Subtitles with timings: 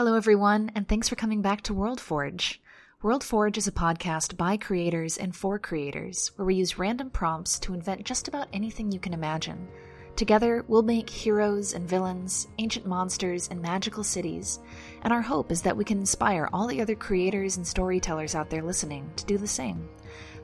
[0.00, 2.58] Hello, everyone, and thanks for coming back to World Forge.
[3.02, 7.58] World Forge is a podcast by creators and for creators, where we use random prompts
[7.58, 9.68] to invent just about anything you can imagine.
[10.16, 14.60] Together, we'll make heroes and villains, ancient monsters, and magical cities,
[15.02, 18.48] and our hope is that we can inspire all the other creators and storytellers out
[18.48, 19.86] there listening to do the same.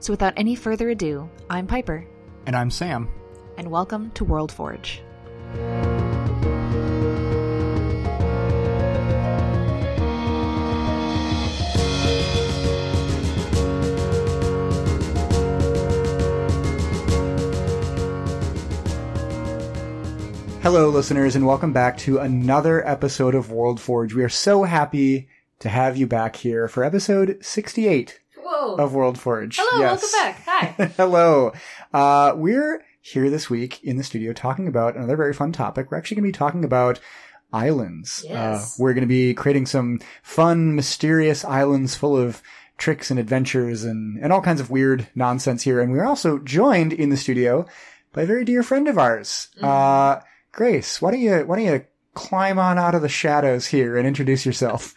[0.01, 2.07] So, without any further ado, I'm Piper,
[2.45, 3.09] And I'm Sam.
[3.57, 5.01] and welcome to World Forge.
[20.67, 24.15] Hello, listeners, and welcome back to another episode of World Forge.
[24.15, 25.29] We are so happy
[25.61, 28.75] to have you back here for episode 68 Whoa.
[28.75, 29.59] of World Forge.
[29.61, 30.03] Hello, Yes.
[30.03, 30.45] welcome back.
[30.45, 30.85] Hi.
[30.97, 31.53] Hello.
[31.95, 35.89] Uh, we're here this week in the studio talking about another very fun topic.
[35.89, 36.99] We're actually going to be talking about
[37.53, 38.25] islands.
[38.29, 38.35] Yes.
[38.35, 42.43] Uh, we're going to be creating some fun, mysterious islands full of
[42.77, 45.81] tricks and adventures and, and all kinds of weird nonsense here.
[45.81, 47.67] And we're also joined in the studio
[48.13, 49.47] by a very dear friend of ours.
[49.59, 49.65] Mm-hmm.
[49.65, 50.21] Uh,
[50.57, 54.09] Grace, why don't you, why don't you climb on out of the shadows here and
[54.09, 54.95] introduce yourself?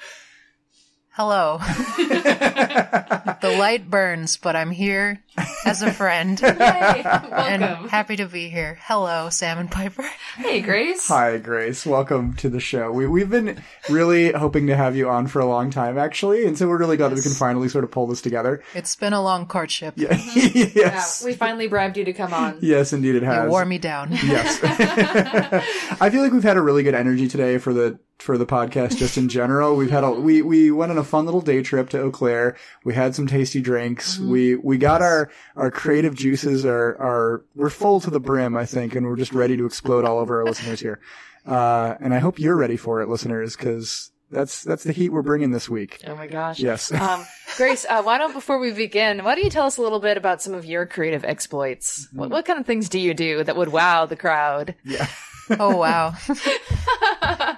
[1.10, 1.58] Hello.
[1.98, 5.22] the light burns, but I'm here
[5.66, 7.88] as a friend Hey, and welcome.
[7.90, 8.78] happy to be here.
[8.84, 10.04] Hello, Sam and Piper.
[10.38, 11.08] hey, Grace.
[11.08, 11.86] Hi, Grace.
[11.86, 12.92] Welcome to the show.
[12.92, 16.58] We, we've been really hoping to have you on for a long time, actually, and
[16.58, 18.64] so we're really glad that we can finally sort of pull this together.
[18.73, 19.94] It's been a long courtship.
[19.98, 20.17] Yeah.
[20.60, 21.23] Yeah, yes.
[21.23, 22.58] we finally bribed you to come on.
[22.62, 23.45] yes, indeed it has.
[23.45, 24.12] You wore me down.
[24.12, 24.60] Yes.
[26.02, 28.98] I feel like we've had a really good energy today for the for the podcast
[28.98, 29.76] just in general.
[29.76, 32.56] We've had a we we went on a fun little day trip to Eau Claire.
[32.84, 34.17] We had some tasty drinks.
[34.17, 34.32] Mm-hmm.
[34.32, 38.66] We we got our our creative juices are are we're full to the brim, I
[38.66, 41.00] think, and we're just ready to explode all over our listeners here.
[41.46, 45.22] Uh, and I hope you're ready for it, listeners, because that's that's the heat we're
[45.22, 46.02] bringing this week.
[46.06, 46.60] Oh my gosh.
[46.60, 46.92] Yes.
[47.00, 47.26] Um,
[47.58, 50.18] Grace, uh, why don't before we begin, why don't you tell us a little bit
[50.18, 52.06] about some of your creative exploits?
[52.08, 52.20] Mm-hmm.
[52.20, 54.76] What, what kind of things do you do that would wow the crowd?
[54.84, 55.08] yeah.
[55.60, 56.14] Oh, wow.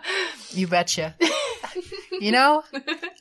[0.52, 1.14] you betcha.
[2.22, 2.64] You know,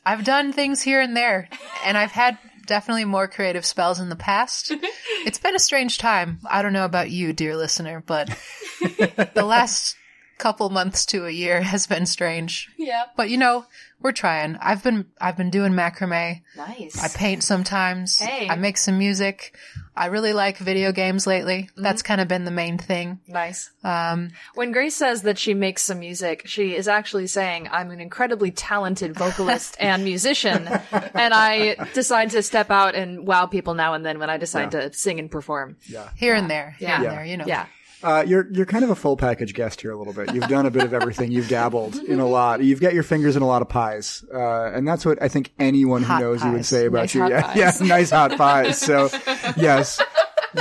[0.05, 1.49] I've done things here and there,
[1.83, 4.71] and I've had definitely more creative spells in the past.
[5.23, 6.39] It's been a strange time.
[6.49, 8.27] I don't know about you, dear listener, but
[8.79, 9.95] the last
[10.41, 12.69] couple months to a year has been strange.
[12.77, 13.03] Yeah.
[13.15, 13.65] But you know,
[14.01, 14.57] we're trying.
[14.59, 16.41] I've been I've been doing macrame.
[16.57, 17.01] Nice.
[17.01, 18.17] I paint sometimes.
[18.17, 18.49] Hey.
[18.49, 19.55] I make some music.
[19.95, 21.69] I really like video games lately.
[21.77, 23.19] That's kind of been the main thing.
[23.27, 23.69] Nice.
[23.83, 27.99] Um, When Grace says that she makes some music, she is actually saying, I'm an
[28.01, 30.67] incredibly talented vocalist and musician,
[31.13, 34.71] and I decide to step out and wow people now and then when I decide
[34.71, 35.75] to sing and perform.
[35.87, 36.09] Yeah.
[36.15, 36.95] here and there, here Yeah.
[36.95, 37.09] and Yeah.
[37.15, 37.45] there, you know.
[37.45, 37.65] Yeah.
[38.03, 40.33] Uh, you're you're kind of a full package guest here a little bit.
[40.33, 41.31] You've done a bit of everything.
[41.31, 42.63] You've dabbled in a lot.
[42.63, 45.51] You've got your fingers in a lot of pies, uh, and that's what I think
[45.59, 47.27] anyone who Hot knows you would say about Nice you.
[47.29, 47.55] yeah, pies.
[47.81, 48.79] yeah, nice hot pies.
[48.79, 49.09] So,
[49.55, 50.01] yes,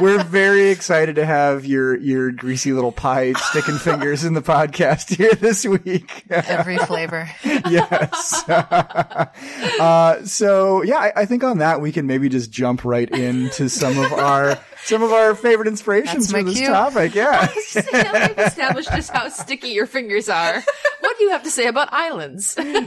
[0.00, 5.16] we're very excited to have your your greasy little pie sticking fingers in the podcast
[5.16, 6.24] here this week.
[6.30, 7.28] Every flavor.
[7.44, 8.48] yes.
[8.48, 13.68] uh, so yeah, I, I think on that we can maybe just jump right into
[13.68, 16.68] some of our some of our favorite inspirations for this cue.
[16.68, 17.14] topic.
[17.14, 17.48] Yeah.
[17.92, 20.62] now we've established just how sticky your fingers are.
[21.00, 22.56] What do you have to say about islands?
[22.70, 22.86] Yeah,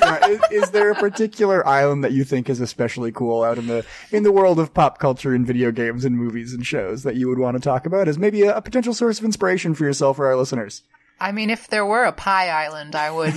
[0.00, 0.26] yeah.
[0.26, 3.84] Is, is there a particular island that you think is especially cool out in the
[4.10, 7.28] in the world of pop culture and video games and movies and shows that you
[7.28, 10.18] would want to talk about as maybe a, a potential source of inspiration for yourself
[10.18, 10.82] or our listeners?
[11.20, 13.34] I mean, if there were a pie island, I would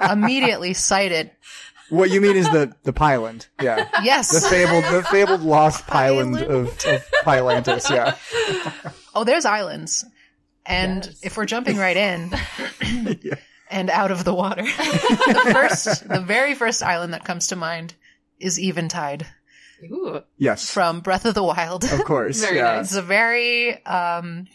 [0.12, 1.34] immediately cite it.
[1.90, 6.42] What you mean is the the Pyland, yeah, Yes, the fabled the fabled lost Pyland
[6.42, 8.16] of, of Pylantis, yeah.
[9.14, 10.04] Oh, there's islands.
[10.66, 12.30] And if we're jumping right in
[13.70, 17.94] and out of the water, the first, the very first island that comes to mind
[18.38, 19.26] is Eventide
[19.84, 21.84] Ooh, Yes, from Breath of the Wild.
[21.84, 22.74] of course, Very yeah.
[22.76, 22.86] nice.
[22.86, 24.46] It's a very um,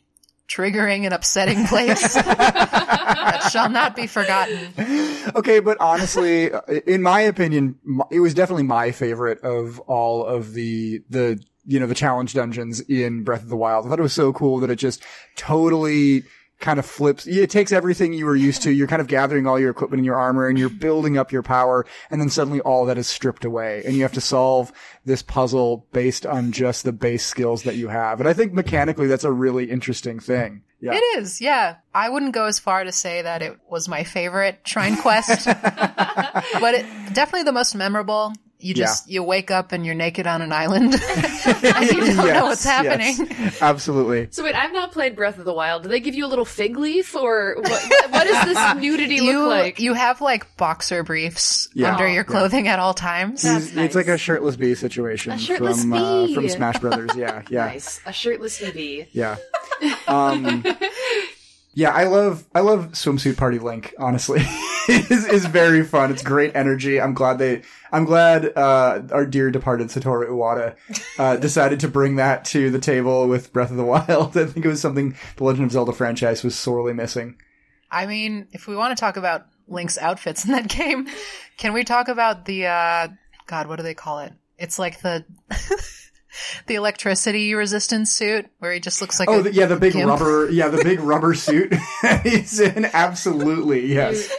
[0.53, 4.74] triggering and upsetting place that shall not be forgotten.
[5.36, 6.52] Okay, but honestly,
[6.85, 7.79] in my opinion,
[8.11, 12.82] it was definitely my favorite of all of the the you know the challenge dungeons
[12.82, 13.85] in Breath of the Wild.
[13.85, 15.03] I thought it was so cool that it just
[15.35, 16.23] totally
[16.64, 17.28] kind of flips.
[17.28, 18.72] It takes everything you were used to.
[18.72, 21.44] You're kind of gathering all your equipment and your armor, and you're building up your
[21.44, 24.72] power, and then suddenly all that is stripped away, and you have to solve
[25.06, 28.20] this puzzle based on just the base skills that you have.
[28.20, 30.64] And I think mechanically, that's a really interesting thing.
[30.80, 30.96] Yeah.
[30.96, 31.78] It is, yeah.
[31.94, 36.74] I wouldn't go as far to say that it was my favorite Shrine Quest, but
[36.74, 38.34] it definitely the most memorable.
[38.64, 40.94] You just you wake up and you're naked on an island,
[41.46, 43.16] and you don't know what's happening.
[43.30, 44.30] yes, absolutely.
[44.32, 45.84] So wait, I've not played Breath of the Wild.
[45.84, 49.40] Do they give you a little fig leaf, or what, what does this nudity You
[49.44, 49.80] look like?
[49.80, 51.92] you have like boxer briefs Yeah.
[51.94, 52.24] under your yeah.
[52.24, 53.42] clothing at all times.
[53.42, 56.36] That's It's, it's like a shirtless bee situation A shirtless from uh, bee.
[56.36, 57.12] from Smash Brothers.
[57.16, 57.66] Yeah, yeah.
[57.66, 59.08] Nice, a shirtless EV.
[59.12, 59.36] Yeah.
[60.08, 60.64] Um,
[61.74, 63.94] yeah, I love I love swimsuit party Link.
[63.98, 64.42] Honestly,
[64.88, 66.12] is is very fun.
[66.12, 67.02] It's great energy.
[67.02, 67.64] I'm glad they.
[67.93, 70.75] I'm glad uh, our dear departed Satoru Iwata
[71.19, 74.35] uh, decided to bring that to the table with Breath of the Wild.
[74.37, 77.35] I think it was something the Legend of Zelda franchise was sorely missing.
[77.91, 81.07] I mean, if we want to talk about Link's outfits in that game,
[81.57, 83.07] can we talk about the uh
[83.45, 84.34] God, what do they call it?
[84.57, 85.23] It's like the
[86.67, 89.93] the electricity resistant suit where he just looks like Oh, a the, yeah, the big
[89.93, 90.09] gimp.
[90.09, 91.73] rubber, yeah, the big rubber suit
[92.23, 92.85] he's in.
[92.85, 94.34] Absolutely, yes.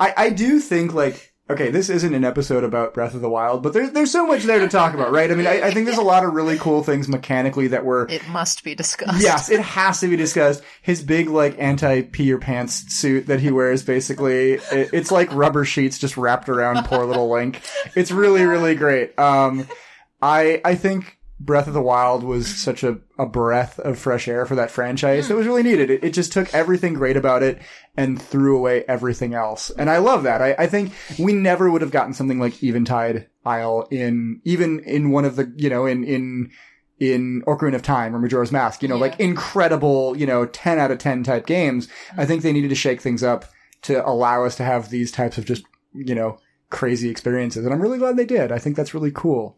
[0.00, 3.62] I, I do think like, okay, this isn't an episode about Breath of the Wild,
[3.62, 5.30] but there's there's so much there to talk about, right?
[5.30, 8.06] I mean, I, I think there's a lot of really cool things mechanically that were.
[8.08, 9.22] It must be discussed.
[9.22, 10.62] Yes, it has to be discussed.
[10.82, 15.32] His big like anti pee your pants suit that he wears, basically, it, it's like
[15.32, 17.60] rubber sheets just wrapped around poor little Link.
[17.94, 19.18] It's really really great.
[19.18, 19.66] Um,
[20.20, 24.44] I I think Breath of the Wild was such a, a breath of fresh air
[24.44, 25.30] for that franchise.
[25.30, 25.88] It was really needed.
[25.88, 27.60] It, it just took everything great about it
[27.96, 29.70] and threw away everything else.
[29.70, 30.42] And I love that.
[30.42, 35.10] I, I think we never would have gotten something like Eventide Isle in, even in
[35.10, 36.50] one of the, you know, in, in,
[36.98, 39.02] in Ocarina of Time or Majora's Mask, you know, Yeah.
[39.02, 41.86] like incredible, you know, 10 out of 10 type games.
[42.16, 43.44] I think they needed to shake things up
[43.82, 45.62] to allow us to have these types of just,
[45.94, 46.38] you know,
[46.70, 47.64] crazy experiences.
[47.64, 48.50] And I'm really glad they did.
[48.50, 49.56] I think that's really cool.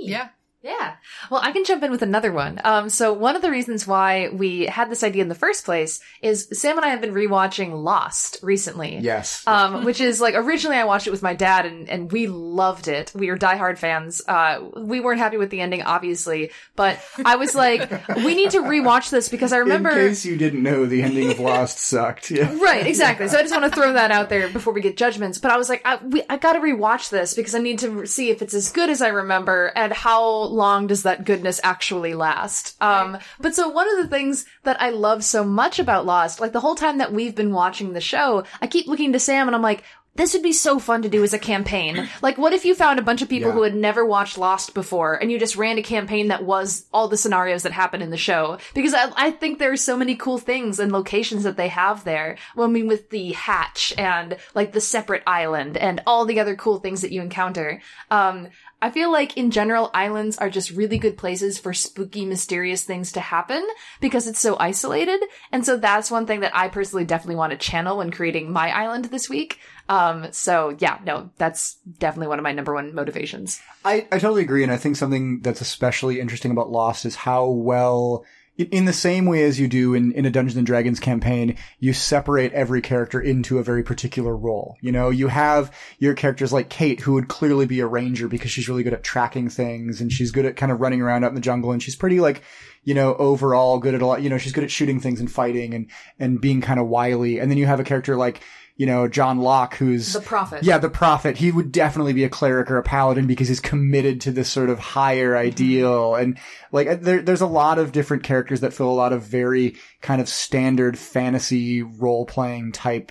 [0.00, 0.30] Yeah.
[0.62, 0.96] Yeah.
[1.30, 2.60] Well, I can jump in with another one.
[2.64, 6.00] Um, so one of the reasons why we had this idea in the first place
[6.20, 8.98] is Sam and I have been rewatching Lost recently.
[8.98, 9.46] Yes.
[9.46, 12.88] Um, which is like originally I watched it with my dad and, and we loved
[12.88, 13.12] it.
[13.14, 14.20] We were diehard fans.
[14.26, 18.60] Uh, we weren't happy with the ending, obviously, but I was like, we need to
[18.60, 19.90] rewatch this because I remember.
[19.90, 22.30] In case you didn't know, the ending of Lost sucked.
[22.38, 22.56] Yeah.
[22.62, 23.26] Right, exactly.
[23.26, 25.38] So I just want to throw that out there before we get judgments.
[25.38, 28.06] But I was like, I, we, I got to rewatch this because I need to
[28.06, 32.14] see if it's as good as I remember and how long does that goodness actually
[32.14, 32.80] last.
[32.82, 36.52] Um, but so one of the things that I love so much about Lost, like
[36.52, 39.54] the whole time that we've been watching the show, I keep looking to Sam and
[39.54, 39.84] I'm like.
[40.18, 42.08] This would be so fun to do as a campaign.
[42.20, 43.54] Like, what if you found a bunch of people Yeah.
[43.54, 47.08] who had never watched Lost before and you just ran a campaign that was all
[47.08, 48.58] the scenarios that happen in the show?
[48.74, 52.04] Because I, I think there are so many cool things and locations that they have
[52.04, 52.36] there.
[52.56, 56.56] Well, I mean, with the hatch and like the separate island and all the other
[56.56, 57.80] cool things that you encounter.
[58.10, 58.48] Um,
[58.80, 63.10] I feel like in general, islands are just really good places for spooky, mysterious things
[63.12, 63.66] to happen
[64.00, 65.20] because it's so isolated.
[65.50, 68.70] And so that's one thing that I personally definitely want to channel when creating my
[68.70, 69.58] island this week.
[69.88, 73.60] Um, so yeah, no, that's definitely one of my number one motivations.
[73.84, 77.48] I, I totally agree, and I think something that's especially interesting about Lost is how
[77.48, 78.24] well,
[78.58, 81.94] in, the same way as you do in, in a Dungeons and Dragons campaign, you
[81.94, 84.76] separate every character into a very particular role.
[84.82, 88.50] You know, you have your characters like Kate, who would clearly be a ranger because
[88.50, 91.30] she's really good at tracking things, and she's good at kind of running around out
[91.30, 92.42] in the jungle, and she's pretty like,
[92.84, 95.30] you know, overall good at a lot, you know, she's good at shooting things and
[95.30, 97.38] fighting and, and being kind of wily.
[97.38, 98.42] And then you have a character like,
[98.78, 100.62] you know, John Locke, who's The prophet.
[100.62, 101.36] yeah, the prophet.
[101.36, 104.70] He would definitely be a cleric or a paladin because he's committed to this sort
[104.70, 105.48] of higher mm-hmm.
[105.48, 106.14] ideal.
[106.14, 106.38] And
[106.70, 109.76] like, uh, there, there's a lot of different characters that fill a lot of very
[110.00, 113.10] kind of standard fantasy role playing type.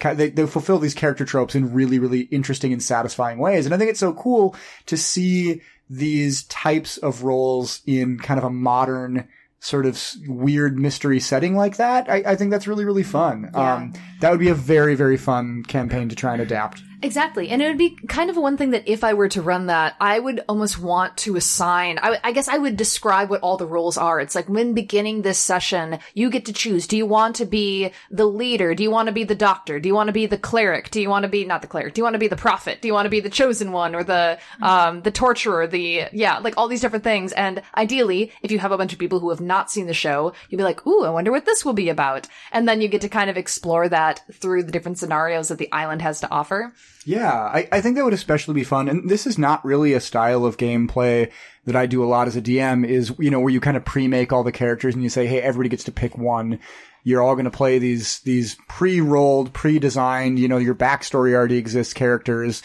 [0.00, 3.64] They, they fulfill these character tropes in really, really interesting and satisfying ways.
[3.64, 8.44] And I think it's so cool to see these types of roles in kind of
[8.44, 9.28] a modern
[9.66, 12.08] sort of weird mystery setting like that.
[12.08, 13.50] I, I think that's really, really fun.
[13.54, 16.82] Um, that would be a very, very fun campaign to try and adapt.
[17.06, 17.50] Exactly.
[17.50, 19.94] And it would be kind of one thing that if I were to run that,
[20.00, 23.66] I would almost want to assign, I, I guess I would describe what all the
[23.66, 24.18] roles are.
[24.20, 26.88] It's like when beginning this session, you get to choose.
[26.88, 28.74] Do you want to be the leader?
[28.74, 29.78] Do you want to be the doctor?
[29.78, 30.90] Do you want to be the cleric?
[30.90, 32.82] Do you want to be, not the cleric, do you want to be the prophet?
[32.82, 35.68] Do you want to be the chosen one or the, um, the torturer?
[35.68, 37.32] The, yeah, like all these different things.
[37.32, 40.32] And ideally, if you have a bunch of people who have not seen the show,
[40.50, 42.26] you'd be like, ooh, I wonder what this will be about.
[42.50, 45.70] And then you get to kind of explore that through the different scenarios that the
[45.70, 46.72] island has to offer.
[47.06, 48.88] Yeah, I, I think that would especially be fun.
[48.88, 51.30] And this is not really a style of gameplay
[51.64, 53.84] that I do a lot as a DM is, you know, where you kind of
[53.84, 56.58] pre-make all the characters and you say, hey, everybody gets to pick one.
[57.04, 61.94] You're all going to play these, these pre-rolled, pre-designed, you know, your backstory already exists
[61.94, 62.64] characters.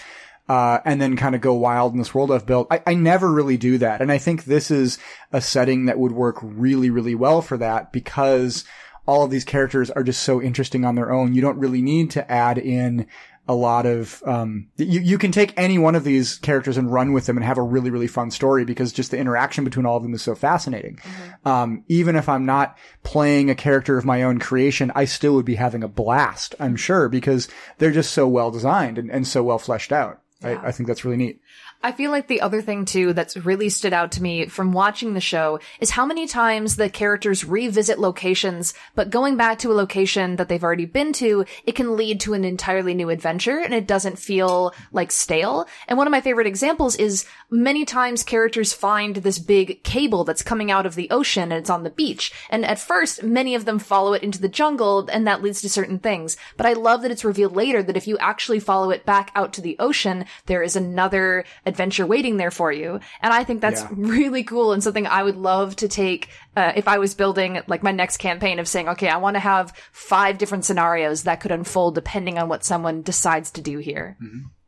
[0.50, 2.68] Uh, and then kind of go wild in this world I've built.
[2.72, 4.02] I, I never really do that.
[4.02, 4.98] And I think this is
[5.32, 8.66] a setting that would work really, really well for that because
[9.06, 11.34] all of these characters are just so interesting on their own.
[11.34, 13.08] You don't really need to add in
[13.52, 17.12] a lot of um, you you can take any one of these characters and run
[17.12, 19.98] with them and have a really really fun story because just the interaction between all
[19.98, 20.98] of them is so fascinating.
[21.44, 25.46] Um, even if I'm not playing a character of my own creation, I still would
[25.46, 26.56] be having a blast.
[26.62, 30.22] I'm sure because they're just so well designed and, and so well fleshed out.
[30.42, 31.41] I, I think that's really neat.
[31.84, 35.14] I feel like the other thing too that's really stood out to me from watching
[35.14, 39.74] the show is how many times the characters revisit locations, but going back to a
[39.74, 43.74] location that they've already been to, it can lead to an entirely new adventure and
[43.74, 45.68] it doesn't feel like stale.
[45.88, 50.44] And one of my favorite examples is many times characters find this big cable that's
[50.44, 52.32] coming out of the ocean and it's on the beach.
[52.52, 55.70] And at first, many of them follow it into the jungle and that leads to
[55.70, 56.38] certain things.
[56.58, 59.52] But I love that it's revealed later that if you actually follow it back out
[59.54, 63.00] to the ocean, there is another adventure waiting there for you.
[63.22, 63.90] And I think that's Yeah.
[63.96, 67.82] really cool and something I would love to take uh, if I was building like
[67.84, 71.52] my next campaign of saying, okay, I want to have five different scenarios that could
[71.52, 74.18] unfold depending on what someone decides to do here.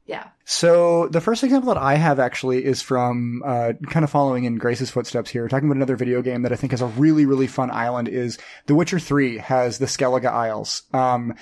[0.06, 0.28] Yeah.
[0.46, 4.58] So the first example that I have actually is from uh, kind of following in
[4.58, 7.48] Grace's footsteps here, talking about another video game that I think has a really really
[7.48, 8.10] fun island.
[8.10, 10.84] Is The Witcher Three has the Skellige Isles.
[10.94, 11.36] Um,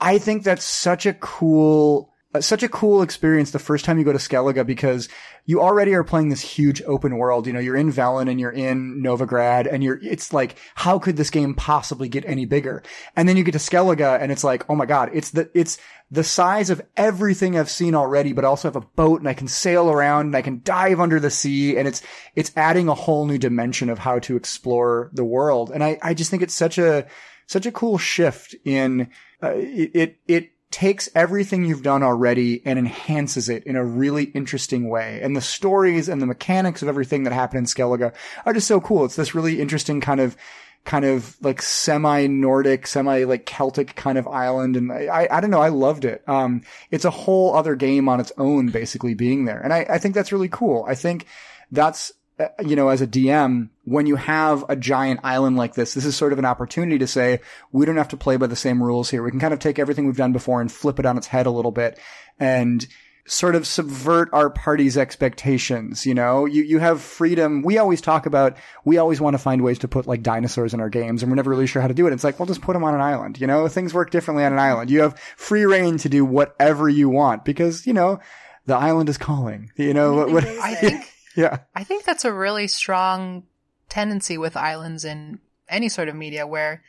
[0.00, 2.12] I think that's such a cool.
[2.34, 5.08] Uh, Such a cool experience the first time you go to Skellige because
[5.46, 7.46] you already are playing this huge open world.
[7.46, 11.16] You know, you're in Velen and you're in Novigrad and you're, it's like, how could
[11.16, 12.82] this game possibly get any bigger?
[13.16, 15.78] And then you get to Skellige and it's like, oh my God, it's the, it's
[16.10, 19.48] the size of everything I've seen already, but also have a boat and I can
[19.48, 22.02] sail around and I can dive under the sea and it's,
[22.34, 25.70] it's adding a whole new dimension of how to explore the world.
[25.70, 27.06] And I, I just think it's such a,
[27.46, 29.08] such a cool shift in,
[29.42, 34.24] uh, it, it, it takes everything you've done already and enhances it in a really
[34.24, 35.20] interesting way.
[35.22, 38.12] And the stories and the mechanics of everything that happened in Skellige
[38.44, 39.04] are just so cool.
[39.04, 40.36] It's this really interesting kind of,
[40.84, 44.76] kind of like semi-Nordic, semi like Celtic kind of island.
[44.76, 45.62] And I, I, don't know.
[45.62, 46.22] I loved it.
[46.28, 49.60] Um, it's a whole other game on its own, basically being there.
[49.60, 50.84] And I, I think that's really cool.
[50.86, 51.26] I think
[51.70, 55.94] that's, Uh, you know, as a DM, when you have a giant island like this,
[55.94, 57.40] this is sort of an opportunity to say,
[57.72, 59.22] we don't have to play by the same rules here.
[59.22, 61.46] We can kind of take everything we've done before and flip it on its head
[61.46, 61.98] a little bit
[62.38, 62.86] and
[63.26, 66.06] sort of subvert our party's expectations.
[66.06, 67.62] You know, you, you have freedom.
[67.62, 70.80] We always talk about, we always want to find ways to put like dinosaurs in
[70.80, 72.12] our games and we're never really sure how to do it.
[72.12, 73.40] It's like, well, just put them on an island.
[73.40, 74.90] You know, things work differently on an island.
[74.90, 78.20] You have free reign to do whatever you want because, you know,
[78.66, 79.72] the island is calling.
[79.76, 81.58] You know, what, what I think yeah.
[81.74, 83.44] I think that's a really strong
[83.88, 86.82] tendency with islands in any sort of media where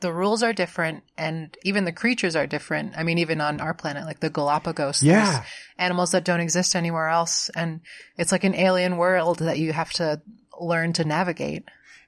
[0.00, 2.92] the rules are different and even the creatures are different.
[2.96, 5.42] I mean, even on our planet, like the Galapagos, Yeah.
[5.78, 7.50] animals that don't exist anywhere else.
[7.56, 7.80] And
[8.16, 10.20] it's like an alien world that you have to
[10.60, 11.64] learn to navigate.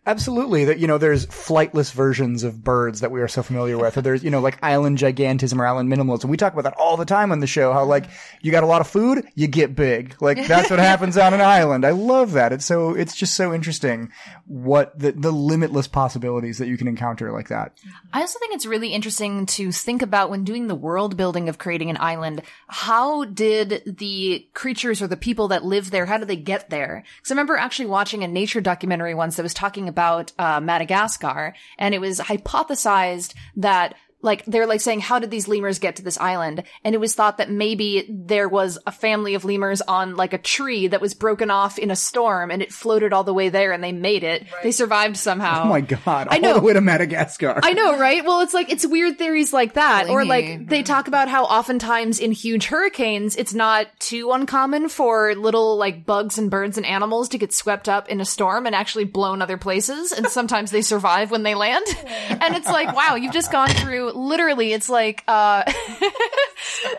[0.08, 0.64] Absolutely.
[0.64, 3.98] That, you know, there's flightless versions of birds that we are so familiar with.
[3.98, 6.30] Or there's, you know, like island gigantism or island minimalism.
[6.30, 7.74] We talk about that all the time on the show.
[7.74, 8.06] How like
[8.40, 10.16] you got a lot of food, you get big.
[10.22, 11.84] Like that's what happens on an island.
[11.84, 12.54] I love that.
[12.54, 14.10] It's so, it's just so interesting
[14.46, 17.76] what the, the limitless possibilities that you can encounter like that.
[18.10, 21.58] I also think it's really interesting to think about when doing the world building of
[21.58, 22.40] creating an island.
[22.68, 27.04] How did the creatures or the people that live there, how did they get there?
[27.18, 29.97] Because I remember actually watching a nature documentary once that was talking about
[30.38, 35.78] uh, Madagascar, and it was hypothesized that like they're like saying how did these lemurs
[35.78, 39.44] get to this island and it was thought that maybe there was a family of
[39.44, 43.12] lemurs on like a tree that was broken off in a storm and it floated
[43.12, 46.28] all the way there and they made it they survived somehow Oh my God.
[46.30, 46.54] I All know.
[46.54, 47.60] the way to Madagascar.
[47.62, 48.24] I know, right?
[48.24, 50.08] Well, it's like, it's weird theories like that.
[50.08, 55.34] Or like, they talk about how oftentimes in huge hurricanes, it's not too uncommon for
[55.34, 58.74] little like bugs and birds and animals to get swept up in a storm and
[58.74, 60.12] actually blown other places.
[60.12, 61.86] And sometimes they survive when they land.
[62.40, 65.62] And it's like, wow, you've just gone through literally, it's like, uh,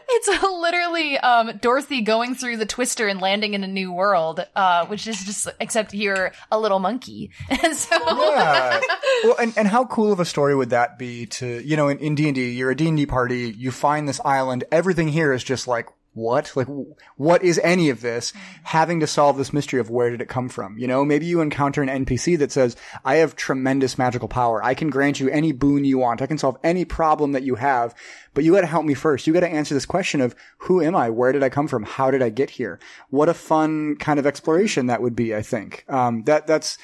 [0.10, 4.86] it's literally, um, Dorothy going through the twister and landing in a new world, uh,
[4.88, 7.32] which is just, except you're a little monkey.
[7.62, 8.80] And so, yeah.
[9.24, 11.98] Well, and, and how cool of a story would that be to, you know, in,
[12.00, 15.90] in D&D, you're a D&D party, you find this island, everything here is just like,
[16.14, 16.54] what?
[16.60, 16.68] Like,
[17.16, 18.34] what is any of this?
[18.64, 20.78] Having to solve this mystery of where did it come from?
[20.78, 22.76] You know, maybe you encounter an NPC that says,
[23.06, 24.62] I have tremendous magical power.
[24.62, 26.22] I can grant you any boon you want.
[26.22, 27.96] I can solve any problem that you have,
[28.34, 29.26] but you gotta help me first.
[29.26, 31.10] You gotta answer this question of, who am I?
[31.10, 31.84] Where did I come from?
[31.84, 32.80] How did I get here?
[33.10, 35.86] What a fun kind of exploration that would be, I think.
[35.88, 36.78] Um, that, that's,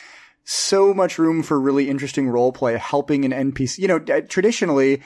[0.46, 3.80] so much room for really interesting role play, helping an NPC.
[3.80, 5.02] You know, traditionally,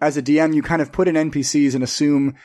[0.00, 2.36] as a DM, you kind of put in NPCs and assume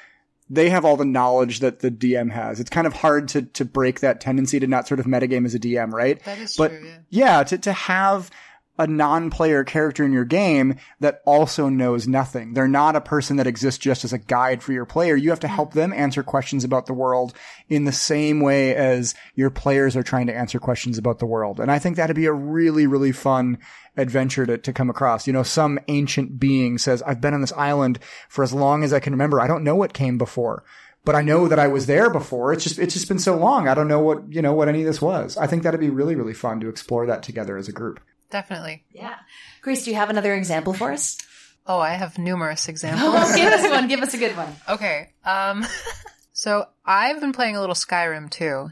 [0.54, 2.60] they have all the knowledge that the DM has.
[2.60, 5.56] It's kind of hard to to break that tendency to not sort of metagame as
[5.56, 6.24] a DM, right?
[6.24, 7.38] That is but true, yeah.
[7.38, 8.30] yeah, to to have
[8.78, 12.54] a non-player character in your game that also knows nothing.
[12.54, 15.16] They're not a person that exists just as a guide for your player.
[15.16, 17.34] You have to help them answer questions about the world
[17.70, 21.60] in the same way as your players are trying to answer questions about the world.
[21.60, 23.60] And I think that'd be a really, really fun
[23.96, 25.28] adventure to, to come across.
[25.28, 28.92] You know, some ancient being says, I've been on this island for as long as
[28.92, 29.40] I can remember.
[29.40, 30.64] I don't know what came before
[31.06, 32.54] but I know that I was there before.
[32.54, 33.68] It's just it's just been so long.
[33.68, 35.36] I don't know what you know what any of this was.
[35.36, 38.00] I think that'd be really really fun to explore that together as a group.
[38.34, 38.84] Definitely.
[38.92, 39.14] Yeah.
[39.62, 41.20] Grace, do you have another example for us?
[41.68, 43.14] Oh, I have numerous examples.
[43.16, 43.88] Oh, give us one.
[43.88, 44.52] Give us a good one.
[44.68, 45.12] Okay.
[45.24, 45.64] Um,
[46.34, 48.72] so I've been playing a little Skyrim too,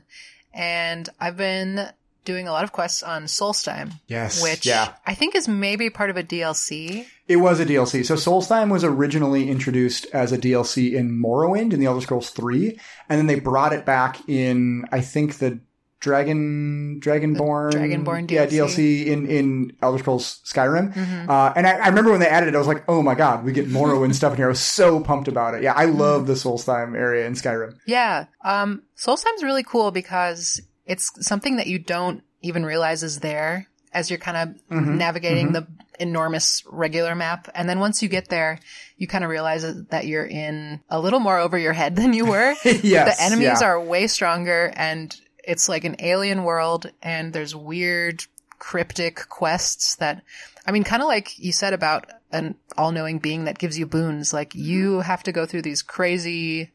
[0.52, 1.90] and I've been
[2.26, 3.92] doing a lot of quests on Solstheim.
[4.08, 4.94] Yes, Which yeah.
[5.06, 7.06] I think is maybe part of a DLC.
[7.28, 8.04] It was a DLC.
[8.04, 12.80] So Solstheim was originally introduced as a DLC in Morrowind in the Elder Scrolls 3,
[13.10, 15.60] and then they brought it back in I think the
[16.02, 18.58] Dragon Dragonborn Dragonborn yeah DLC.
[18.76, 20.96] DLC in in Elder Scrolls Skyrim.
[21.30, 23.46] Uh, and I, I remember when they added it, I was like, oh my god,
[23.46, 24.48] we get Morrowind stuff in here.
[24.48, 25.64] I was so pumped about it.
[25.64, 27.78] Yeah, I love the Solstheim area in Skyrim.
[27.86, 28.26] Yeah.
[28.44, 34.10] Um, Solstheim's really cool because it's something that you don't even realize is there as
[34.10, 34.98] you're kind of Mm-hmm.
[34.98, 35.68] navigating the
[36.00, 37.48] enormous regular map.
[37.54, 38.58] And then once you get there,
[38.98, 42.26] you kind of realize that you're in a little more over your head than you
[42.26, 42.56] were.
[42.64, 43.64] Yes, the enemies yeah.
[43.68, 45.16] are way stronger and
[45.52, 48.24] it's like an alien world and there's weird
[48.58, 50.24] cryptic quests that,
[50.66, 54.34] I mean, kind of like you said about an all-knowing being that gives you boons.
[54.34, 54.66] Like mm-hmm.
[54.66, 56.72] you have to go through these crazy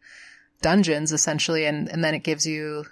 [0.61, 2.85] dungeons essentially and, and then it gives you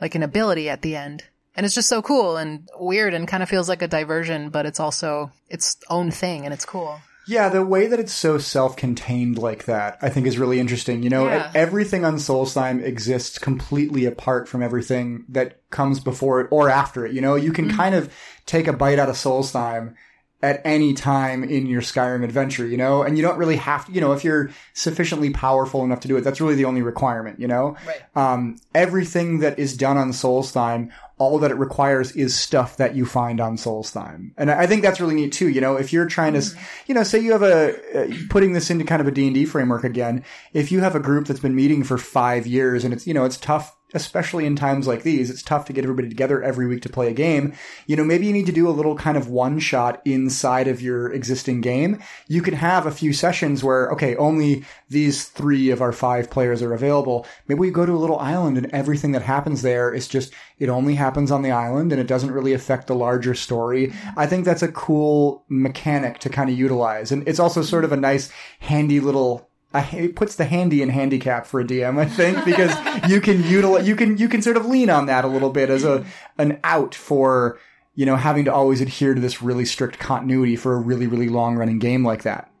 [0.00, 1.24] like an ability at the end.
[1.56, 4.64] And it's just so cool and weird and kind of feels like a diversion, but
[4.64, 7.00] it's also its own thing and it's cool.
[7.26, 11.02] Yeah, the way that it's so self-contained like that, I think is really interesting.
[11.02, 11.50] You know, Yeah.
[11.54, 17.12] everything on Solstheim exists completely apart from everything that comes before it or after it.
[17.12, 17.76] You know, you can mm-hmm.
[17.76, 18.12] kind of
[18.46, 19.94] take a bite out of Solstheim
[20.42, 23.92] at any time in your Skyrim adventure, you know, and you don't really have to,
[23.92, 27.38] you know, if you're sufficiently powerful enough to do it, that's really the only requirement,
[27.38, 27.76] you know?
[27.86, 28.02] Right.
[28.16, 33.06] Um, everything that is done on Solstheim, all that it requires is stuff that you
[33.06, 34.32] find on Solstheim.
[34.36, 35.48] And I think that's really neat too.
[35.48, 36.44] You know, if you're trying to,
[36.88, 39.84] you know, say you have a, uh, putting this into kind of a D&D framework
[39.84, 43.14] again, if you have a group that's been meeting for five years and it's, you
[43.14, 46.66] know, it's tough, especially in times like these, it's tough to get everybody together every
[46.66, 47.52] week to play a game.
[47.86, 50.80] You know, maybe you need to do a little kind of one shot inside of
[50.80, 51.98] your existing game.
[52.28, 56.62] You can have a few sessions where, okay, only these three of our five players
[56.62, 57.26] are available.
[57.48, 60.68] Maybe we go to a little island and everything that happens there is just, it
[60.68, 63.92] only happens on the island and it doesn't really affect the larger story.
[64.16, 67.12] I think that's a cool mechanic to kind of utilize.
[67.12, 70.88] And it's also sort of a nice, handy little I, it puts the handy in
[70.88, 72.74] handicap for a DM, I think, because
[73.08, 75.70] you can utilize, you can, you can sort of lean on that a little bit
[75.70, 76.04] as a,
[76.38, 77.58] an out for,
[77.94, 81.28] you know, having to always adhere to this really strict continuity for a really, really
[81.28, 82.52] long running game like that.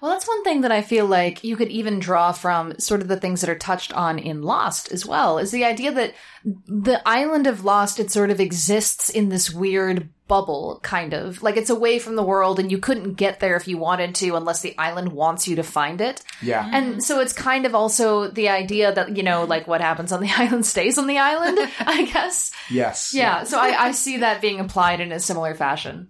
[0.00, 3.08] Well, that's one thing that I feel like you could even draw from sort of
[3.08, 7.00] the things that are touched on in Lost as well, is the idea that the
[7.06, 11.42] island of Lost, it sort of exists in this weird bubble, kind of.
[11.42, 14.34] Like it's away from the world and you couldn't get there if you wanted to
[14.36, 16.22] unless the island wants you to find it.
[16.42, 16.68] Yeah.
[16.72, 20.20] And so it's kind of also the idea that, you know, like what happens on
[20.20, 22.50] the island stays on the island, I guess.
[22.70, 23.12] Yes.
[23.14, 26.08] Yeah, so I, I see that being applied in a similar fashion.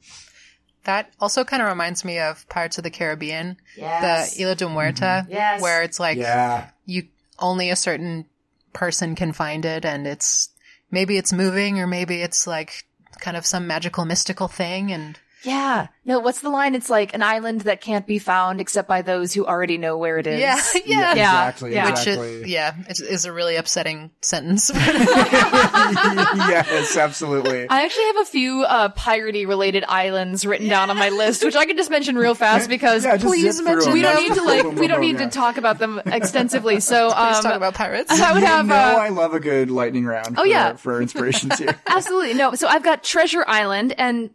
[0.84, 4.36] That also kind of reminds me of Pirates of the Caribbean, Yes.
[4.36, 5.32] the Isla de Muerta, mm-hmm.
[5.32, 5.60] Yes.
[5.60, 6.68] where it's like Yeah.
[6.84, 8.24] you only a certain
[8.72, 10.48] person can find it, and it's
[10.90, 12.85] maybe it's moving or maybe it's like
[13.20, 15.88] kind of some magical mystical thing, and Yeah.
[16.04, 16.74] No, what's the line?
[16.74, 20.18] It's like an island that can't be found except by those who already know where
[20.18, 20.40] it is.
[20.40, 21.48] yeah, yeah, Yeah.
[21.48, 21.74] Exactly.
[21.74, 21.84] Yeah.
[21.90, 22.28] which Exactly.
[22.42, 24.70] is yeah, it is a really upsetting sentence.
[24.74, 27.68] yes, absolutely.
[27.68, 31.54] I actually have a few uh, piratey related islands written down on my list, which
[31.56, 33.82] I can just mention real fast because Yeah, please zip mention.
[33.82, 34.62] through We don't need to like.
[34.62, 36.80] Boom, boom, We don't need to talk about them extensively.
[36.80, 38.10] So Let's um, talk about pirates.
[38.10, 38.66] I would you have.
[38.66, 40.36] know uh, I love a good lightning round.
[40.38, 40.74] Oh, for, yeah.
[40.76, 41.78] For inspirations here.
[41.86, 42.54] Absolutely no.
[42.54, 44.30] So I've got Treasure Island, and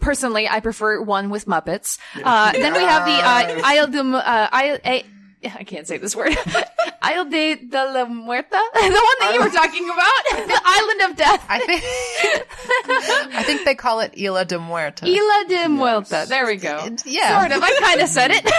[0.00, 1.98] personally, I prefer one with Muppets.
[2.22, 4.78] Uh, then we have the uh, Isle de Mu- uh, Isle.
[4.84, 5.04] A-
[5.42, 6.36] I can't say this word.
[7.02, 11.16] Isle de, de la Muerta, the one that you were talking about, the Island of
[11.16, 11.46] Death.
[11.48, 15.06] I think I think they call it Isla de Muerta.
[15.06, 16.26] Isla de Muerta.
[16.28, 16.86] There we go.
[17.06, 17.40] yeah.
[17.40, 17.62] Sort of.
[17.62, 18.52] I kind of said it.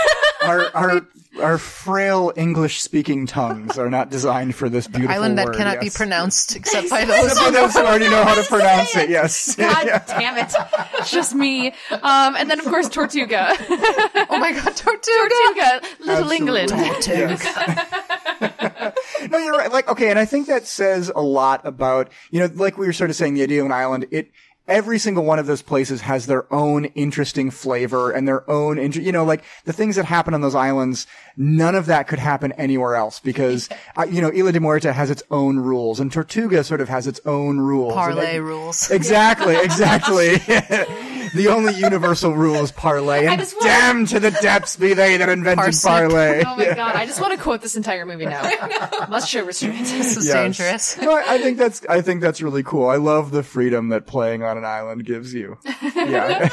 [0.44, 1.08] our, our,
[1.40, 5.80] our frail English speaking tongues are not designed for this beautiful Island that word, cannot
[5.80, 7.40] be pronounced except by those.
[7.40, 9.56] For those who already know how to pronounce it, yes.
[9.56, 10.54] God damn it.
[10.96, 11.70] It's just me.
[11.92, 13.48] Um, and then of course Tortuga.
[13.50, 15.02] oh my god, Tortuga!
[15.02, 16.38] Tortuga, Little Absolutely.
[16.38, 16.72] England.
[19.32, 19.72] no, you're right.
[19.72, 22.94] Like, okay, and I think that says a lot about, you know, like we were
[22.94, 24.32] sort of saying, the idea of an island, it,
[24.72, 29.02] every single one of those places has their own interesting flavor and their own, inter-
[29.02, 31.06] you know, like the things that happen on those islands,
[31.36, 35.12] none of that could happen anywhere else because, uh, you know, Isla de Muerta has
[35.12, 37.92] its own rules and Tortuga sort of has its own rules.
[37.92, 38.90] And Parlay rules.
[38.90, 40.38] Exactly, exactly.
[41.36, 45.18] the only universal rule is parlay, and just wanna- damn to the depths be they
[45.18, 45.84] that invented Parsnip.
[46.10, 46.44] parlay.
[46.46, 48.42] Oh my god, I just want to quote this entire movie now.
[49.10, 49.80] Must show restraint.
[49.86, 50.34] This is Yes.
[50.36, 50.98] dangerous.
[50.98, 52.88] No, I, I think that's I think that's really cool.
[52.90, 55.58] I love the freedom that playing on an island gives you.
[56.02, 56.50] Yeah,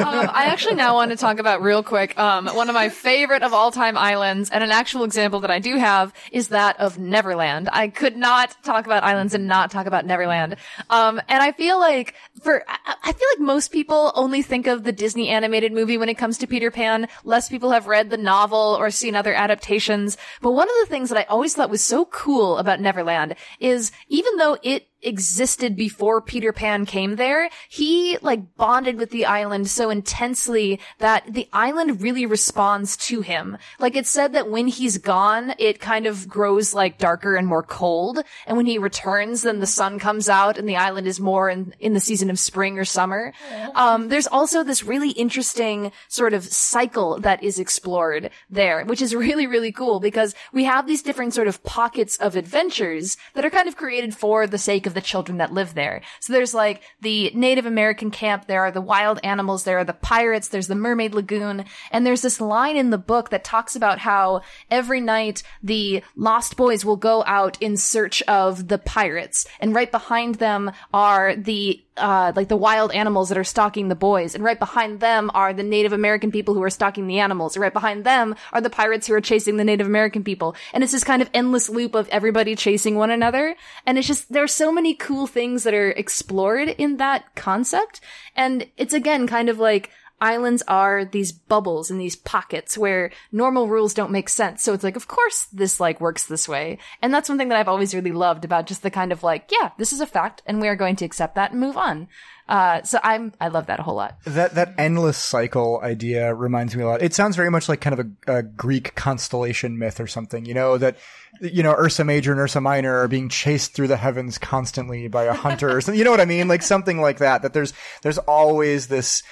[0.00, 2.18] um, I actually now want to talk about real quick.
[2.18, 5.58] Um, one of my favorite of all time islands, and an actual example that I
[5.58, 7.68] do have is that of Neverland.
[7.72, 10.56] I could not talk about islands and not talk about Neverland.
[10.90, 14.84] Um, and I feel like for I, I feel like most people only think of
[14.84, 17.08] the Disney animated movie when it comes to Peter Pan.
[17.24, 20.18] Less people have read the novel or seen other adaptations.
[20.42, 23.92] But one of the things that I always thought was so cool about Neverland is
[24.08, 29.68] even though it existed before Peter Pan came there, he like bonded with the island
[29.68, 33.56] so intensely that the island really responds to him.
[33.78, 37.62] Like it's said that when he's gone, it kind of grows like darker and more
[37.62, 38.22] cold.
[38.46, 41.74] And when he returns, then the sun comes out and the island is more in,
[41.80, 43.32] in the season of spring or summer.
[43.74, 49.14] Um, there's also this really interesting sort of cycle that is explored there, which is
[49.20, 53.50] really, really cool because we have these different sort of pockets of adventures that are
[53.50, 56.02] kind of created for the sake of the children that live there.
[56.20, 59.92] So there's like the Native American camp, there are the wild animals, there are the
[59.92, 63.98] pirates, there's the mermaid lagoon, and there's this line in the book that talks about
[63.98, 69.74] how every night the lost boys will go out in search of the pirates, and
[69.74, 74.34] right behind them are the uh, like the wild animals that are stalking the boys,
[74.34, 77.62] and right behind them are the Native American people who are stalking the animals, and
[77.62, 80.92] right behind them are the pirates who are chasing the Native American people, and it's
[80.92, 84.48] this kind of endless loop of everybody chasing one another, and it's just there are
[84.48, 88.00] so many cool things that are explored in that concept,
[88.34, 93.68] and it's again kind of like islands are these bubbles and these pockets where normal
[93.68, 94.62] rules don't make sense.
[94.62, 96.78] So it's like, of course this like works this way.
[97.02, 99.50] And that's one thing that I've always really loved about just the kind of like,
[99.50, 102.08] yeah, this is a fact and we are going to accept that and move on.
[102.48, 104.18] Uh, so I'm, I love that a whole lot.
[104.24, 107.00] that that endless cycle idea reminds me a lot.
[107.00, 110.44] It sounds very much like kind of a, a Greek constellation myth or something.
[110.44, 110.96] You know that
[111.40, 115.24] you know Ursa Major and Ursa Minor are being chased through the heavens constantly by
[115.24, 115.70] a hunter.
[115.76, 115.96] or something.
[115.96, 116.48] You know what I mean?
[116.48, 117.42] Like something like that.
[117.42, 119.22] That there's there's always this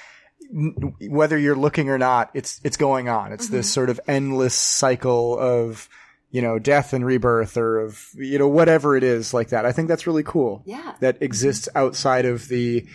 [0.51, 3.31] whether you're looking or not, it's it's going on.
[3.31, 3.73] It's this mm-hmm.
[3.73, 5.87] sort of endless cycle of
[6.31, 9.65] you know death and rebirth, or of you know whatever it is like that.
[9.65, 10.63] I think that's really cool.
[10.65, 10.95] Yeah.
[11.01, 12.85] that exists outside of the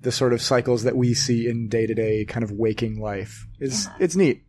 [0.00, 3.46] the sort of cycles that we see in day to day kind of waking life.
[3.60, 4.44] Is it's neat.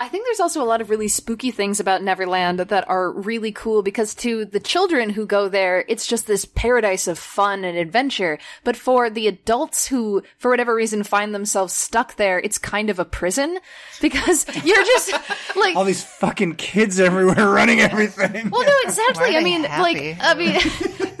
[0.00, 3.52] I think there's also a lot of really spooky things about Neverland that are really
[3.52, 7.78] cool because to the children who go there, it's just this paradise of fun and
[7.78, 8.38] adventure.
[8.64, 12.98] But for the adults who, for whatever reason, find themselves stuck there, it's kind of
[12.98, 13.58] a prison
[14.00, 15.12] because you're just
[15.56, 18.50] like, All these fucking kids everywhere running everything.
[18.50, 19.36] well, no, exactly.
[19.36, 19.82] I mean, happy?
[19.82, 20.60] like, I mean,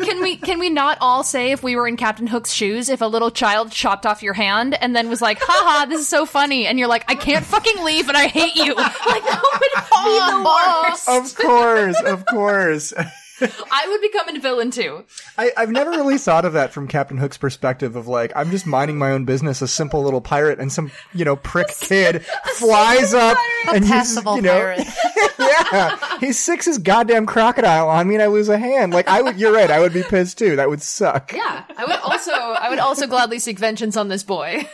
[0.04, 3.00] can we can we not all say if we were in Captain Hook's shoes, if
[3.00, 6.26] a little child chopped off your hand and then was like, "Haha, this is so
[6.26, 10.04] funny," and you're like, "I can't fucking leave, and I hate you," like that would
[10.04, 10.38] be the
[10.86, 11.08] worst.
[11.08, 12.92] of course, of course.
[13.70, 15.04] I would become a villain too.
[15.38, 18.66] I, I've never really thought of that from Captain Hook's perspective of like, I'm just
[18.66, 22.24] minding my own business, a simple little pirate, and some, you know, prick kid
[22.56, 23.38] flies up
[23.72, 24.74] and uses, you know,
[25.38, 28.92] yeah, he sicks his goddamn crocodile on me and I lose a hand.
[28.92, 30.56] Like, I would, you're right, I would be pissed too.
[30.56, 31.32] That would suck.
[31.32, 34.66] Yeah, I would also I would also gladly seek vengeance on this boy.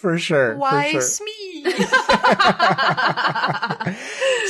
[0.00, 0.56] For sure.
[0.56, 1.26] Why for sure.
[1.26, 1.74] me?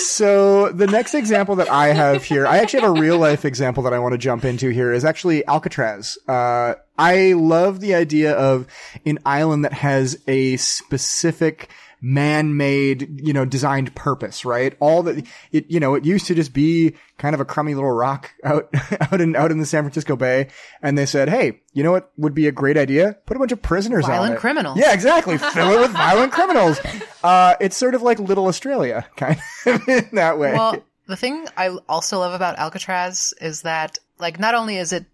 [0.01, 3.83] So the next example that I have here, I actually have a real life example
[3.85, 6.19] that I want to jump into here is actually Alcatraz.
[6.29, 8.67] Uh, I love the idea of
[9.07, 11.71] an island that has a specific
[12.03, 14.75] man-made, you know, designed purpose, right?
[14.81, 17.91] All that it, you know, it used to just be kind of a crummy little
[17.91, 20.49] rock out, out in, out in the San Francisco Bay.
[20.83, 23.19] And they said, Hey, you know what would be a great idea?
[23.27, 24.79] Put a bunch of prisoners on Violent criminals.
[24.79, 25.39] Yeah, exactly.
[25.39, 26.81] Fill it with violent criminals.
[27.23, 30.53] Uh, it's sort of like Little Australia, kind of in that way.
[30.53, 35.05] Well, the thing I also love about Alcatraz is that, like, not only is it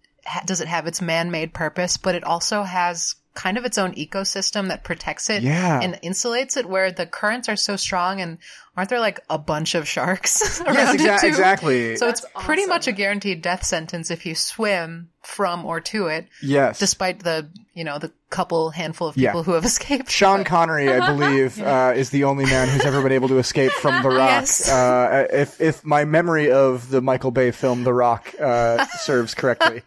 [0.45, 4.67] does it have its man-made purpose, but it also has kind of its own ecosystem
[4.69, 5.79] that protects it Yeah.
[5.81, 8.39] and insulates it, where the currents are so strong and
[8.75, 11.27] aren't there like a bunch of sharks around yes, it too?
[11.27, 11.95] exactly.
[11.97, 12.69] So it's pretty awesome.
[12.69, 16.79] much a guaranteed death sentence if you swim from or to it, yes.
[16.79, 19.31] despite the you know the couple handful of Yeah.
[19.31, 20.09] people who have escaped.
[20.11, 23.71] Sean Connery, I believe, uh, is the only man who's ever been able to escape
[23.71, 24.29] from The Rock.
[24.31, 24.69] Yes.
[24.69, 29.81] Uh, if if my memory of the Michael Bay film The Rock uh, serves correctly,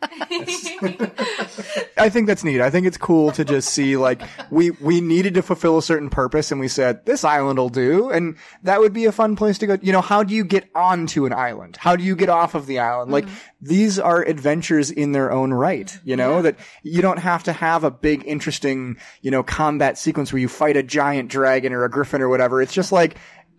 [1.97, 2.61] I think that's neat.
[2.61, 6.11] I think it's cool to just see like we we needed to fulfill a certain
[6.11, 9.59] purpose, and we said this island will do, and that would be a fun place
[9.59, 9.77] to go.
[9.83, 11.77] You know, how do you get onto an island?
[11.77, 13.11] How do you get off of the island?
[13.13, 13.27] Like
[13.61, 15.99] these are adventures in their own right.
[16.05, 20.33] You know that you don't have to have a big, interesting, you know, combat sequence
[20.33, 22.63] where you fight a giant dragon or a griffin or whatever.
[22.63, 23.17] It's just like.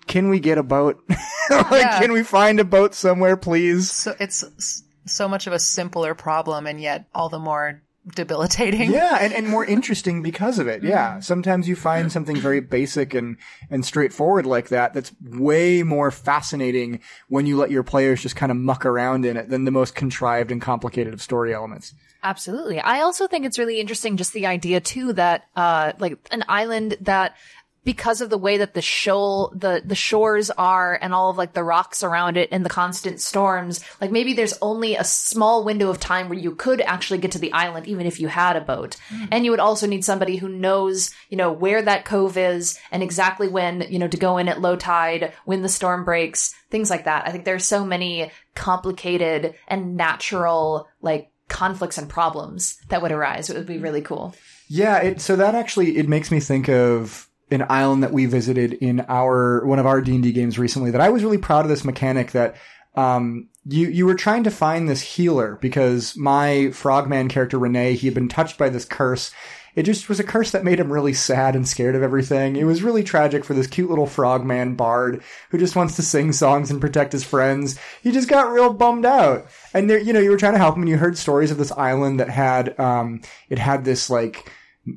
[0.08, 1.00] Can we get a boat?
[1.52, 2.00] like, Yeah.
[2.00, 3.92] can we find a boat somewhere, please?
[3.92, 4.44] So it's
[5.06, 7.84] so much of a simpler problem and yet all the more
[8.16, 8.92] debilitating.
[8.92, 10.84] Yeah, and, and more interesting because of it.
[10.84, 11.12] Yeah.
[11.12, 11.22] Mm-hmm.
[11.22, 13.38] Sometimes you find something very basic and,
[13.70, 18.52] and straightforward like that that's way more fascinating when you let your players just kind
[18.52, 21.94] of muck around in it than the most contrived and complicated of story elements.
[22.24, 22.80] Absolutely.
[22.80, 26.98] I also think it's really interesting just the idea too that uh like an island
[27.02, 27.36] that
[27.84, 31.54] because of the way that the shoal the the shores are and all of like
[31.54, 35.90] the rocks around it and the constant storms like maybe there's only a small window
[35.90, 38.62] of time where you could actually get to the island even if you had a
[38.62, 38.98] boat.
[39.32, 43.02] And you would also need somebody who knows you know where that cove is and
[43.02, 46.90] exactly when you know to go in at low tide when the storm breaks things
[46.90, 47.28] like that.
[47.28, 53.50] I think there's so many complicated and natural like conflicts and problems that would arise.
[53.50, 54.34] It would be really cool.
[54.68, 58.74] Yeah, it, so that actually it makes me think of an island that we visited
[58.74, 60.92] in our one of our D and D games recently.
[60.92, 62.56] That I was really proud of this mechanic that
[62.96, 68.08] um, you you were trying to find this healer because my frogman character Renee he
[68.08, 69.32] had been touched by this curse.
[69.76, 72.56] It just was a curse that made him really sad and scared of everything.
[72.56, 76.34] It was really tragic for this cute little frogman bard who just wants to sing
[76.34, 77.80] songs and protect his friends.
[78.04, 79.48] He just got real bummed out.
[79.74, 81.58] And there, you know, you were trying to help him and you heard stories of
[81.58, 84.52] this island that had, um, it had this like,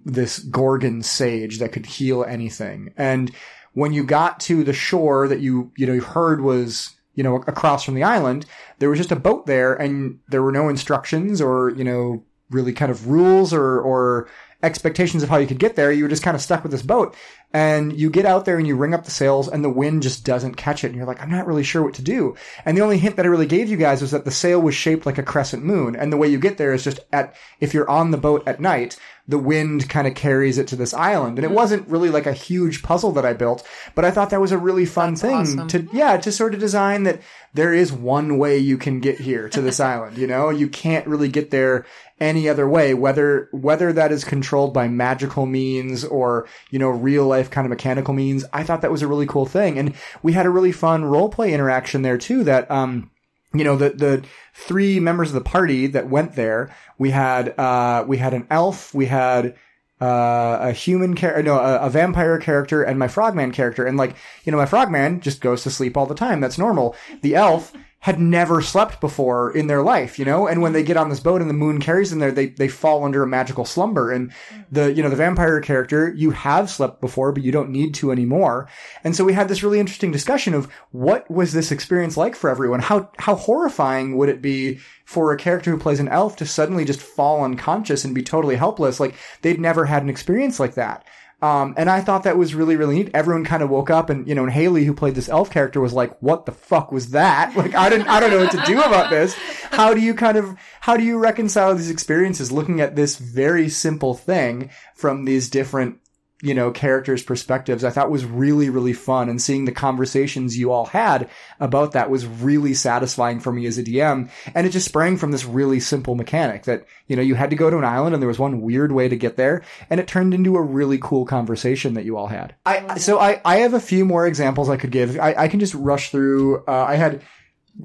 [0.05, 2.93] this Gorgon sage that could heal anything.
[2.97, 3.31] And
[3.75, 7.37] when you got to the shore that you, you know, you heard was, you know,
[7.37, 8.47] across from the island,
[8.79, 12.73] there was just a boat there and there were no instructions or, you know, really
[12.73, 14.29] kind of rules or, or
[14.65, 15.93] expectations of how you could get there.
[15.93, 17.15] You were just kind of stuck with this boat
[17.55, 20.25] and you get out there and you ring up the sails and the wind just
[20.25, 20.89] doesn't catch it.
[20.89, 22.35] And you're like, I'm not really sure what to do.
[22.65, 24.75] And the only hint that I really gave you guys was that the sail was
[24.75, 25.95] shaped like a crescent moon.
[25.95, 28.59] And the way you get there is just at, if you're on the boat at
[28.59, 31.39] night, the wind kind of carries it to this island.
[31.39, 31.57] And it mm-hmm.
[31.57, 34.59] wasn't really like a huge puzzle that I built, but I thought that was a
[34.59, 35.69] really fun thing awesome.
[35.69, 37.23] to, yeah, to sort of design that
[37.55, 40.19] there is one way you can get here to this island.
[40.19, 41.87] You know, you can't really get there
[42.21, 47.27] any other way, whether, whether that is controlled by magical means or, you know, real
[47.27, 48.45] life kind of mechanical means.
[48.53, 49.79] I thought that was a really cool thing.
[49.79, 53.11] And we had a really fun role play interaction there too that, um,
[53.53, 58.05] you know, the, the three members of the party that went there, we had, uh,
[58.07, 59.57] we had an elf, we had,
[60.01, 63.87] uh, a human character, no, a, a vampire character and my frogman character.
[63.87, 66.41] And like, you know, my frogman just goes to sleep all the time.
[66.41, 66.97] That's normal.
[67.23, 67.73] The elf
[68.05, 70.47] had never slept before in their life, you know?
[70.47, 72.69] And when they get on this boat and the moon carries them there, they, they
[72.69, 74.13] fall under a magical slumber.
[74.13, 74.31] And
[74.71, 78.13] the, you know, the vampire character, you have slept before, but you don't need to
[78.13, 78.69] anymore.
[79.05, 82.51] And so we had this really interesting discussion of what was this experience like for
[82.51, 82.81] everyone?
[82.81, 86.85] How, how horrifying would it be for a character who plays an elf to suddenly
[86.85, 89.01] just fall unconscious and be totally helpless?
[89.01, 91.07] Like they'd never had an experience like that.
[91.43, 93.11] Um, and I thought that was really, really neat.
[93.13, 95.81] Everyone kind of woke up and, you know, and Haley, who played this elf character
[95.81, 97.55] was like, what the fuck was that?
[97.65, 99.35] Like, I didn't, I don't know what to do about this.
[99.71, 103.69] How do you kind of, how do you reconcile these experiences looking at this very
[103.69, 105.99] simple thing from these different,
[106.45, 107.85] you know, characters' perspectives?
[107.85, 111.29] I thought was really, really fun and seeing the conversations you all had
[111.59, 114.31] about that was really satisfying for me as a DM.
[114.55, 117.57] And it just sprang from this really simple mechanic that, you know, you had to
[117.57, 119.63] go to an island and there was one weird way to get there.
[119.89, 122.55] And it turned into a really cool conversation that you all had.
[122.67, 125.19] I, so I, I have a few more examples I could give.
[125.19, 126.65] I, I can just rush through.
[126.67, 127.23] Uh, I had,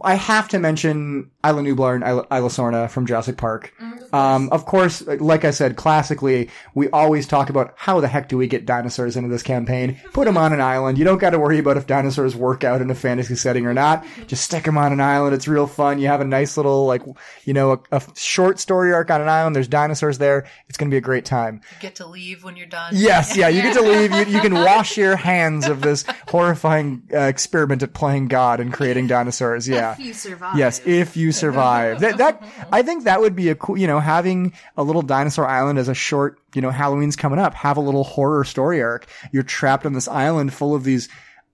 [0.01, 3.73] I have to mention Isla Nublar and Isla, Isla Sorna from Jurassic Park.
[4.13, 8.37] Um, of course, like I said, classically, we always talk about how the heck do
[8.37, 9.99] we get dinosaurs into this campaign?
[10.13, 10.97] Put them on an island.
[10.97, 13.73] You don't got to worry about if dinosaurs work out in a fantasy setting or
[13.73, 14.05] not.
[14.27, 15.35] Just stick them on an island.
[15.35, 15.99] It's real fun.
[15.99, 17.01] You have a nice little, like,
[17.45, 19.55] you know, a, a short story arc on an island.
[19.55, 20.45] There's dinosaurs there.
[20.67, 21.61] It's going to be a great time.
[21.79, 22.93] Get to leave when you're done.
[22.95, 24.11] Yes, yeah, you get to leave.
[24.11, 28.73] You, you can wash your hands of this horrifying uh, experiment at playing God and
[28.73, 29.67] creating dinosaurs.
[29.67, 29.93] Yeah.
[29.93, 30.57] If you survive.
[30.57, 31.99] Yes, if you survive.
[31.99, 35.47] that, that, I think that would be a cool, you know, having a little dinosaur
[35.47, 37.53] island as a short, you know, Halloween's coming up.
[37.53, 39.07] Have a little horror story arc.
[39.31, 41.09] You're trapped on this island full of these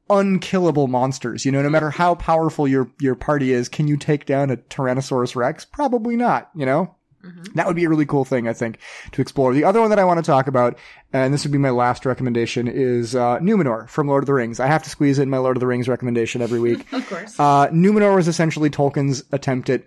[0.09, 1.45] unkillable monsters.
[1.45, 4.57] You know, no matter how powerful your, your party is, can you take down a
[4.57, 5.65] Tyrannosaurus Rex?
[5.65, 6.95] Probably not, you know?
[7.55, 8.77] That would be a really cool thing, I think,
[9.13, 9.53] to explore.
[9.53, 10.77] The other one that I want to talk about,
[11.11, 14.59] and this would be my last recommendation, is uh, Numenor from Lord of the Rings.
[14.59, 16.85] I have to squeeze in my Lord of the Rings recommendation every week.
[16.95, 17.39] Of course.
[17.39, 19.83] Uh, Numenor was essentially Tolkien's attempt at,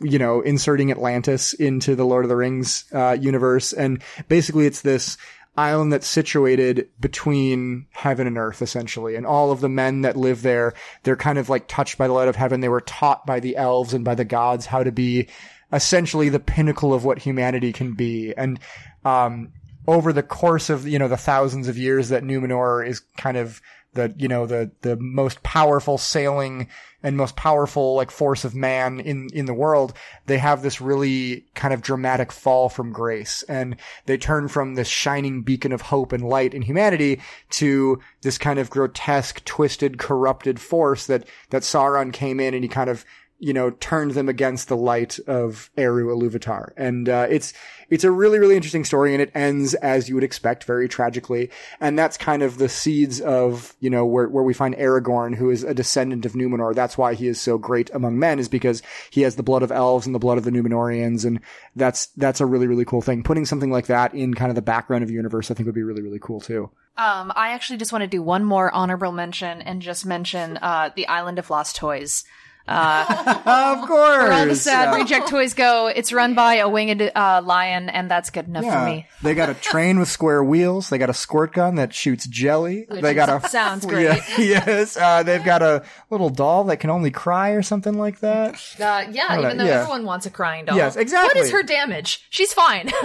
[0.00, 4.82] you know, inserting Atlantis into the Lord of the Rings uh, universe, and basically it's
[4.82, 5.16] this
[5.58, 9.16] island that's situated between heaven and earth, essentially.
[9.16, 12.12] And all of the men that live there, they're kind of like touched by the
[12.12, 12.60] light of heaven.
[12.60, 15.28] They were taught by the elves and by the gods how to be
[15.72, 18.32] essentially the pinnacle of what humanity can be.
[18.36, 18.60] And,
[19.04, 19.52] um,
[19.88, 23.60] over the course of, you know, the thousands of years that Numenor is kind of
[23.94, 26.68] the, you know, the, the most powerful sailing
[27.02, 29.92] and most powerful, like, force of man in, in the world,
[30.26, 33.44] they have this really kind of dramatic fall from grace.
[33.44, 37.20] And they turn from this shining beacon of hope and light in humanity
[37.50, 42.68] to this kind of grotesque, twisted, corrupted force that, that Sauron came in and he
[42.68, 43.04] kind of,
[43.38, 46.72] you know, turned them against the light of Eru Iluvatar.
[46.76, 47.52] And, uh, it's,
[47.88, 51.50] it's a really, really interesting story and it ends as you would expect, very tragically.
[51.80, 55.50] And that's kind of the seeds of, you know, where, where we find Aragorn, who
[55.50, 56.74] is a descendant of Numenor.
[56.74, 59.72] That's why he is so great among men is because he has the blood of
[59.72, 61.24] elves and the blood of the Numenoreans.
[61.24, 61.40] And
[61.76, 63.22] that's, that's a really, really cool thing.
[63.22, 65.74] Putting something like that in kind of the background of the universe, I think would
[65.74, 66.70] be really, really cool too.
[66.96, 70.90] Um, I actually just want to do one more honorable mention and just mention uh,
[70.96, 72.24] the Island of Lost Toys.
[73.48, 74.22] Of course.
[74.22, 74.96] Where all the sad Yeah.
[75.02, 75.86] reject toys go.
[75.86, 79.06] It's run by a winged uh, lion, and that's good enough for me.
[79.22, 80.90] They got a train with square wheels.
[80.90, 82.86] They got a squirt gun that shoots jelly.
[82.90, 84.04] they got a sounds great.
[84.04, 84.96] Yeah, yes.
[84.96, 88.54] Uh, they've got a little doll that can only cry or something like that.
[88.78, 89.80] Uh, yeah, even know, though yeah.
[89.80, 90.76] everyone wants a crying doll.
[90.76, 91.40] Yes, exactly.
[91.40, 92.26] What is her damage?
[92.30, 92.90] She's fine.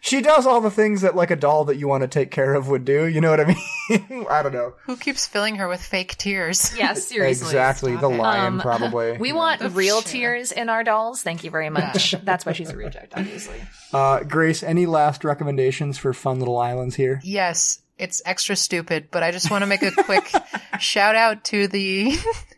[0.00, 2.54] She does all the things that like a doll that you want to take care
[2.54, 3.06] of would do.
[3.06, 4.26] You know what I mean?
[4.30, 4.74] I don't know.
[4.86, 6.74] Who keeps filling her with fake tears?
[6.78, 7.48] yeah, seriously.
[7.48, 7.96] Exactly.
[7.96, 9.16] The lion, Um, probably.
[9.18, 10.10] We want real Sure.
[10.12, 11.22] tears in our dolls.
[11.22, 12.12] Thank you very much.
[12.22, 13.56] That's why she's a reject, obviously.
[13.92, 17.20] Uh, Grace, any last recommendations for fun little islands here?
[17.24, 20.30] Yes, it's extra stupid, but I just want to make a quick
[20.80, 22.16] shout out to the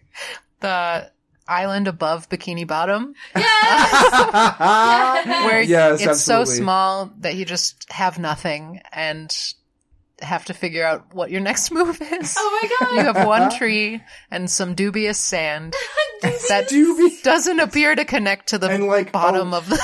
[0.60, 1.10] the
[1.48, 5.26] island above Bikini Bottom, Yes!
[5.44, 9.34] where Yes, it's so small that you just have nothing and
[10.22, 12.36] have to figure out what your next move is.
[12.38, 12.94] Oh my god.
[12.96, 15.74] You have one tree and some dubious sand
[16.48, 17.22] that Dubious.
[17.22, 19.76] doesn't appear to connect to the And, like, bottom oh- of the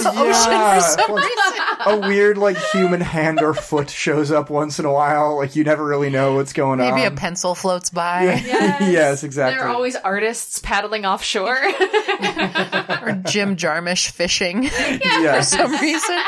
[0.00, 2.04] Yeah, ocean for some like, reason.
[2.04, 5.36] a weird like human hand or foot shows up once in a while.
[5.36, 6.94] Like you never really know what's going on.
[6.94, 8.24] Maybe a pencil floats by.
[8.44, 9.56] yes, exactly.
[9.58, 11.56] There are always artists paddling offshore.
[11.58, 16.18] or Jim Jarmusch fishing for some reason.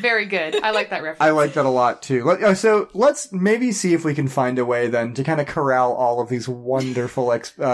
[0.00, 0.56] Very good.
[0.62, 1.20] I like that reference.
[1.20, 2.30] I like that a lot too.
[2.30, 5.46] Uh, So let's maybe see if we can find a way then to kind of
[5.46, 7.66] corral all of these wonderful ex- uh, uh,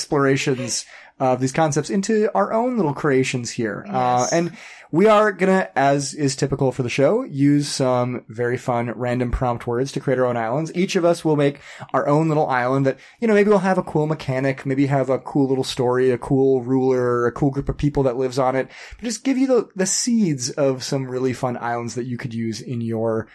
[0.00, 0.84] explorations
[1.18, 3.86] of these concepts into our own little creations here.
[3.88, 4.52] Uh, and
[4.92, 9.66] we are gonna, as is typical for the show, use some very fun random prompt
[9.66, 10.72] words to create our own islands.
[10.74, 11.60] Each of us will make
[11.92, 15.10] our own little island that, you know, maybe we'll have a cool mechanic, maybe have
[15.10, 18.54] a cool little story, a cool ruler, a cool group of people that lives on
[18.56, 18.68] it.
[18.96, 22.34] But just give you the, the seeds of some really fun islands that you could
[22.34, 23.28] use in your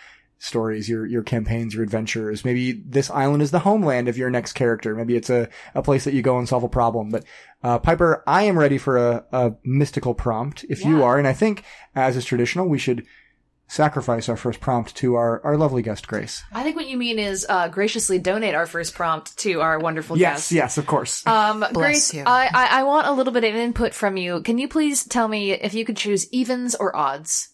[0.44, 2.44] stories, your, your campaigns, your adventures.
[2.44, 4.96] Maybe this island is the homeland of your next character.
[4.96, 7.10] Maybe it's a, a place that you go and solve a problem.
[7.12, 7.26] But,
[7.64, 11.20] uh, Piper, I am ready for a, a mystical prompt if you are.
[11.20, 11.64] And I think,
[11.96, 13.06] as is traditional, we should
[13.68, 16.44] sacrifice our first prompt to our, our lovely guest, Grace.
[16.52, 20.18] I think what you mean is uh, graciously donate our first prompt to our wonderful
[20.18, 20.52] Yes, guest.
[20.52, 21.26] yes, of course.
[21.28, 22.24] Um, Bless Grace, you.
[22.26, 24.42] I, I, I want a little bit of input from you.
[24.42, 27.50] Can you please tell me if you could choose evens or odds?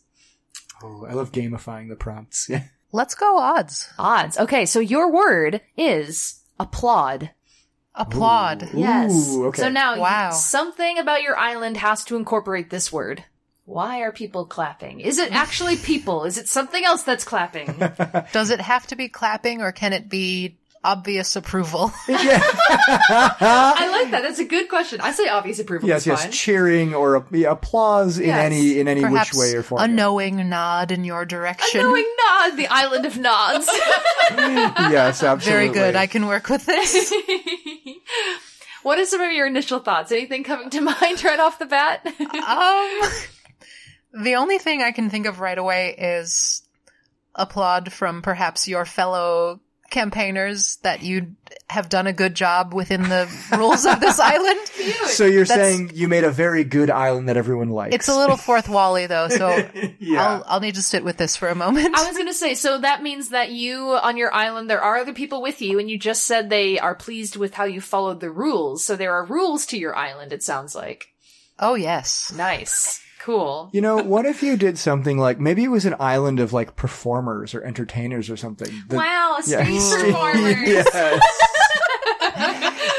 [0.84, 2.48] oh, I love gamifying the prompts.
[2.50, 2.64] Yeah.
[2.92, 3.90] Let's go odds.
[4.00, 4.38] Odds.
[4.38, 7.32] Okay, so your word is applaud.
[7.96, 8.70] Applaud.
[8.74, 9.34] Yes.
[9.34, 9.62] Ooh, okay.
[9.62, 10.32] So now, Wow.
[10.32, 13.24] something about your island has to incorporate this word.
[13.66, 15.02] Why are people clapping?
[15.02, 16.24] Is it actually people?
[16.24, 17.68] Is it something else that's clapping?
[18.32, 21.92] Does it have to be clapping or can it be obvious approval?
[22.10, 24.22] I like that.
[24.24, 25.02] That's a good question.
[25.02, 26.32] I say obvious approval yes, is yes, fine.
[26.32, 28.46] cheering or a, yeah, applause in Yes.
[28.46, 29.82] any, in any which Perhaps way or form.
[29.82, 31.82] a knowing nod in your direction.
[31.82, 33.68] A knowing nod, the island of nods.
[34.32, 35.52] yes, absolutely.
[35.52, 35.96] Very good.
[35.96, 37.14] I can work with this.
[38.84, 40.12] what are some of your initial thoughts?
[40.12, 42.06] Anything coming to mind right off the bat?
[42.06, 46.64] um, the only thing I can think of right away is
[47.36, 51.36] applaud from perhaps your fellow campaigners that you
[51.70, 54.60] have done a good job within the rules of this island.
[55.08, 57.96] So you're That's- saying you made a very good island that everyone likes.
[57.96, 59.50] It's a little fourth wally though, so
[60.00, 60.24] Yeah.
[60.24, 61.96] I'll I'll need to sit with this for a moment.
[61.96, 65.14] I was gonna say, so that means that you, on your island, there are other
[65.14, 68.32] people with you, and you just said they are pleased with how you followed the
[68.32, 68.84] rules.
[68.86, 71.08] So there are rules to your island, it sounds like.
[71.60, 72.32] Oh yes.
[72.36, 73.02] Nice.
[73.20, 73.70] Cool.
[73.74, 76.76] You know, what if you did something like maybe it was an island of like
[76.76, 78.72] performers or entertainers or something?
[78.88, 79.64] The- Wow, Yeah.
[79.64, 80.56] space performers.
[80.66, 81.22] yes.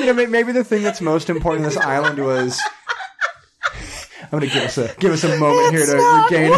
[0.01, 2.61] you know, maybe the thing that's most important on this island was.
[4.21, 5.97] I'm gonna give us a give us a moment here to
[6.29, 6.53] regain.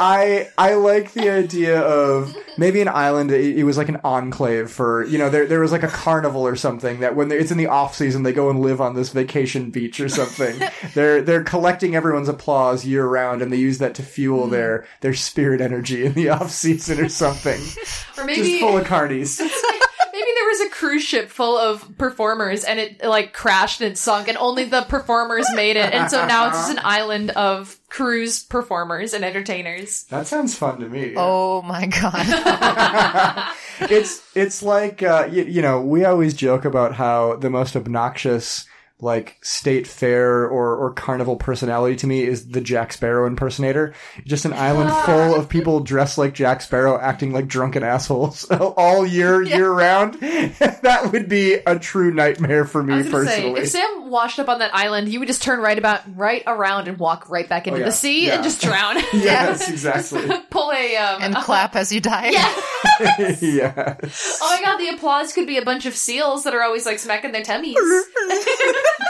[0.00, 3.30] I I like the idea of maybe an island.
[3.30, 6.46] It, it was like an enclave for you know there there was like a carnival
[6.46, 9.10] or something that when it's in the off season they go and live on this
[9.10, 10.60] vacation beach or something.
[10.94, 14.52] they're they're collecting everyone's applause year round and they use that to fuel mm-hmm.
[14.52, 17.60] their their spirit energy in the off season or something.
[18.16, 19.40] Or Just maybe full of carnies.
[20.14, 24.28] maybe there was a cruise ship full of performers and it like crashed and sunk
[24.28, 25.92] and only the performers made it.
[25.92, 30.04] And so now it's just an island of cruise performers and entertainers.
[30.04, 31.14] That sounds fun to me.
[31.16, 33.52] Oh my god.
[33.90, 38.66] it's it's like uh, you, you know we always joke about how the most obnoxious
[39.00, 43.92] like state fair or or carnival personality to me is the Jack Sparrow impersonator.
[44.24, 49.06] Just an island full of people dressed like Jack Sparrow, acting like drunken assholes all
[49.06, 50.14] year year round.
[50.20, 53.60] that would be a true nightmare for I me was gonna say, personally.
[53.60, 56.88] if Sam washed up on that island, you would just turn right about right around
[56.88, 57.86] and walk right back into Oh, yeah.
[57.86, 58.34] the sea Yeah.
[58.36, 58.96] and just drown.
[59.12, 60.30] yes, exactly.
[60.50, 62.30] Pull a um and clap as you die.
[62.30, 64.38] yes.
[64.40, 67.00] Oh my god, the applause could be a bunch of seals that are always like
[67.00, 67.76] smacking their tummies.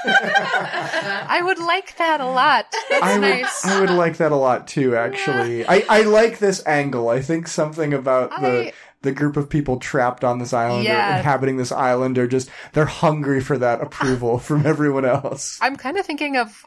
[0.05, 2.67] I would like that a lot.
[2.91, 3.65] That's I would, nice.
[3.65, 5.67] I would like that a lot too, actually.
[5.67, 7.09] I, I like this angle.
[7.09, 10.93] I think something about the I- the group of people trapped on this island or
[11.19, 15.59] inhabiting this island are just they're hungry for that approval from everyone else.
[15.61, 16.65] I'm kind of thinking of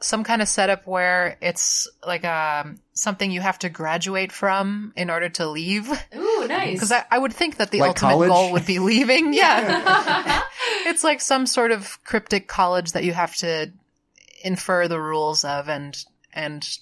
[0.00, 5.10] some kind of setup where it's like um something you have to graduate from in
[5.10, 5.90] order to leave.
[6.16, 6.74] Ooh, nice.
[6.74, 8.28] Because I, I would think that the Like ultimate college?
[8.28, 9.32] goal would be leaving.
[9.34, 10.42] Yeah.
[10.86, 13.72] it's like some sort of cryptic college that you have to
[14.44, 16.78] infer the rules of and and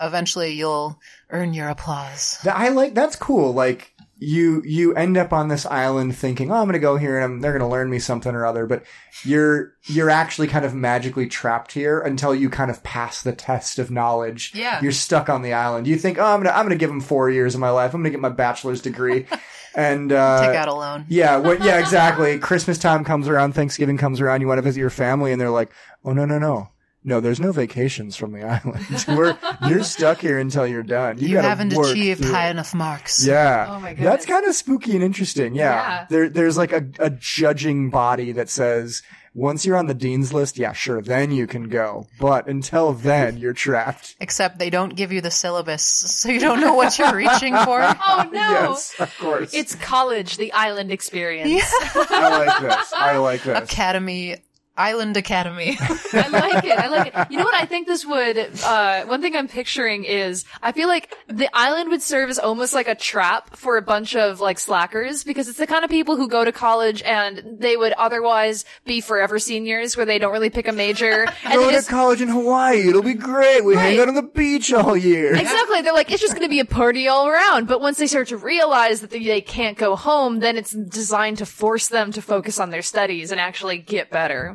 [0.00, 0.98] eventually you'll
[1.30, 2.38] earn your applause.
[2.50, 3.52] I like that's cool.
[3.52, 7.16] Like you you end up on this island thinking, "Oh, I'm going to go here
[7.16, 8.82] and I'm, they're going to learn me something or other," but
[9.24, 13.78] you're you're actually kind of magically trapped here until you kind of pass the test
[13.78, 14.52] of knowledge.
[14.54, 14.80] Yeah.
[14.80, 15.86] You're stuck on the island.
[15.86, 17.70] You think, "Oh, I'm going to I'm going to give them 4 years of my
[17.70, 17.92] life.
[17.92, 19.26] I'm going to get my bachelor's degree."
[19.74, 21.04] and uh Take out a loan.
[21.08, 22.38] yeah, what, yeah, exactly.
[22.38, 25.50] Christmas time comes around, Thanksgiving comes around, you want to visit your family, and they're
[25.50, 25.70] like,
[26.04, 26.70] "Oh no, no, no,
[27.06, 27.20] no!
[27.20, 29.04] There's no vacations from the island.
[29.08, 29.38] We're
[29.68, 31.16] you're stuck here until you're done.
[31.18, 33.24] You gotta haven't achieved through high enough marks.
[33.26, 35.54] Yeah, Oh my that's kind of spooky and interesting.
[35.54, 36.06] Yeah, Yeah.
[36.10, 39.02] there there's like a a judging body that says.
[39.38, 42.06] Once you're on the dean's list, yeah, sure, then you can go.
[42.18, 44.16] But until then, you're trapped.
[44.18, 47.82] Except they don't give you the syllabus, so you don't know what you're reaching for.
[47.82, 48.40] oh no.
[48.40, 49.52] Yes, of course.
[49.52, 51.62] It's college, the island experience.
[51.94, 52.92] I like this.
[52.94, 53.70] I like this.
[53.70, 54.36] Academy,
[54.76, 55.76] Island Academy.
[55.80, 56.78] I like it.
[56.78, 57.30] I like it.
[57.30, 57.54] You know what?
[57.54, 61.90] I think this would, uh, one thing I'm picturing is, I feel like the island
[61.90, 65.58] would serve as almost like a trap for a bunch of like slackers because it's
[65.58, 69.96] the kind of people who go to college and they would otherwise be forever seniors
[69.96, 71.26] where they don't really pick a major.
[71.46, 72.88] And Go to just, college in Hawaii.
[72.88, 73.64] It'll be great.
[73.64, 75.34] We hang out on the beach all year.
[75.34, 75.80] Exactly.
[75.82, 77.68] They're like, it's just going to be a party all around.
[77.68, 81.38] But once they start to realize that they, they can't go home, then it's designed
[81.38, 84.54] to force them to focus on their studies and actually get better.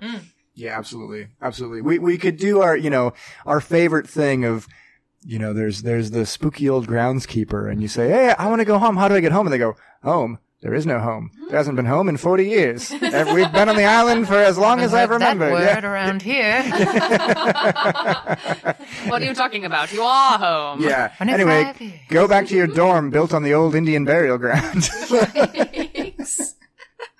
[0.61, 1.27] Yeah, absolutely.
[1.41, 1.81] Absolutely.
[1.81, 3.13] We, we could do our, you know,
[3.47, 4.67] our favorite thing of,
[5.25, 8.65] you know, there's, there's the spooky old groundskeeper and you say, Hey, I want to
[8.65, 8.95] go home.
[8.97, 9.47] How do I get home?
[9.47, 10.37] And they go, home.
[10.61, 11.31] There is no home.
[11.49, 12.91] There hasn't been home in 40 years.
[12.91, 13.01] We've
[13.51, 15.53] been on the island for as long as I've Heard that remembered.
[15.53, 15.89] word Yeah.
[15.91, 16.61] around here.
[19.09, 19.91] What are you talking about?
[19.91, 20.83] You are home.
[20.83, 21.11] Yeah.
[21.19, 24.87] Anyway, go back to your dorm built on the old Indian burial ground.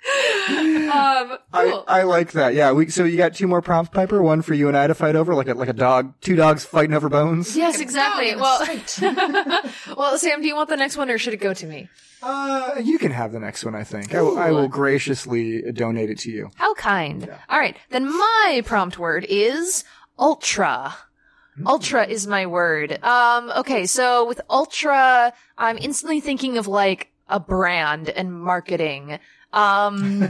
[0.04, 0.94] Thanks.
[0.94, 1.84] um, I, cool.
[1.86, 2.54] I like that.
[2.54, 2.72] Yeah.
[2.72, 4.22] We, so you got two more prompts, Piper.
[4.22, 6.64] One for you and I to fight over, like a, like a dog, two dogs
[6.64, 7.56] fighting over bones.
[7.56, 8.34] yes, exactly.
[8.36, 8.66] Well,
[9.96, 11.88] well, Sam, do you want the next one or should it go to me?
[12.22, 14.14] Uh, you can have the next one, I think.
[14.14, 16.50] I, will- I will graciously donate it to you.
[16.56, 17.28] How kind.
[17.48, 17.76] All right.
[17.90, 19.84] Then my prompt word is
[20.18, 20.94] ultra.
[21.66, 22.98] Ultra is my word.
[23.04, 23.86] Um, okay.
[23.86, 29.18] So with ultra, I'm instantly thinking of like a brand and marketing.
[29.52, 30.28] Um,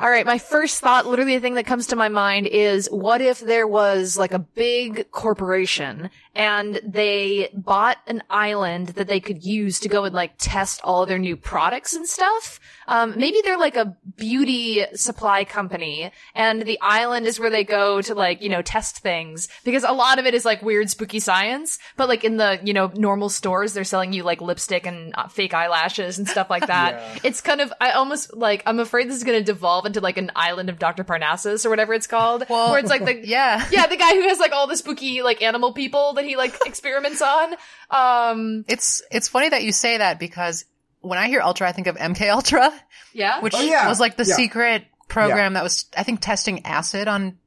[0.00, 0.26] all right.
[0.26, 3.66] My first thought, literally the thing that comes to my mind is what if there
[3.66, 9.88] was like a big corporation and they bought an island that they could use to
[9.88, 12.60] go and like test all their new products and stuff.
[12.86, 18.00] Um, maybe they're like a beauty supply company and the island is where they go
[18.02, 21.18] to like, you know, test things because a lot of it is like weird spooky
[21.18, 25.12] science, but like in the, you know, normal stores, they're selling you like lipstick and
[25.16, 27.20] uh, fake eyelashes and stuff like that.
[27.24, 30.18] It's kind of, I almost like, I'm afraid this is going to devolve into like
[30.18, 31.02] an island of Dr.
[31.02, 32.44] Parnassus or whatever it's called.
[32.48, 33.66] Well, where it's like the, yeah.
[33.72, 36.54] yeah, the guy who has like all the spooky like animal people that he like
[36.66, 37.54] experiments on.
[37.90, 40.64] Um, It's it's funny that you say that because
[41.00, 42.72] when I hear Ultra, I think of MK Ultra,
[43.12, 43.40] yeah.
[43.40, 43.88] which Oh, yeah.
[43.88, 44.34] was like the Yeah.
[44.34, 47.38] secret program that was, I think, testing acid on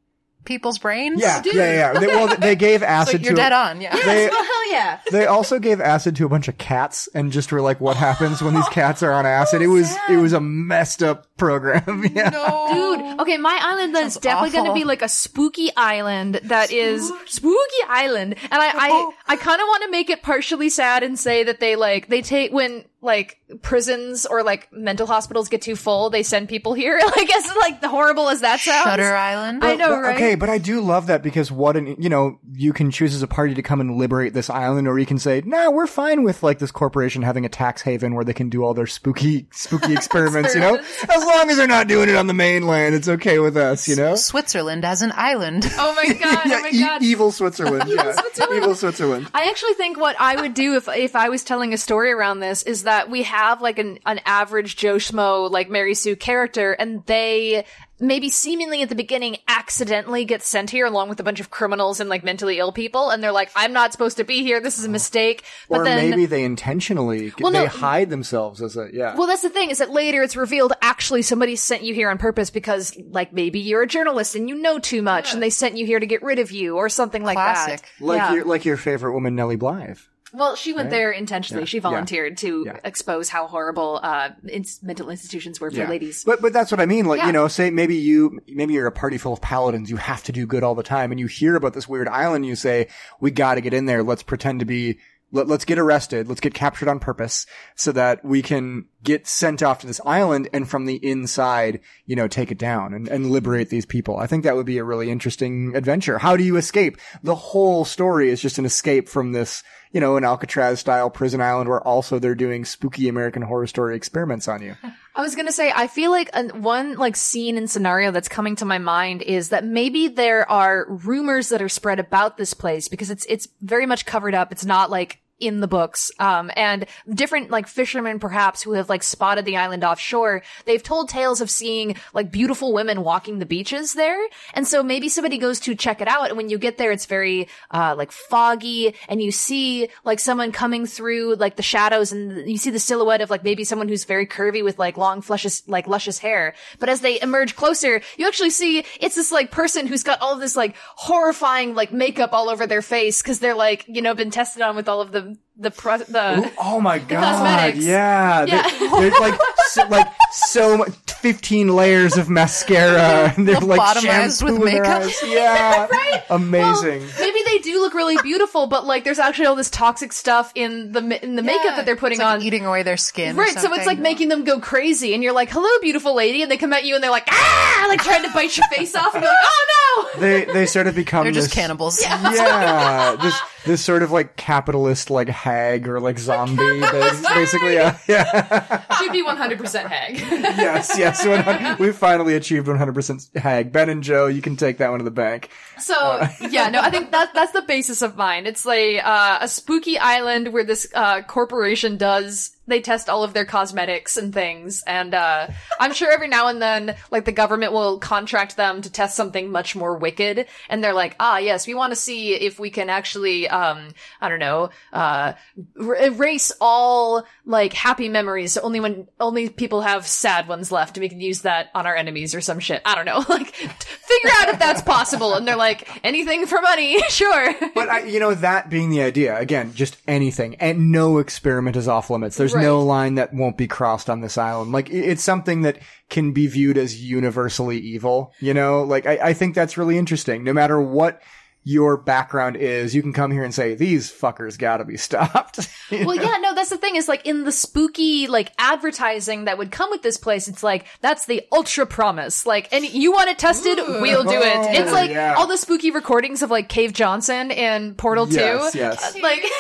[0.46, 1.22] people's brains.
[1.22, 2.00] Yeah, yeah, yeah.
[2.00, 3.36] They, well, they gave So acid you're to.
[3.36, 3.82] dead on.
[3.82, 3.96] Yeah.
[3.96, 5.00] They, well, hell yeah.
[5.12, 8.42] they also gave acid to a bunch of cats and just were like, what happens
[8.42, 9.62] when these cats are on acid?
[9.62, 12.06] It oh, was, it was a messed up program.
[12.14, 12.30] yeah.
[12.30, 12.98] no.
[12.98, 17.12] Dude, okay, my island is definitely going to be like a spooky island that is
[17.26, 18.36] spooky island.
[18.44, 19.14] And I, I, oh.
[19.28, 22.22] I kind of want to make it partially sad and say that they like, they
[22.22, 26.99] take, when like prisons or like mental hospitals get too full, they send people here.
[27.16, 28.84] like, as like the horrible as that sounds.
[28.84, 29.64] Shutter Island.
[29.66, 30.16] I know, But- right?
[30.16, 33.24] Okay, but I do love that because what an, you know, you can choose as
[33.24, 36.24] a party to come and liberate this island or you can say, nah, we're fine
[36.24, 39.47] with like this corporation having a tax haven where they can do all their spooky,
[39.52, 40.76] spooky experiments, you know?
[40.76, 43.95] As long as they're not doing it on the mainland, it's okay with us, you
[43.95, 44.16] know?
[44.16, 45.66] Switzerland as an island.
[45.78, 47.89] Oh my god, oh yeah, oh my e- evil Switzerland.
[47.89, 48.16] yeah.
[48.54, 49.28] Evil Switzerland.
[49.34, 52.39] I actually think what I would do if if I was telling a story around
[52.41, 56.74] this is that we have like an an average Joe Schmo like Mary Sue character,
[56.74, 57.66] and they
[58.00, 62.00] maybe seemingly at the beginning accidentally get sent here along with a bunch of criminals
[62.00, 64.60] and like mentally ill people, and they're like, "I'm not supposed to be here.
[64.60, 64.92] This is a oh.
[64.92, 69.16] mistake." But or then maybe they intentionally, Well, they no- hide themselves as a, yeah.
[69.16, 72.18] Well, that's the thing is that later it's revealed actually somebody sent you here on
[72.18, 75.78] purpose because, like, maybe you're a journalist and you know too much and they sent
[75.78, 77.82] you here to get rid of you or something like Classic.
[77.82, 78.06] that.
[78.06, 78.34] like yeah.
[78.34, 79.96] your, like your favorite woman, Nellie Bly.
[80.34, 81.66] Well, she went there intentionally.
[81.66, 82.80] She volunteered to Yeah.
[82.84, 86.24] expose how horrible uh, ins- mental institutions were for ladies.
[86.24, 87.06] But but that's what I mean.
[87.06, 87.28] Like Yeah.
[87.28, 89.90] you know, say maybe you maybe you're a party full of paladins.
[89.90, 92.46] You have to do good all the time, and you hear about this weird island.
[92.46, 92.88] You say,
[93.20, 94.04] "We got to get in there.
[94.04, 95.00] Let's pretend to be."
[95.32, 96.28] Let, let's get arrested.
[96.28, 100.50] Let's get captured on purpose so that we can get sent off to this island
[100.54, 104.18] and from the inside, you know, take it down and, and liberate these people.
[104.18, 106.18] I think that would be a really interesting adventure.
[106.18, 106.98] How do you escape?
[107.24, 111.42] The whole story is just an escape from this, you know, an Alcatraz style prison
[111.42, 114.76] island where also they're doing spooky American horror story experiments on you.
[115.14, 118.55] I was gonna say, I feel like an, one like scene and scenario that's coming
[118.57, 122.88] to my mind is that maybe there are rumors that are spread about this place
[122.88, 124.51] because it's it's very much covered up.
[124.51, 126.12] It's not like in the books.
[126.20, 131.10] Um, and different like fishermen perhaps who have like spotted the island offshore, they've told
[131.10, 134.28] tales of seeing like beautiful women walking the beaches there.
[134.54, 136.30] And so maybe somebody goes to check it out.
[136.30, 140.52] And when you get there, it's very, uh, like foggy and you see like someone
[140.52, 144.06] coming through like the shadows and you see the silhouette of like maybe someone who's
[144.06, 146.54] very curvy with like long flushes, like luscious hair.
[146.80, 150.36] But as they emerge closer, you actually see it's this like person who's got all
[150.38, 154.32] this like horrifying like makeup all over their face because they're like, you know, been
[154.32, 157.22] tested on with all of the, the, pro- the, Oh my god!
[157.22, 157.86] cosmetics.
[157.86, 158.64] Yeah, Yeah.
[158.80, 164.44] They, there's like so, like so much, fifteen layers of mascara, and they're like Lobotomized
[164.44, 165.02] with shampoo their makeup.
[165.04, 165.24] eyes.
[165.24, 167.02] Yeah, amazing.
[167.02, 170.52] Well, maybe they do look really beautiful, but like there's actually all this toxic stuff
[170.56, 172.42] in the in the makeup that they're putting It's like on.
[172.42, 173.36] eating away their skin.
[173.38, 173.86] or Right, so it's something.
[173.86, 176.86] like making them go crazy, and you're like, "Hello, beautiful lady," and they come at
[176.86, 179.44] you and they're like, "Ah!" like trying to bite your face off, and you're like,
[179.44, 182.02] "Oh no!" they they sort of become they're just this, cannibals.
[182.42, 187.74] Yeah, this this sort of like capitalist like hag or like zombie, bas- basically.
[187.74, 188.84] Yeah, yeah.
[188.97, 190.18] She'd be 100% hag.
[190.20, 191.26] yes, yes.
[191.26, 193.72] 100 We finally achieved 100% hag.
[193.72, 195.49] Ben and Joe, you can take that one to the bank.
[195.80, 198.45] So yeah, no, I think that that's the basis of mine.
[198.45, 203.34] It's like uh, a spooky island where this uh, corporation does they test all of
[203.34, 205.47] their cosmetics and things, and uh,
[205.80, 209.51] I'm sure every now and then, like the government will contract them to test something
[209.51, 212.89] much more wicked, and they're like, ah, yes, we want to see if we can
[212.89, 213.89] actually, um,
[214.22, 215.34] I don't know, uh,
[215.80, 218.57] er- erase all like happy memories.
[218.57, 221.95] Only when only people have sad ones left, and we can use that on our
[221.95, 222.82] enemies or some shit.
[222.86, 225.34] I don't know, like figure out if that's possible.
[225.34, 227.53] And they're like, anything for money, sure.
[227.74, 231.88] But I, you know, that being the idea, again, just anything, and no experiment is
[231.88, 232.38] off limits.
[232.38, 232.86] There's no Right.
[232.86, 234.72] line that won't be crossed on this island.
[234.72, 235.80] Like, it's something that
[236.10, 238.84] can be viewed as universally evil, you know?
[238.84, 240.43] Like, I, I think that's really interesting.
[240.43, 241.22] No matter what
[241.64, 245.60] your background is, you can come here and say, these fuckers gotta be stopped.
[245.91, 246.24] Well, know?
[246.24, 249.89] yeah, no, that's the thing is like in the spooky like advertising that would come
[249.91, 252.45] with this place, it's like that's the ultra promise.
[252.45, 254.56] Like, and you want it tested, we'll do it.
[254.56, 255.34] Oh, it's like yeah.
[255.38, 258.78] all the spooky recordings of like Cave Johnson in Portal Yes, Two.
[258.80, 259.16] yes.
[259.22, 259.43] Like.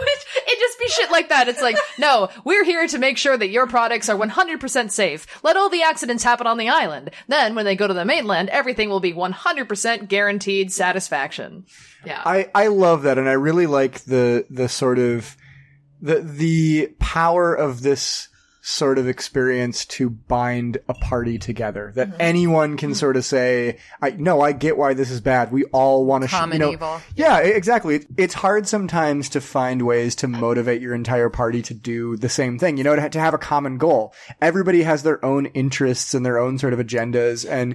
[0.00, 0.21] Which, it just
[0.88, 1.48] shit like that.
[1.48, 5.26] It's like, no, we're here to make sure that your products are 100% safe.
[5.42, 7.10] Let all the accidents happen on the island.
[7.28, 11.66] Then, when they go to the mainland, everything will be 100% guaranteed satisfaction.
[12.04, 12.22] Yeah.
[12.24, 15.36] I, I love that, and I really like the the sort of
[16.00, 18.28] the the power of this
[18.64, 22.20] sort of experience to bind a party together that mm-hmm.
[22.20, 26.06] anyone can sort of say i no i get why this is bad we all
[26.06, 27.00] want to sh- you know, evil.
[27.16, 32.16] yeah exactly it's hard sometimes to find ways to motivate your entire party to do
[32.18, 35.46] the same thing you know to, to have a common goal everybody has their own
[35.46, 37.74] interests and their own sort of agendas and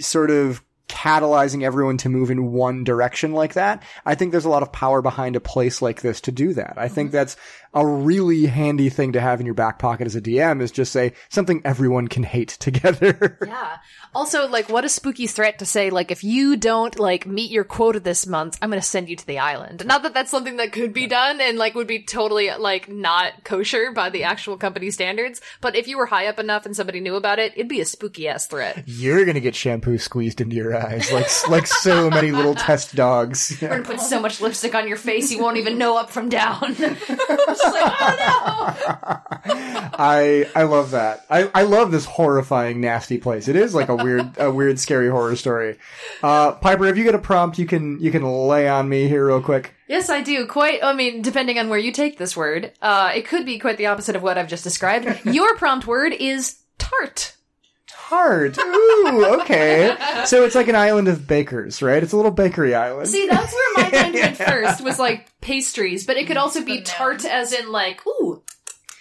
[0.00, 3.82] sort of catalyzing everyone to move in one direction like that.
[4.04, 6.74] I think there's a lot of power behind a place like this to do that.
[6.76, 7.16] I think mm-hmm.
[7.16, 7.36] that's
[7.74, 10.92] a really handy thing to have in your back pocket as a DM is just
[10.92, 13.38] say something everyone can hate together.
[13.46, 13.78] Yeah.
[14.14, 17.64] Also, like, what a spooky threat to say, like, if you don't, like, meet your
[17.64, 19.84] quota this month, I'm gonna send you to the island.
[19.86, 23.44] Not that that's something that could be done and, like, would be totally, like, not
[23.44, 27.00] kosher by the actual company standards, but if you were high up enough and somebody
[27.00, 28.82] knew about it, it'd be a spooky ass threat.
[28.86, 32.94] You're going to get shampoo squeezed into your eyes like like so many little test
[32.94, 33.56] dogs.
[33.60, 36.28] We're gonna put so much lipstick on your face you won't even know up from
[36.28, 36.76] down.
[37.58, 39.22] Just like, oh
[39.98, 41.26] I I love that.
[41.28, 43.48] I, I love this horrifying, nasty place.
[43.48, 45.76] It is like a weird a weird, scary horror story.
[46.22, 49.26] Uh, Piper, if you get a prompt, you can you can lay on me here
[49.26, 49.74] real quick.
[49.88, 50.46] Yes, I do.
[50.46, 53.78] Quite, I mean, depending on where you take this word, uh, it could be quite
[53.78, 55.08] the opposite of what I've just described.
[55.24, 57.34] Your prompt word is tart.
[58.08, 58.56] Tart.
[58.58, 59.94] Ooh, okay.
[60.24, 62.02] So it's like an island of bakers, right?
[62.02, 63.08] It's a little bakery island.
[63.08, 66.80] See, that's where my mind went first, was like pastries, but it could also be
[66.80, 68.42] tart as in like, ooh,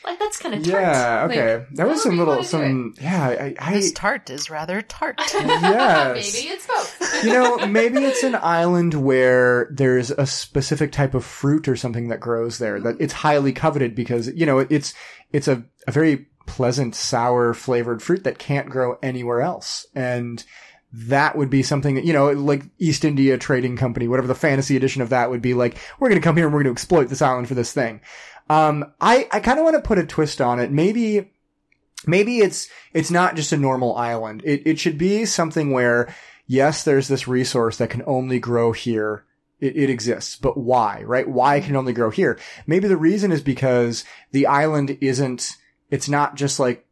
[0.04, 0.82] like that's kind of tart.
[0.82, 1.26] yeah.
[1.26, 1.58] Okay.
[1.58, 2.94] Like, that was however some little some.
[3.00, 3.28] Yeah.
[3.28, 3.56] I.
[3.60, 5.20] I This tart is rather tart.
[5.34, 6.34] yes.
[6.34, 7.24] Maybe it's both.
[7.24, 12.10] you know, maybe it's an island where there's a specific type of fruit or something
[12.10, 13.02] that grows there that mm.
[13.02, 14.94] it's highly coveted because, you know, it's,
[15.32, 19.86] it's a, a very pleasant, sour flavored fruit that can't grow anywhere else.
[19.94, 20.44] And
[20.92, 24.76] that would be something that, you know, like East India Trading Company, whatever the fantasy
[24.76, 26.78] edition of that would be like, we're going to come here and we're going to
[26.78, 28.02] exploit this island for this thing.
[28.50, 30.72] Um, I, I kind of want to put a twist on it.
[30.72, 31.32] Maybe,
[32.06, 34.42] maybe it's it's not just a normal island.
[34.46, 36.14] It it should be something where
[36.48, 39.26] yes, there's this resource that can only grow here.
[39.60, 41.02] It, it exists, but why?
[41.04, 41.28] Right?
[41.28, 42.40] Why can it only grow here?
[42.68, 45.56] Maybe the reason is because the island isn't.
[45.90, 46.86] It's not just like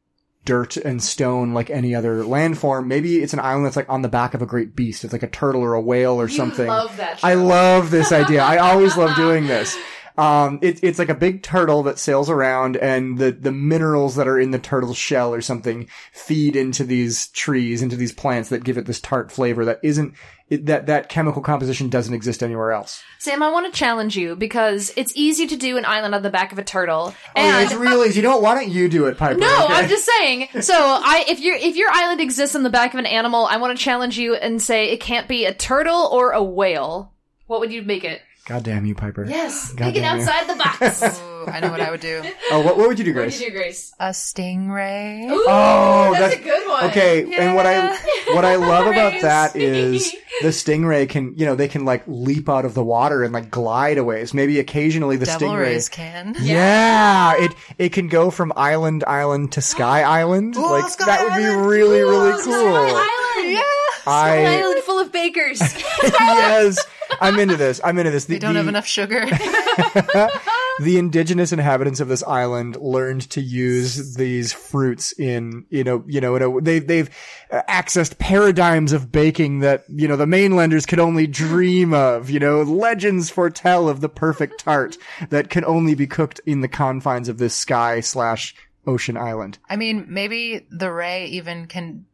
[0.45, 2.85] dirt and stone like any other landform.
[2.85, 5.03] Maybe it's an island that's like on the back of a great beast.
[5.03, 6.67] It's like a turtle or a whale or something.
[6.67, 8.43] love that I love this idea.
[8.43, 9.75] I always love doing this.
[10.17, 14.27] Um, it, it's like a big turtle that sails around and the, the minerals that
[14.27, 18.63] are in the turtle's shell or something feed into these trees, into these plants that
[18.63, 20.13] give it this tart flavor that isn't,
[20.49, 23.03] it, that, that chemical composition doesn't exist anywhere else.
[23.19, 26.29] Sam, I want to challenge you because it's easy to do an island on the
[26.29, 27.13] back of a turtle.
[27.35, 28.21] Oh, yeah, it's really easy.
[28.21, 28.37] You know?
[28.37, 29.39] Why don't you do it, Piper?
[29.39, 29.73] No, Okay?
[29.73, 30.47] I'm just saying.
[30.61, 33.57] So, I if your if your island exists on the back of an animal, I
[33.57, 37.11] want to challenge you and say it can't be a turtle or a whale.
[37.47, 38.21] What would you make it?
[38.47, 39.25] God damn you, Piper.
[39.25, 40.05] Yes, God think it you.
[40.05, 41.19] outside the box.
[41.21, 42.21] Ooh, I know what I would do.
[42.51, 43.33] Oh, what, what would you do, Grace?
[43.33, 43.41] what Grace?
[43.41, 43.93] you do, Grace?
[43.99, 45.27] A stingray.
[45.31, 46.83] Ooh, Oh, that's, that's- a good one.
[46.91, 47.97] Okay, and what I
[48.35, 50.11] what I love about that is
[50.43, 53.49] the stingray can you know they can like leap out of the water and like
[53.49, 54.23] glide away.
[54.25, 55.59] So maybe occasionally the Devil stingray.
[55.59, 56.35] rays can.
[56.39, 60.55] Yeah, it it can go from island island to sky island.
[60.55, 61.67] Ooh, like Sky that would be Island.
[61.67, 62.75] really really Sky cool.
[62.75, 63.51] Island.
[63.53, 63.61] Yeah.
[64.07, 65.59] An I island full of bakers.
[66.03, 66.77] yes,
[67.21, 67.79] I'm into this.
[67.83, 68.25] I'm into this.
[68.25, 69.25] The, They don't the- have enough sugar.
[70.79, 76.19] the indigenous inhabitants of this island learned to use these fruits in you know you
[76.19, 77.09] know in a, they they've
[77.51, 82.61] accessed paradigms of baking that you know the mainlanders could only dream of you know
[82.61, 84.97] legends foretell of the perfect tart
[85.29, 88.53] that can only be cooked in the confines of this sky slash
[88.85, 92.05] ocean island I mean, maybe the ray even can,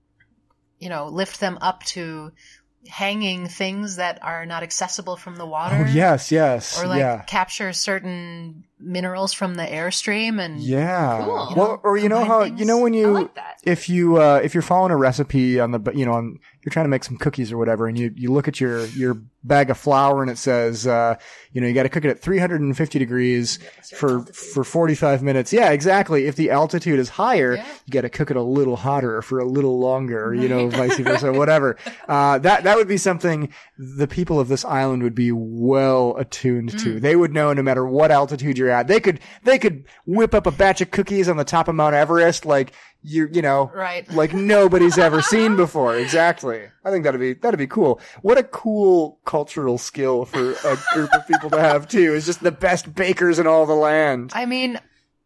[0.79, 2.31] you know, lift them up to
[2.88, 5.86] hanging things that are not accessible from the water.
[5.88, 11.53] oh yes yes Or like yeah capture certain minerals from the airstream and yeah Cool.
[11.55, 12.59] well or you know how things.
[12.59, 15.91] you know when you like if you uh if you're following a recipe on the
[15.93, 18.47] you know on you're trying to make some cookies or whatever and you you look
[18.47, 21.16] at your your bag of flour and it says uh
[21.51, 23.57] you know you got to cook it at 350 degrees
[23.95, 25.51] for for 45 minutes.
[25.51, 26.28] Yeah exactly.
[26.28, 29.45] If the altitude is higher you got to cook it a little hotter for a
[29.45, 31.78] little longer you know vice versa whatever.
[32.07, 36.78] Uh that that would be something the people of this island would be well attuned
[36.80, 36.99] to.
[36.99, 38.88] They would know no matter what altitude you're at.
[38.88, 41.95] They could they could whip up a batch of cookies on the top of Mount
[41.95, 42.74] Everest like
[43.04, 44.10] you you know Right.
[44.14, 45.95] like nobody's ever seen before.
[45.95, 46.68] Exactly.
[46.84, 47.99] I think that'd be that'd be cool.
[48.22, 52.41] What a cool cultural skill for a group of people to have too is just
[52.43, 54.32] the best bakers in all the land.
[54.34, 54.80] I mean,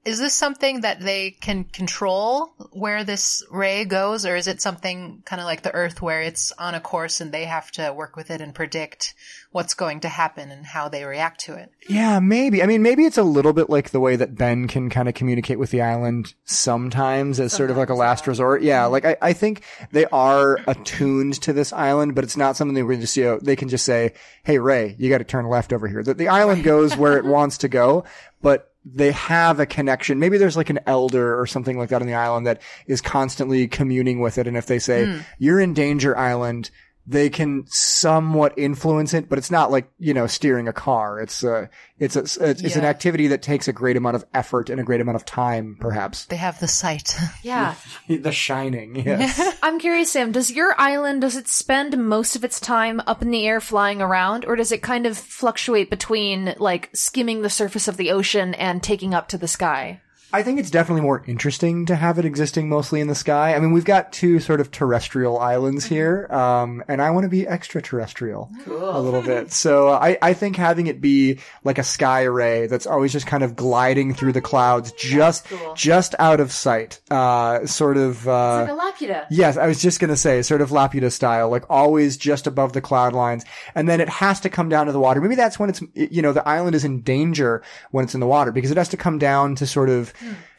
[0.06, 5.24] is this something that they can control where this ray goes, or is it something
[5.26, 8.16] kind of like the Earth where it's on a course and they have to work
[8.16, 9.16] with it and predict
[9.52, 11.72] what's going to happen and how they react to it?
[11.90, 12.62] Yeah, maybe.
[12.62, 15.16] I mean, maybe it's a little bit like the way that Ben can kind of
[15.16, 18.62] communicate with the island sometimes as sort of like a last resort.
[18.62, 18.92] Yeah, mm-hmm.
[18.92, 22.96] like I, I think they are attuned to this island, but it's not something where
[22.96, 25.88] just, you know, they can just say, Hey, Ray, you got to turn left over
[25.88, 26.04] here.
[26.04, 28.04] The, the island goes where it wants to go,
[28.44, 30.20] but they have a connection.
[30.20, 33.68] Maybe there's like an elder or something like that on the island that is constantly
[33.68, 34.48] communing with it.
[34.48, 35.20] And if they say, hmm.
[35.40, 36.70] you're in danger island,
[37.08, 41.20] they can somewhat influence it, but it's not like, you know, steering a car.
[41.20, 44.70] It's a, it's a, it's, it's an activity that takes a great amount of effort
[44.70, 46.26] and a great amount of time, perhaps.
[46.26, 47.16] They have the sight.
[47.44, 47.76] Yeah.
[48.10, 49.56] the Shining, yes.
[49.64, 53.30] I'm curious, Sam, does your island, does it spend most of its time up in
[53.30, 57.88] the air flying around, or does it kind of fluctuate between, like, skimming the surface
[57.88, 60.02] of the ocean and taking up to the sky?
[60.34, 63.56] I think it's definitely more interesting to have it existing mostly in the sky.
[63.56, 67.30] I mean, we've got two sort of terrestrial islands here, um, and I want to
[67.30, 69.54] be extraterrestrial a little bit.
[69.54, 73.44] So I, I think having it be like a sky array that's always just kind
[73.44, 78.28] of gliding through the clouds, just just out of sight, uh, sort of.
[78.28, 79.26] Uh, Like a Laputa.
[79.30, 82.82] Yes, I was just gonna say, sort of Laputa style, like always just above the
[82.82, 85.22] cloud lines, and then it has to come down to the water.
[85.22, 88.28] Maybe that's when it's, you know, the island is in danger when it's in the
[88.28, 90.12] water because it has to come down to sort of,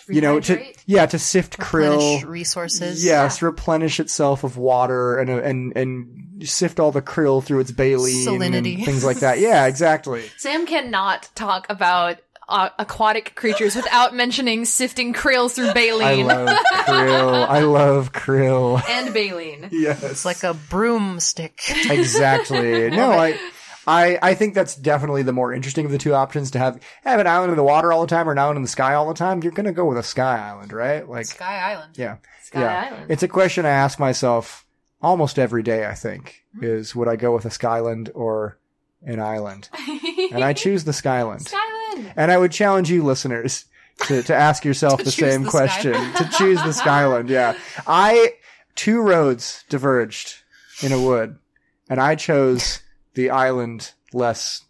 [0.08, 2.28] you know, to yeah, to sift Replenish krill.
[2.28, 3.04] resources.
[3.04, 8.26] Yes, replenish itself of water and and and sift all the krill through its baleen
[8.26, 8.76] Salinity.
[8.76, 9.38] and things like that.
[9.40, 10.24] Yeah, exactly.
[10.36, 16.30] Sam cannot talk about uh, aquatic creatures without mentioning sifting krill through baleen.
[16.30, 16.48] I love
[16.86, 17.48] krill.
[17.48, 18.88] I love krill.
[18.88, 19.68] and baleen.
[19.72, 21.60] Yes, It's like a broomstick.
[21.90, 22.90] exactly.
[22.90, 23.36] No, I,
[23.86, 27.20] I, I think that's definitely the more interesting of the two options to have have
[27.20, 29.08] an island in the water all the time or an island in the sky all
[29.08, 29.42] the time.
[29.42, 31.08] You're gonna go with a sky island, right?
[31.08, 31.96] Like, Sky Island.
[31.96, 32.86] yeah, Sky yeah.
[32.86, 33.10] Island.
[33.10, 34.66] It's a question I ask myself
[35.00, 35.86] almost every day.
[35.86, 36.64] I think mm-hmm.
[36.64, 38.58] is would I go with a skyland or
[39.02, 39.68] an island?
[40.32, 41.42] and I choose the skyland.
[41.42, 42.12] Skyland.
[42.16, 43.66] And I would challenge you listeners
[44.06, 45.92] to, to ask yourself the choose same the question.
[45.92, 47.56] to choose the Skyland, yeah.
[47.86, 48.34] I,
[48.74, 50.34] two roads diverged
[50.82, 51.38] in a wood,
[51.88, 52.80] and I chose
[53.16, 54.62] the island less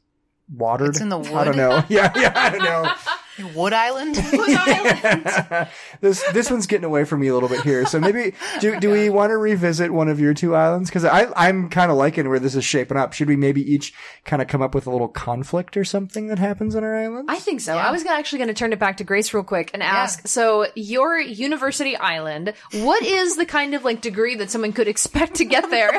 [0.51, 0.89] watered.
[0.91, 1.85] It's in the I don't know.
[1.89, 2.91] Yeah, yeah, I don't know.
[3.55, 4.17] Wood Island?
[6.01, 7.87] this this one's getting away from me a little bit here.
[7.87, 10.89] So maybe do do we want to revisit one of your two islands?
[10.91, 13.13] Because I I'm kind of liking where this is shaping up.
[13.13, 13.93] Should we maybe each
[14.25, 17.27] kind of come up with a little conflict or something that happens on our islands?
[17.31, 17.75] I think so.
[17.75, 17.87] Yeah.
[17.87, 20.27] I was actually going to turn it back to Grace real quick and ask.
[20.27, 25.35] So, your university island, what is the kind of like degree that someone could expect
[25.37, 25.93] to get there?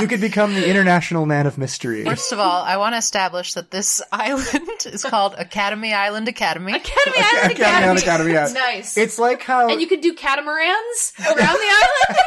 [0.00, 2.04] you could become the international man of mystery.
[2.04, 6.72] First of all, I want to establish that this island is called Academy Island Academy.
[6.72, 7.84] Academy Island Academy Academy.
[7.84, 8.48] Island Academy, yeah.
[8.52, 8.96] Nice.
[8.96, 12.18] It's like how and you could do catamarans around the island.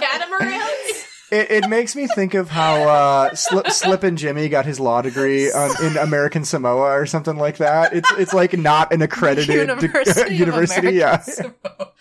[0.02, 1.06] catamarans.
[1.30, 5.52] it, it makes me think of how uh, Slip, Slippin' Jimmy got his law degree
[5.52, 7.92] on, in American Samoa or something like that.
[7.94, 10.92] It's it's like not an accredited de- University of university.
[10.94, 11.92] Yeah, Samoa.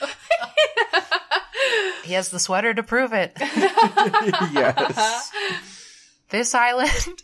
[2.04, 3.34] He has the sweater to prove it.
[4.54, 5.32] yes.
[6.30, 7.22] This island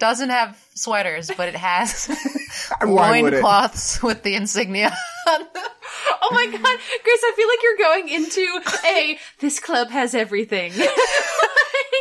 [0.00, 2.08] doesn't have sweaters, but it has
[2.82, 3.36] Why would it?
[3.36, 4.92] loincloths with the insignia.
[6.22, 10.72] Oh my god, Grace, I feel like you're going into a this club has everything.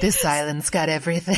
[0.02, 1.38] this island's got everything.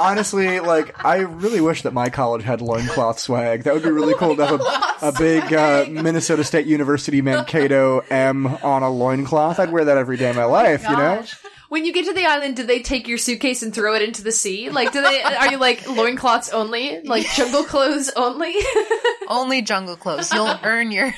[0.00, 3.64] Honestly, like I really wish that my college had loincloth swag.
[3.64, 8.00] That would be really cool to have a, a big uh, Minnesota State University Mankato
[8.10, 9.58] M on a loincloth.
[9.60, 10.82] I'd wear that every day of my life.
[10.82, 11.24] You know.
[11.72, 14.22] When you get to the island, do they take your suitcase and throw it into
[14.22, 14.68] the sea?
[14.68, 15.22] Like, do they?
[15.22, 17.00] Are you like loincloths only?
[17.00, 18.54] Like jungle clothes only?
[19.26, 20.30] Only jungle clothes.
[20.34, 21.14] You'll earn your,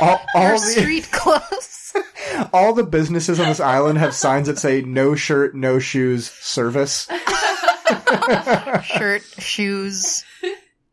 [0.00, 1.92] All, all your the street clothes.
[2.54, 7.06] all the businesses on this island have signs that say "No shirt, no shoes, service."
[8.84, 10.24] Shirt, shoes,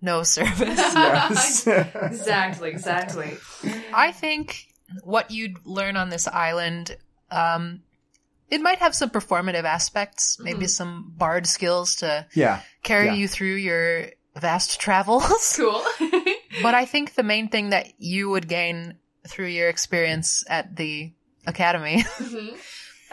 [0.01, 0.77] no service.
[0.95, 1.65] Yes.
[1.65, 3.37] exactly, exactly.
[3.93, 4.67] I think
[5.05, 6.97] what you'd learn on this island,
[7.31, 7.79] um,
[8.49, 12.61] it might have some performative aspects, maybe some bard skills to yeah.
[12.83, 13.13] carry Yeah.
[13.13, 15.53] you through your vast travels.
[15.57, 15.83] Cool.
[16.63, 18.95] but I think the main thing that you would gain
[19.27, 21.13] through your experience at the
[21.45, 22.03] academy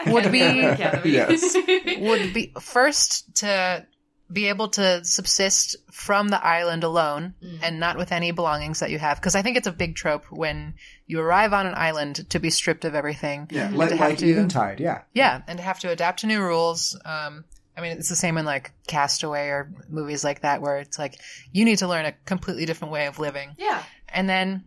[0.07, 1.55] would be Yes.
[1.99, 3.85] would be first to
[4.31, 8.99] be able to subsist from the island alone and not with any belongings that you
[8.99, 10.75] have because I think it's a big trope when
[11.07, 13.47] you arrive on an island to be stripped of everything.
[13.49, 13.67] Yeah.
[13.67, 14.79] and Like, to have like to- Eventide.
[14.79, 15.01] Yeah.
[15.13, 16.99] Yeah, and to have to adapt to new rules.
[17.05, 17.45] Um,
[17.77, 21.19] I mean, it's the same in like Castaway or movies like that where it's like
[21.51, 23.51] you need to learn a completely different way of living.
[23.57, 23.81] Yeah.
[24.09, 24.63] And then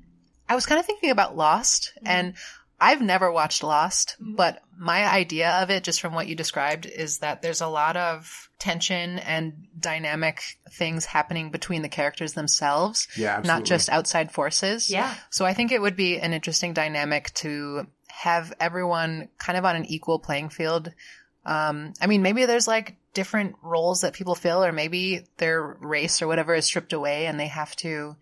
[0.49, 2.34] I was kind of thinking about Lost and
[2.81, 7.18] I've never watched Lost, but my idea of it, just from what you described, is
[7.18, 13.43] that there's a lot of tension and dynamic things happening between the characters themselves, Yeah,
[13.45, 14.91] not just outside forces.
[14.91, 15.14] Yeah.
[15.28, 19.76] So I think it would be an interesting dynamic to have everyone kind of on
[19.76, 20.93] an equal playing field.
[21.45, 26.22] Um, I mean, maybe there's like different roles that people fill, or maybe their race
[26.22, 28.16] or whatever is stripped away and they have to,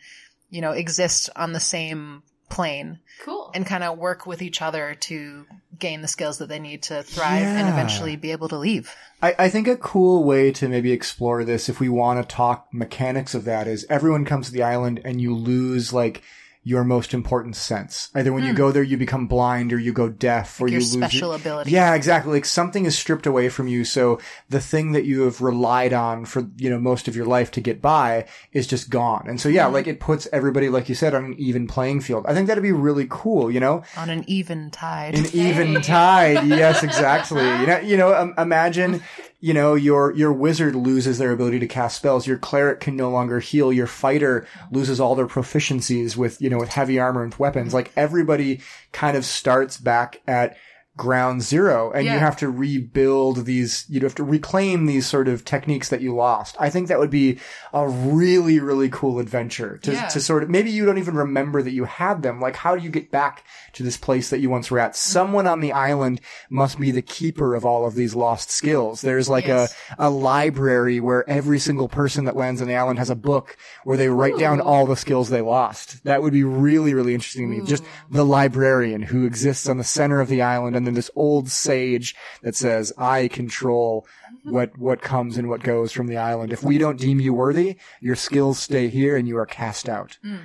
[0.50, 3.50] you know, exist on the same plane Cool.
[3.54, 5.46] and kind of work with each other to
[5.78, 8.94] gain the skills that they need to thrive and eventually be able to leave.
[9.22, 12.68] I, I think a cool way to maybe explore this, if we want to talk
[12.72, 16.22] mechanics of that, is everyone comes to the island and you lose like
[16.64, 18.10] your most important sense.
[18.14, 20.72] Either when you go there, you become blind or you go deaf or Hmm.
[20.74, 21.70] your you lose special your- ability.
[21.70, 22.32] Yeah, exactly.
[22.34, 23.84] Like something is stripped away from you.
[23.84, 24.18] So
[24.50, 27.60] the thing that you have relied on for, you know, most of your life to
[27.62, 29.24] get by is just gone.
[29.28, 29.72] And so, yeah, Hmm.
[29.74, 32.26] like it puts everybody, like you said, on an even playing field.
[32.28, 33.82] I think that'd be really cool, you know?
[33.96, 35.14] On an even tide.
[35.16, 36.46] An even tide.
[36.46, 37.44] Yes, exactly.
[37.44, 39.02] You know, you know, um, imagine,
[39.40, 42.26] you know, your, your wizard loses their ability to cast spells.
[42.26, 43.72] Your cleric can no longer heal.
[43.72, 47.72] Your fighter loses all their proficiencies with, you know, with heavy armor and weapons.
[47.72, 48.60] Like everybody
[48.92, 50.56] kind of starts back at
[50.98, 55.44] ground zero and you have to rebuild these, you have to reclaim these sort of
[55.46, 56.56] techniques that you lost.
[56.60, 57.38] I think that would be
[57.72, 60.08] a really, really cool adventure to, Yeah.
[60.08, 62.40] to sort of, maybe you don't even remember that you had them.
[62.40, 63.44] Like, how do you get back
[63.74, 64.96] to this place that you once were at?
[64.96, 66.20] Someone on the island
[66.50, 69.00] must be the keeper of all of these lost skills.
[69.00, 69.74] There's like Yes.
[69.98, 73.56] a, a library where every single person that lands on the island has a book
[73.84, 76.02] where they write down all the skills they lost.
[76.04, 77.64] That would be really, really interesting to me.
[77.64, 81.48] Just the librarian who exists on the center of the island and then this old
[81.48, 84.06] sage that says, I control
[84.42, 86.52] what, what comes and what goes from the island.
[86.52, 90.18] If we don't deem you worthy, your skills stay here and you are cast out.
[90.22, 90.38] Hmm.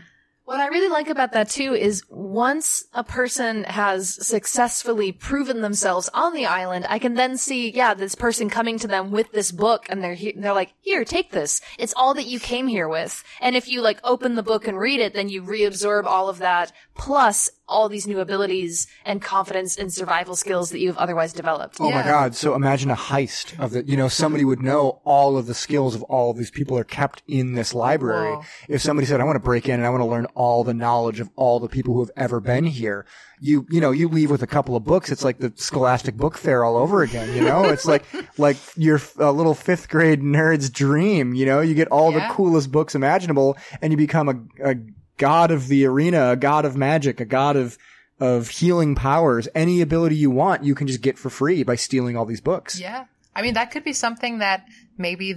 [0.45, 6.09] What I really like about that too is once a person has successfully proven themselves
[6.13, 9.53] on the island, I can then see, yeah, this person coming to them with this
[9.53, 11.61] book and they're he- they're like, here, take this.
[11.79, 13.23] It's all that you came here with.
[13.39, 16.39] And if you like open the book and read it, then you reabsorb all of
[16.39, 21.78] that plus all these new abilities and confidence and survival skills that you've otherwise developed.
[21.80, 22.36] Oh my god.
[22.36, 25.95] So imagine a heist of the, you know, somebody would know all of the skills
[25.95, 28.34] of all of these people are kept in this library.
[28.36, 28.43] Whoa.
[28.68, 30.74] If somebody said, I want to break in and I want to learn all the
[30.74, 33.05] knowledge of all the people who have ever been here,
[33.39, 35.09] you, you know, you leave with a couple of books.
[35.09, 37.64] It's like the scholastic book fair all over again, you know?
[37.64, 38.03] It's like,
[38.38, 41.61] like your a little fifth grade nerd's dream, you know?
[41.61, 42.28] You get all Yeah.
[42.28, 44.76] the coolest books imaginable and you become a, a
[45.24, 47.78] god of the arena, a god of magic, a god of,
[48.19, 49.47] of healing powers.
[49.55, 52.78] Any ability you want, you can just get for free by stealing all these books.
[52.80, 53.05] Yeah.
[53.34, 54.65] I mean, that could be something that
[54.97, 55.36] maybe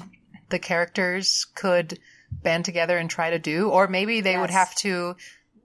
[0.48, 1.98] the characters could
[2.42, 5.14] band together and try to do, or maybe they would have to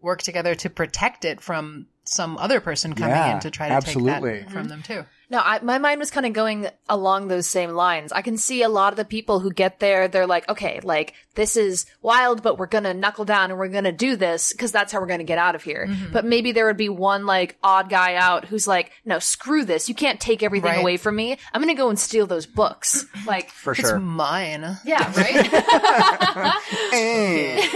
[0.02, 3.74] work together to protect it from some other person coming Yeah, in to try to
[3.74, 4.32] absolutely.
[4.34, 5.04] take that from them too.
[5.32, 8.12] No, I, my mind was kind of going along those same lines.
[8.12, 11.14] I can see a lot of the people who get there, they're like, okay, like,
[11.36, 14.92] this is wild, but we're gonna knuckle down and we're gonna do this because that's
[14.92, 15.88] how we're gonna get out of here.
[16.12, 19.88] But maybe there would be one, like, odd guy out who's like, no, screw this.
[19.88, 20.80] You can't take everything Right.
[20.82, 21.38] away from me.
[21.54, 23.06] I'm gonna go and steal those books.
[23.26, 24.00] Like, For It's sure.
[24.00, 24.78] mine.
[24.84, 26.54] yeah, right?
[26.94, 27.70] Eh,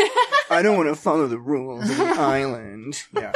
[0.50, 3.02] I don't want to follow the rules of the island.
[3.14, 3.32] Yeah.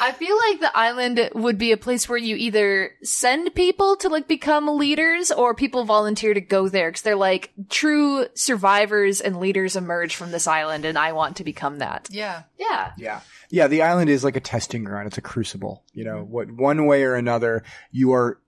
[0.00, 4.08] I feel like the island would be a place where you either send people to
[4.08, 9.40] like become leaders or people volunteer to go there because they're like true survivors and
[9.40, 12.08] leaders emerge from this island and I want to become that.
[12.10, 12.42] Yeah.
[12.58, 12.92] Yeah.
[12.96, 13.20] Yeah.
[13.50, 13.66] Yeah.
[13.66, 15.08] The island is like a testing ground.
[15.08, 15.84] It's a crucible.
[15.92, 18.38] You know, what one way or another, you are,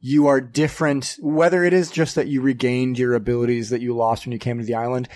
[0.00, 4.26] you are different, whether it is just that you regained your abilities that you lost
[4.26, 5.08] when you came to the island,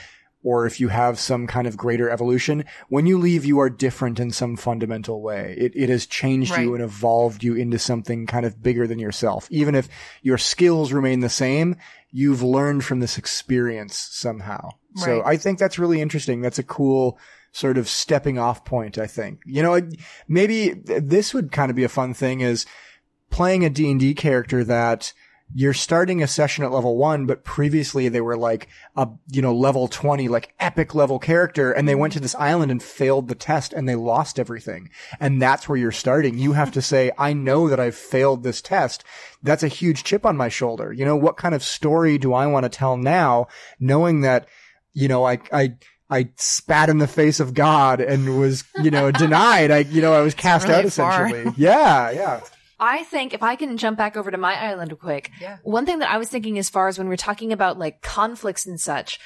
[0.46, 4.20] or if you have some kind of greater evolution, when you leave, you are different
[4.20, 5.56] in some fundamental way.
[5.58, 9.48] It, it has changed you and evolved you into something kind of bigger than yourself.
[9.50, 9.88] Even if
[10.22, 11.74] your skills remain the same,
[12.12, 14.70] you've learned from this experience somehow.
[14.94, 16.42] So I think that's really interesting.
[16.42, 17.18] That's a cool
[17.50, 19.40] sort of stepping off point, I think.
[19.46, 19.80] You know,
[20.28, 22.66] maybe this would kind of be a fun thing is
[23.30, 25.12] playing a D&D character that
[25.54, 29.54] you're starting a session at level one, but previously they were like a, you know,
[29.54, 31.70] level 20, like epic level character.
[31.70, 34.90] And they went to this island and failed the test and they lost everything.
[35.20, 36.36] And that's where you're starting.
[36.36, 39.04] You have to say, I know that I've failed this test.
[39.42, 40.92] That's a huge chip on my shoulder.
[40.92, 43.46] You know, what kind of story do I want to tell now
[43.78, 44.48] knowing that,
[44.94, 45.76] you know, I, I,
[46.10, 49.70] I spat in the face of God and was, you know, denied.
[49.70, 51.26] I, you know, I was cast really out far.
[51.26, 51.54] essentially.
[51.56, 52.40] Yeah, yeah.
[52.78, 55.56] I think if I can jump back over to my island real quick, Yeah.
[55.62, 58.66] one thing that I was thinking as far as when we're talking about like conflicts
[58.66, 59.18] and such,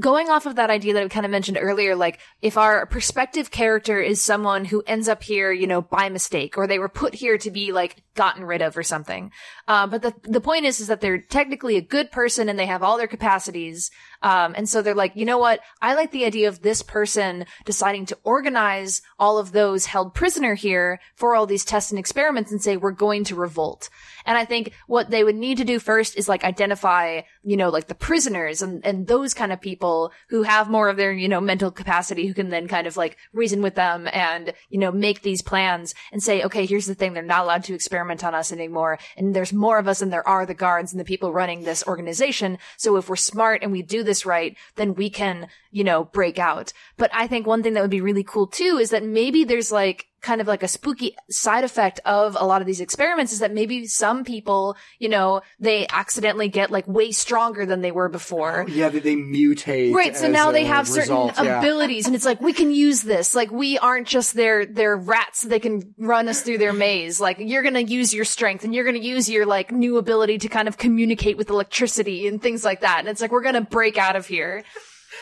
[0.00, 3.50] going off of that idea that we kind of mentioned earlier, like if our perspective
[3.50, 7.14] character is someone who ends up here, you know, by mistake, or they were put
[7.14, 9.30] here to be like gotten rid of or something.
[9.68, 12.66] Uh, but the the point is, is that they're technically a good person and they
[12.66, 13.90] have all their capacities.
[14.22, 15.60] Um, and so they're like, you know what?
[15.80, 20.54] I like the idea of this person deciding to organize all of those held prisoner
[20.54, 23.88] here for all these tests and experiments and say, we're going to revolt.
[24.24, 27.70] And I think what they would need to do first is like identify, you know,
[27.70, 31.28] like the prisoners and, and those kind of people who have more of their, you
[31.28, 34.92] know, mental capacity who can then kind of like reason with them and, you know,
[34.92, 37.14] make these plans and say, okay, here's the thing.
[37.14, 38.98] They're not allowed to experiment on us anymore.
[39.16, 41.86] And there's more of us than there are the guards and the people running this
[41.86, 42.58] organization.
[42.76, 46.38] So if we're smart and we do this right, then we can, you know, break
[46.38, 46.72] out.
[46.96, 49.70] But I think one thing that would be really cool too is that maybe there's
[49.70, 53.38] like kind of like a spooky side effect of a lot of these experiments is
[53.38, 58.08] that maybe some people, you know, they accidentally get like way stronger than they were
[58.08, 58.64] before.
[58.68, 59.92] Oh, yeah, they, they mutate.
[59.92, 60.16] Right.
[60.16, 61.60] So now they have certain yeah.
[61.60, 63.34] abilities and it's like, we can use this.
[63.34, 65.42] Like we aren't just their, their rats.
[65.42, 67.20] They can run us through their maze.
[67.20, 69.98] Like you're going to use your strength and you're going to use your like new
[69.98, 73.00] ability to kind of communicate with electricity and things like that.
[73.00, 74.64] And it's like, we're going to break out of here.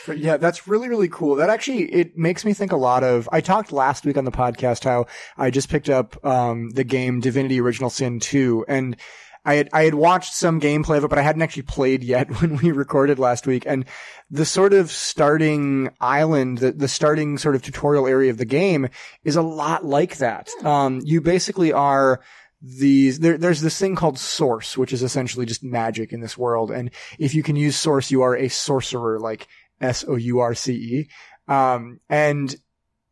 [0.07, 1.35] But yeah, that's really, really cool.
[1.35, 4.31] That actually, it makes me think a lot of, I talked last week on the
[4.31, 5.05] podcast how
[5.37, 8.97] I just picked up, um, the game Divinity Original Sin 2 and
[9.45, 12.29] I had, I had watched some gameplay of it, but I hadn't actually played yet
[12.41, 13.63] when we recorded last week.
[13.65, 13.85] And
[14.29, 18.89] the sort of starting island, the, the starting sort of tutorial area of the game
[19.23, 20.49] is a lot like that.
[20.65, 22.21] Um, you basically are,
[22.61, 26.71] these there, there's this thing called source which is essentially just magic in this world
[26.71, 26.89] and
[27.19, 29.47] if you can use source you are a sorcerer like
[29.81, 31.07] s-o-u-r-c-e
[31.47, 32.55] um and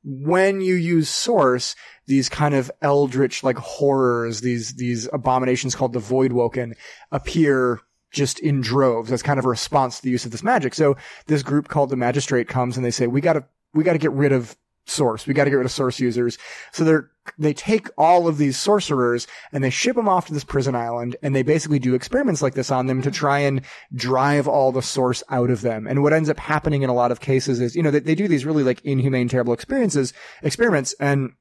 [0.03, 5.99] when you use source these kind of eldritch like horrors these these abominations called the
[5.99, 6.73] Voidwoken
[7.11, 7.81] appear
[8.15, 10.73] just in droves as kind of a response to the use of this magic.
[10.73, 10.95] So
[11.27, 14.31] this group called the magistrate comes and they say we gotta we gotta get rid
[14.31, 15.25] of source.
[15.27, 16.37] We got to get rid of source users.
[16.71, 20.43] So they're, they take all of these sorcerers and they ship them off to this
[20.43, 23.61] prison island and they basically do experiments like this on them to try and
[23.93, 25.87] drive all the source out of them.
[25.87, 28.15] And what ends up happening in a lot of cases is, you know, they, they
[28.15, 30.13] do these really like inhumane, terrible experiences,
[30.43, 31.31] experiments and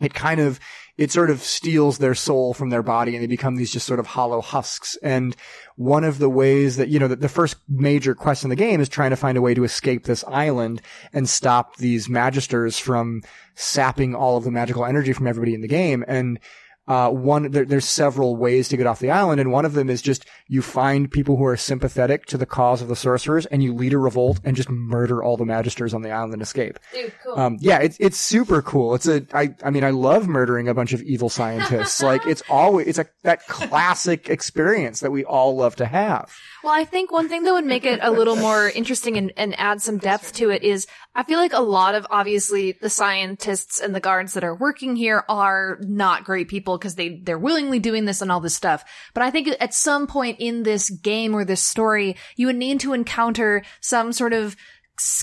[0.00, 0.60] it kind of,
[0.98, 4.00] it sort of steals their soul from their body and they become these just sort
[4.00, 4.96] of hollow husks.
[5.00, 5.36] And
[5.76, 8.80] one of the ways that, you know, that the first major quest in the game
[8.80, 10.82] is trying to find a way to escape this island
[11.12, 13.22] and stop these magisters from
[13.54, 16.04] sapping all of the magical energy from everybody in the game.
[16.08, 16.40] And
[16.88, 19.90] uh, one, there, there's several ways to get off the island, and one of them
[19.90, 23.62] is just you find people who are sympathetic to the cause of the sorcerers, and
[23.62, 26.78] you lead a revolt and just murder all the magisters on the island and escape.
[26.94, 27.38] Dude, cool.
[27.38, 28.94] Um, yeah, it's it's super cool.
[28.94, 32.02] It's a I I mean I love murdering a bunch of evil scientists.
[32.08, 36.34] like it's always it's a that classic experience that we all love to have.
[36.64, 39.58] Well, I think one thing that would make it a little more interesting and, and
[39.58, 43.80] add some depth to it is I feel like a lot of obviously the scientists
[43.80, 47.78] and the guards that are working here are not great people because they, they're willingly
[47.78, 48.84] doing this and all this stuff.
[49.14, 52.80] But I think at some point in this game or this story, you would need
[52.80, 54.56] to encounter some sort of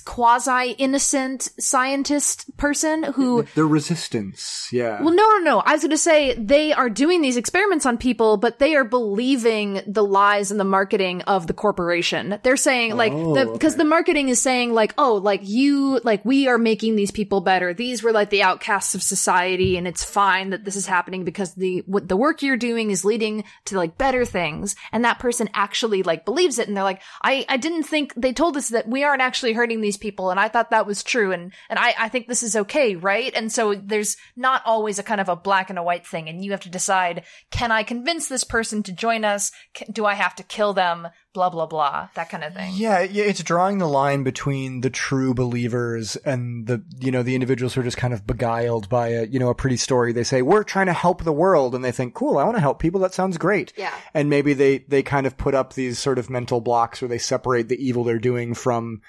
[0.06, 5.02] quasi innocent scientist person who The resistance, yeah.
[5.02, 5.60] well, no, no, no.
[5.60, 8.84] I was going to say they are doing these experiments on people, but they are
[8.84, 12.40] believing the lies and the marketing of the corporation.
[12.44, 13.80] They're saying like Oh, the because okay.
[13.80, 17.74] the marketing is saying like, oh, like you, like we are making these people better.
[17.74, 21.54] These were like the outcasts of society, and it's fine that this is happening because
[21.54, 24.76] the what the work you're doing is leading to like better things.
[24.92, 28.34] And that person actually like believes it, and they're like, I, I didn't think they
[28.34, 31.32] told us that we aren't actually hurting these people, and I thought that was true,
[31.32, 33.34] and and I, I think this is okay, right?
[33.36, 36.44] And so there's not always a kind of a black and a white thing, and
[36.44, 39.52] you have to decide: can I convince this person to join us?
[39.74, 41.08] Can, do I have to kill them?
[41.34, 42.76] Blah blah blah, that kind of thing.
[42.76, 47.36] Yeah, yeah, it's drawing the line between the true believers and the, you know, the
[47.36, 50.14] individuals who are just kind of beguiled by a, you know, a pretty story.
[50.14, 51.76] They say, we're trying to help the world.
[51.76, 53.02] And they think, cool, I want to help people.
[53.02, 53.74] That sounds great.
[53.76, 53.94] Yeah.
[54.14, 57.18] And maybe they, they kind of put up these sort of mental blocks where they
[57.18, 59.02] separate the evil they're doing from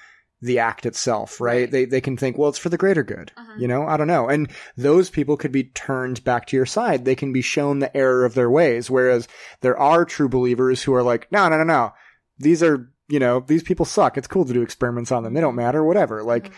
[0.43, 1.61] the act itself, right?
[1.61, 1.71] Right.
[1.71, 3.33] They, they can think, well, it's for the greater good.
[3.39, 3.61] Mhm.
[3.61, 4.29] You know, I don't know.
[4.29, 7.05] And those people could be turned back to your side.
[7.05, 8.91] They can be shown the error of their ways.
[8.91, 9.29] Whereas
[9.63, 11.93] there are true believers who are like, no, no, no, no.
[12.39, 14.19] These are, you know, these people suck.
[14.19, 15.33] It's cool to do experiments on them.
[15.33, 16.23] They don't matter, whatever.
[16.23, 16.51] Like,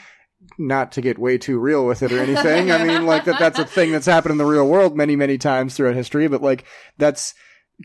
[0.58, 2.70] not to get way too real with it or anything.
[2.70, 5.38] I mean, like that, that's a thing that's happened in the real world many, many
[5.38, 6.64] times throughout history, but like
[6.96, 7.34] that's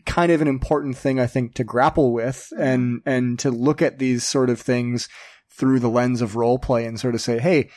[0.06, 3.98] kind of an important thing, I think, to grapple with and, and to look at
[3.98, 5.08] these sort of things
[5.56, 7.70] through the lens of role play and sort of say, Hey,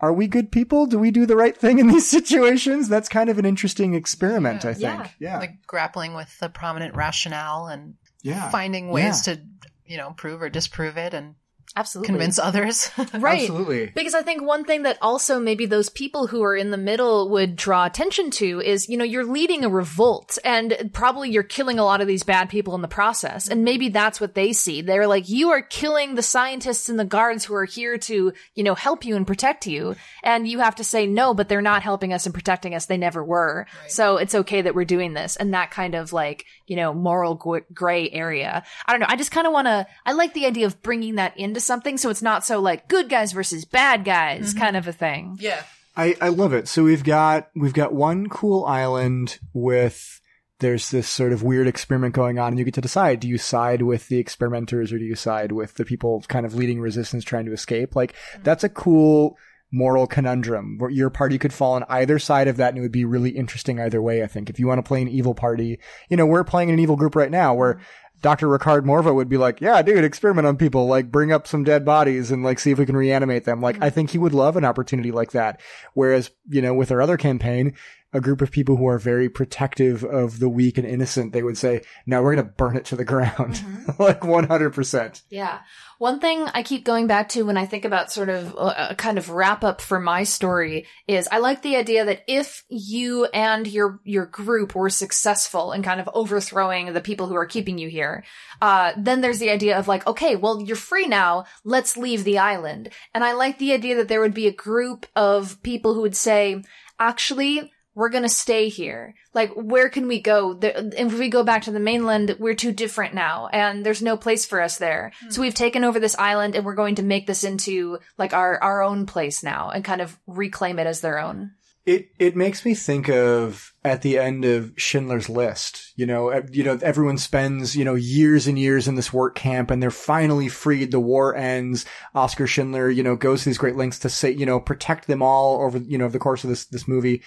[0.00, 0.86] are we good people?
[0.86, 2.88] Do we do the right thing in these situations?
[2.88, 4.82] That's kind of an interesting experiment, I think.
[4.82, 5.08] Yeah.
[5.18, 5.38] Yeah.
[5.38, 8.50] Like grappling with the prominent rationale and yeah.
[8.50, 9.40] finding ways to,
[9.86, 11.36] you know, prove or disprove it and
[11.76, 12.08] Absolutely.
[12.08, 12.90] convince others.
[13.14, 13.42] Right.
[13.42, 13.92] Absolutely.
[13.94, 17.28] Because I think one thing that also maybe those people who are in the middle
[17.30, 21.78] would draw attention to is, you know, you're leading a revolt and probably you're killing
[21.78, 23.48] a lot of these bad people in the process.
[23.48, 24.82] And maybe that's what they see.
[24.82, 28.64] They're like, you are killing the scientists and the guards who are here to, you
[28.64, 29.94] know, help you and protect you.
[30.22, 32.86] And you have to say, no, but they're not helping us and protecting us.
[32.86, 33.66] They never were.
[33.88, 35.36] So it's okay that we're doing this.
[35.36, 37.34] And that kind of like, you know, moral
[37.72, 38.62] gray area.
[38.86, 39.06] I don't know.
[39.08, 41.96] I just kind of want to, I like the idea of bringing that into something
[41.98, 44.60] so it's not so like good guys versus bad guys mm-hmm.
[44.60, 45.36] kind of a thing.
[45.40, 45.62] yeah.
[45.94, 46.68] I, I love it.
[46.68, 50.20] So we've got we've got one cool island with
[50.60, 53.36] there's this sort of weird experiment going on, and you get to decide: do you
[53.36, 57.24] side with the experimenters or do you side with the people kind of leading resistance
[57.24, 57.94] trying to escape?
[57.94, 58.44] Like mm.
[58.44, 59.36] that's a cool
[59.72, 62.92] moral conundrum where your party could fall on either side of that and it would
[62.92, 65.80] be really interesting either way i think if you want to play an evil party
[66.10, 67.80] you know we're playing an evil group right now where mm.
[68.22, 68.46] Dr.
[68.46, 71.84] Ricard Morva would be like, yeah, dude, experiment on people, like bring up some dead
[71.84, 73.60] bodies and like see if we can reanimate them.
[73.60, 73.84] Like, mm-hmm.
[73.84, 75.60] I think he would love an opportunity like that.
[75.94, 77.74] Whereas, you know, with our other campaign,
[78.12, 81.56] a group of people who are very protective of the weak and innocent, they would
[81.56, 83.54] say, no, we're going to burn it to the ground.
[83.54, 83.92] Mm-hmm.
[84.02, 85.22] like 100%.
[85.30, 85.60] Yeah.
[86.02, 88.94] One thing I keep going back to when I think about sort of a, a
[88.96, 93.26] kind of wrap up for my story is I like the idea that if you
[93.26, 97.78] and your your group were successful in kind of overthrowing the people who are keeping
[97.78, 98.24] you here,
[98.60, 102.38] uh, then there's the idea of like, okay, well you're free now, let's leave the
[102.38, 102.88] island.
[103.14, 106.16] And I like the idea that there would be a group of people who would
[106.16, 106.64] say,
[106.98, 109.14] actually, we're gonna stay here.
[109.34, 110.54] Like, where can we go?
[110.54, 114.16] There, if we go back to the mainland, we're too different now, and there's no
[114.16, 115.12] place for us there.
[115.20, 115.30] Hmm.
[115.30, 118.62] So we've taken over this island, and we're going to make this into like our
[118.62, 121.52] our own place now, and kind of reclaim it as their own.
[121.84, 125.92] It it makes me think of at the end of Schindler's List.
[125.96, 129.70] You know, you know, everyone spends you know years and years in this work camp,
[129.70, 130.92] and they're finally freed.
[130.92, 131.84] The war ends.
[132.14, 135.22] Oscar Schindler, you know, goes to these great lengths to say, you know, protect them
[135.22, 137.22] all over you know over the course of this this movie.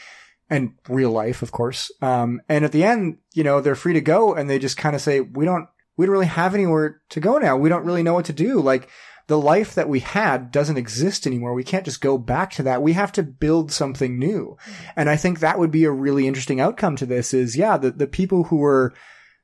[0.49, 1.91] And real life, of course.
[2.01, 4.95] Um, and at the end, you know, they're free to go and they just kind
[4.95, 5.67] of say, we don't,
[5.97, 7.57] we don't really have anywhere to go now.
[7.57, 8.61] We don't really know what to do.
[8.61, 8.89] Like,
[9.27, 11.55] the life that we had doesn't exist anymore.
[11.55, 12.83] We can't just go back to that.
[12.83, 14.55] We have to build something new.
[14.95, 17.89] And I think that would be a really interesting outcome to this is, yeah, the,
[17.89, 18.93] the people who were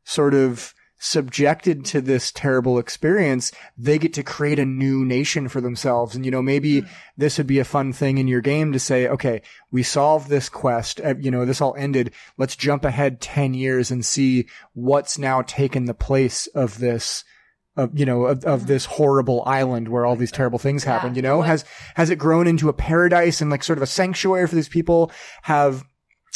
[0.03, 5.59] sort of subjected to this terrible experience, they get to create a new nation for
[5.59, 6.15] themselves.
[6.15, 6.83] And, you know, maybe
[7.17, 9.41] this would be a fun thing in your game to say, okay,
[9.71, 11.01] we solved this quest.
[11.01, 12.13] uh, You know, this all ended.
[12.37, 17.23] Let's jump ahead 10 years and see what's now taken the place of this
[17.77, 21.21] of you know of, of this horrible island where all these terrible things happen you
[21.21, 21.63] know What- has
[21.95, 25.09] has it grown into a paradise and like sort of a sanctuary for these people
[25.43, 25.85] have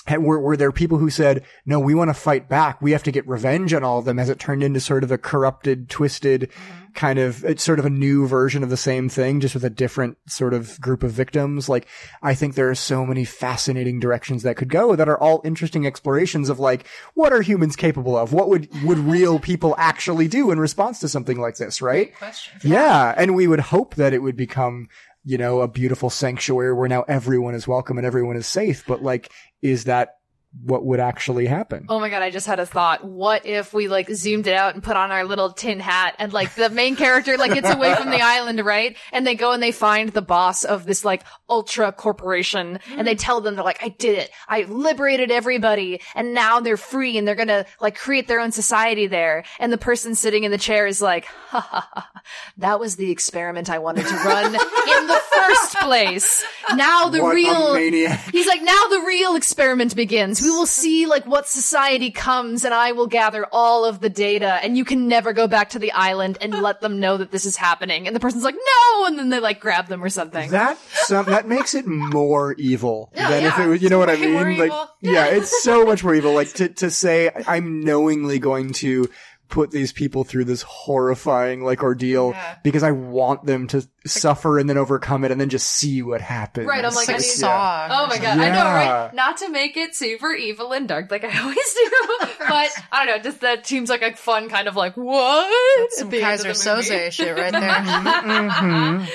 [0.08, 2.82] were, were there people who said, no, we want to fight back.
[2.82, 5.12] We have to get revenge on all of them as it turned into sort of
[5.12, 6.91] a corrupted, twisted mm-hmm.
[6.93, 9.70] kind of, it's sort of a new version of the same thing, just with a
[9.70, 11.68] different sort of group of victims.
[11.68, 11.88] Like,
[12.22, 15.88] I think there are so many fascinating directions that could go that are all interesting
[15.88, 16.86] explorations of like,
[17.16, 18.32] what are humans capable of?
[18.32, 22.16] What would, would real people actually do in response to something like this, right?
[22.16, 22.60] Question.
[22.64, 23.14] Yeah.
[23.18, 24.88] And we would hope that it would become,
[25.26, 28.86] you know, a beautiful sanctuary where now everyone is welcome and everyone is safe.
[28.88, 30.17] But like, is that
[30.64, 31.86] what would actually happen?
[31.89, 33.03] Oh my god, I just had a thought.
[33.03, 36.32] What if we like zoomed it out and put on our little tin hat and
[36.34, 38.95] like the main character like gets away from the island, right?
[39.12, 43.16] And they go and they find the boss of this like ultra corporation and they
[43.16, 44.32] tell them they're like, I did it.
[44.47, 49.08] I liberated everybody and now they're free and they're gonna like create their own society
[49.08, 49.43] there.
[49.60, 52.10] And the person sitting in the chair is like, ha ha ha,
[52.58, 56.45] that was the experiment I wanted to run in the first place.
[56.74, 58.30] Now the What real maniac.
[58.32, 60.45] He's like, now the real experiment begins.
[60.46, 64.60] We will see like what society comes and I will gather all of the data
[64.62, 67.46] and you can never go back to the island and let them know that this
[67.46, 68.06] is happening.
[68.06, 69.06] And the person's like, no!
[69.08, 70.52] And then they like grab them or something.
[70.52, 73.82] That some that makes it more evil than if it was.
[73.82, 74.60] You know what I mean?
[74.60, 74.89] like, evil.
[75.02, 76.34] yeah, it's so much more evil.
[76.34, 79.10] Like to to say I'm knowingly going to
[79.48, 82.58] put these people through this horrifying like ordeal Yeah.
[82.64, 86.22] because I want them to suffer and then overcome it and then just see what
[86.22, 86.68] happens.
[86.68, 87.88] Right, I'm like, like I need- Saw.
[87.89, 89.14] Oh my god, I know, right?
[89.14, 91.91] Not to make it super evil and dark like I always do,
[92.40, 95.91] but I don't know, just that seems like a fun kind of like, what?
[95.94, 96.82] Some At the end of Keyser.
[96.82, 99.07] Soze shit right there.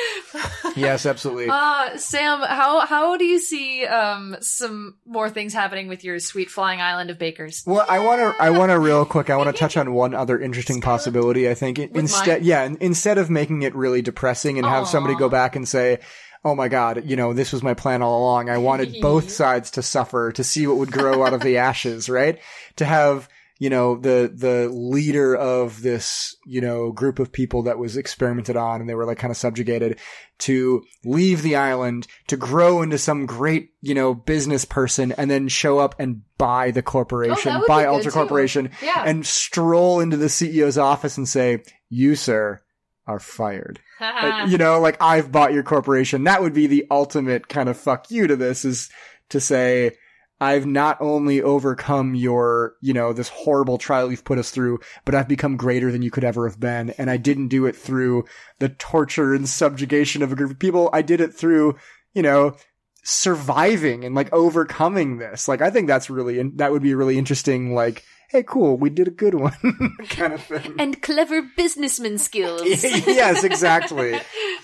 [0.77, 1.49] yes, absolutely.
[1.61, 6.51] Uh, Sam, how how do you see um some more things happening with your sweet
[6.51, 7.63] flying island of bakers?
[7.67, 10.15] Well, I want to, I want to real quick, I want to touch on one
[10.21, 11.49] other interesting possibility.
[11.49, 12.49] I think instead, mine?
[12.49, 15.99] yeah, in- instead of making it really depressing and have somebody go back and say,
[16.45, 18.49] oh my god, you know, this was my plan all along.
[18.49, 22.09] I wanted both sides to suffer to see what would grow out of the ashes,
[22.09, 22.39] right?
[22.77, 23.29] To have
[23.61, 28.57] you know, the, the leader of this, you know, group of people that was experimented
[28.57, 29.99] on and they were like kind of subjugated
[30.39, 35.47] to leave the island, to grow into some great, you know, business person and then
[35.47, 38.11] show up and buy the corporation, Oh, buy Ultra.
[38.11, 39.03] Corporation Yeah.
[39.07, 42.63] and stroll into the CEO's office and say, you, sir,
[43.07, 43.79] are fired.
[44.01, 46.25] Uh, you know, like I've bought your corporation.
[46.25, 48.89] That would be the ultimate kind of fuck you to this is
[49.29, 49.93] to say,
[50.41, 55.15] I've not only overcome your, you know, this horrible trial you've put us through, but
[55.15, 56.91] I've become greater than you could ever have been.
[56.91, 58.25] And I didn't do it through
[58.59, 60.89] the torture and subjugation of a group of people.
[60.93, 61.77] I did it through,
[62.15, 62.57] you know,
[63.03, 65.47] surviving and like overcoming this.
[65.47, 68.91] Like, I think that's really, that would be a really interesting, like, hey, cool, we
[68.91, 69.53] did a good one
[70.09, 70.77] kind of thing.
[70.79, 72.63] and clever businessman skills.
[72.85, 74.15] yes, exactly.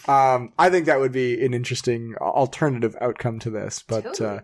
[0.07, 3.83] Um, I think that would be an interesting alternative outcome to this.
[3.87, 4.41] But uh,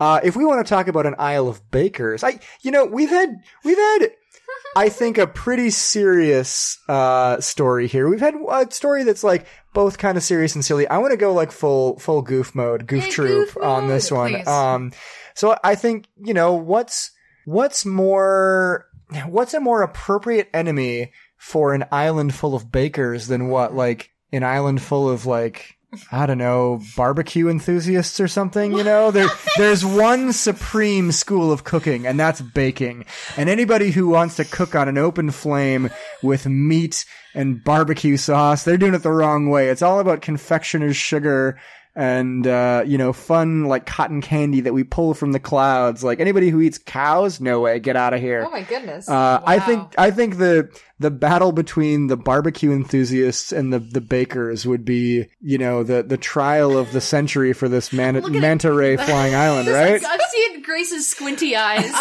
[0.00, 3.10] uh, if we want to talk about an Isle of Bakers, I, you know, we've
[3.10, 4.10] had we've had.
[4.76, 8.08] I think a pretty serious uh, story here.
[8.08, 10.86] We've had a story that's like both kind of serious and silly.
[10.86, 14.10] I want to go like full full goof mode, goof Hey, troop goof on this
[14.10, 14.32] mode, one.
[14.34, 14.46] please.
[14.46, 14.92] Um,
[15.34, 17.10] so I think you know what's
[17.46, 18.86] what's more
[19.26, 24.42] what's a more appropriate enemy for an island full of bakers than what like an
[24.42, 25.75] island full of like
[26.10, 28.72] I don't know barbecue enthusiasts or something.
[28.72, 33.04] You know, there there's one supreme school of cooking, and that's baking.
[33.36, 35.90] And anybody who wants to cook on an open flame
[36.22, 37.04] with meat
[37.34, 39.68] and barbecue sauce, they're doing it the wrong way.
[39.68, 41.58] It's all about confectioner's sugar
[41.96, 46.04] and uh, you know, fun like cotton candy that we pull from the clouds.
[46.04, 48.44] Like anybody who eats cows, no way, get out of here.
[48.46, 49.08] Oh my goodness.
[49.08, 54.00] Uh, I think I think the the battle between the barbecue enthusiasts and the the
[54.00, 58.72] bakers would be, you know, the the trial of the century for this man- manta
[58.72, 60.02] ray flying island, right?
[60.06, 61.92] I'm seeing Grace's squinty eyes.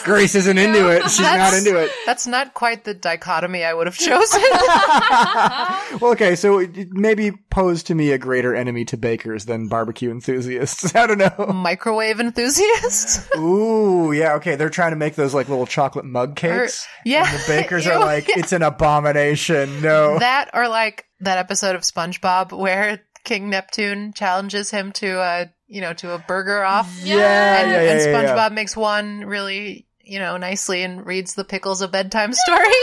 [0.04, 1.02] Grace isn't into it.
[1.10, 1.90] She's not into it.
[2.06, 4.42] That's not quite the dichotomy I would have chosen.
[6.00, 9.68] Well, okay, so it- it maybe pose to me a greater enemy to bakers than
[9.68, 10.94] barbecue enthusiasts.
[10.94, 11.46] I don't know.
[11.52, 13.28] Microwave enthusiast.
[13.36, 14.54] Ooh, yeah, okay.
[14.56, 16.86] They're trying to make those like little chocolate mug cakes.
[17.04, 17.24] yeah.
[17.28, 19.82] And the bakers are Ew, like, it's an abomination.
[19.82, 20.18] No.
[20.18, 25.80] That or like that episode of SpongeBob where King Neptune challenges him to a you
[25.80, 27.00] know to a burger off.
[27.02, 28.54] yeah, and, yeah, and yeah, SpongeBob yeah.
[28.54, 32.64] makes one really you know nicely and reads the pickles a bedtime story.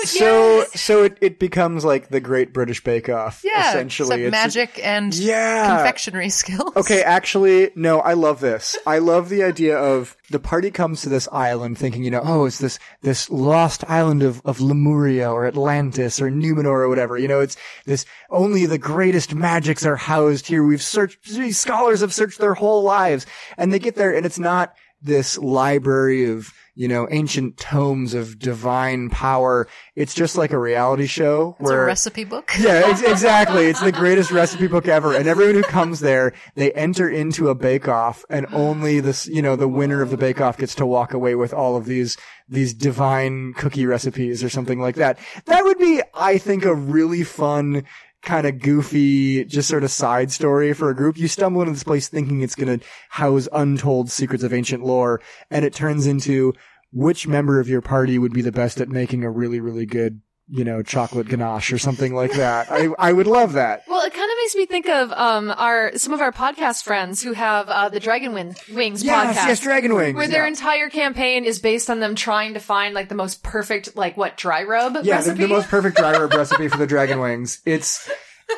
[0.04, 3.42] So, so it, it becomes like the Great British Bake Off.
[3.44, 5.74] yeah, essentially, except It's just- magic and Yeah.
[5.76, 6.72] confectionery skills.
[6.76, 8.76] Okay, actually, no, I love this.
[8.86, 12.44] I love the idea of the party comes to this island thinking, you know, oh,
[12.46, 17.18] it's this, this lost island of, of Lemuria or Atlantis or Numenor or whatever.
[17.18, 20.62] You know, it's this, only the greatest magics are housed here.
[20.64, 23.26] We've searched, these scholars have searched their whole lives.
[23.56, 28.38] And they get there and it's not this library of, you know, ancient tomes of
[28.38, 29.66] divine power.
[29.96, 32.52] It's just like a reality show It's a where recipe book.
[32.56, 33.66] yeah, ex- exactly.
[33.66, 35.12] It's the greatest recipe book ever.
[35.12, 39.42] And everyone who comes there, they enter into a bake off and only this, you
[39.42, 42.16] know, the winner of the bake off gets to walk away with all of these,
[42.48, 45.18] these divine cookie recipes or something like that.
[45.46, 47.82] That would be, I think, a really fun,
[48.22, 51.16] kind of goofy, just sort of side story for a group.
[51.16, 55.20] You stumble into this place thinking it's going to house untold secrets of ancient lore
[55.50, 56.52] and it turns into
[56.92, 60.20] which member of your party would be the best at making a really, really good
[60.50, 62.70] you know, chocolate ganache or something like that.
[62.70, 63.82] I, I would love that.
[63.86, 67.32] Well, it kind makes me think of um our some of our podcast friends who
[67.32, 69.48] have uh, the Dragon Win- Wings Yes, podcast.
[69.48, 70.16] yes, Dragon Wings.
[70.16, 70.48] Where their yeah.
[70.48, 74.36] entire campaign is based on them trying to find like the most perfect like what
[74.36, 77.60] dry rub yeah, the, the most perfect dry rub recipe for the dragon wings.
[77.66, 78.10] It's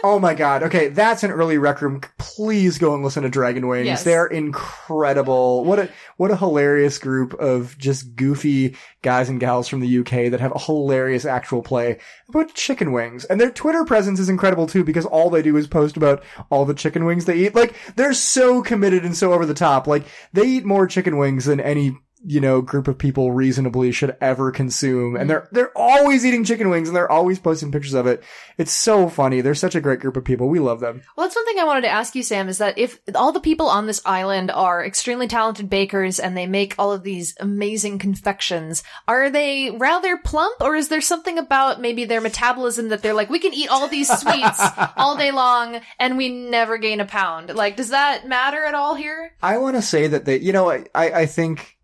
[0.03, 0.63] oh my god.
[0.65, 2.01] Okay, that's an early rec room.
[2.19, 3.87] Please go and listen to Dragon Wings.
[3.87, 4.05] Yes.
[4.05, 5.65] They're incredible.
[5.65, 10.31] What a what a hilarious group of just goofy guys and gals from the UK
[10.31, 11.99] that have a hilarious actual play
[12.29, 13.25] about chicken wings.
[13.25, 16.65] And their Twitter presence is incredible too because all they do is post about all
[16.65, 17.55] the chicken wings they eat.
[17.55, 19.87] Like they're so committed and so over the top.
[19.87, 24.17] Like they eat more chicken wings than any you know, group of people reasonably should
[24.21, 25.17] ever consume.
[25.17, 25.29] And mm-hmm.
[25.29, 28.23] they're, they're always eating chicken wings and they're always posting pictures of it.
[28.59, 29.41] It's so funny.
[29.41, 30.49] They're such a great group of people.
[30.49, 31.03] We love them.
[31.17, 33.41] Well, that's one thing I wanted to ask you, Sam, is that if all the
[33.41, 37.99] people on this island are extremely talented bakers and they make all of these amazing
[37.99, 43.15] confections, are they rather plump or is there something about maybe their metabolism that they're
[43.15, 44.61] like, we can eat all these sweets
[44.97, 47.55] all day long and we never gain a pound?
[47.55, 49.33] Like, does that matter at all here?
[49.43, 51.77] I want to say that they, you know, I, I I think,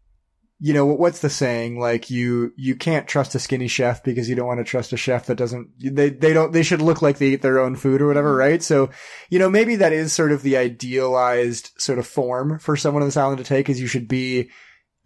[0.67, 1.79] you know, what's the saying?
[1.79, 4.97] Like you, you can't trust a skinny chef because you don't want to trust a
[4.97, 8.03] chef that doesn't, they, they don't, they should look like they eat their own food
[8.03, 8.51] or whatever, mm-hmm.
[8.51, 8.63] right?
[8.65, 8.91] So,
[9.31, 13.07] you know, maybe that is sort of the idealized sort of form for someone on
[13.07, 14.51] this island to take is you should be,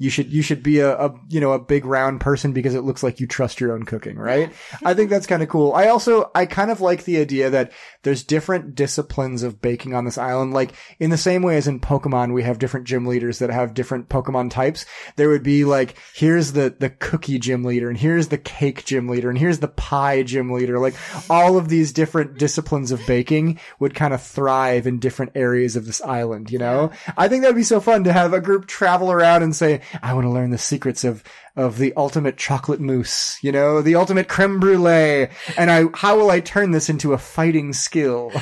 [0.00, 2.84] you should you should be a, a you know a big round person because it
[2.84, 4.50] looks like you trust your own cooking, right?
[4.82, 5.74] I think that's kind of cool.
[5.74, 7.70] I also I kind of like the idea that
[8.02, 10.54] there's different disciplines of baking on this island.
[10.54, 13.74] Like in the same way as in Pokemon, we have different gym leaders that have
[13.74, 14.86] different Pokemon types.
[15.16, 19.06] There would be like here's the the cookie gym leader, and here's the cake gym
[19.06, 20.78] leader, and here's the pie gym leader.
[20.78, 20.94] Like
[21.28, 25.84] all of these different disciplines of baking would kind of thrive in different areas of
[25.84, 26.50] this island.
[26.50, 29.54] You know, I think that'd be so fun to have a group travel around and
[29.54, 29.82] say.
[30.02, 31.22] I want to learn the secrets of
[31.56, 36.30] of the ultimate chocolate mousse, you know, the ultimate creme brulee, and I how will
[36.30, 38.32] I turn this into a fighting skill?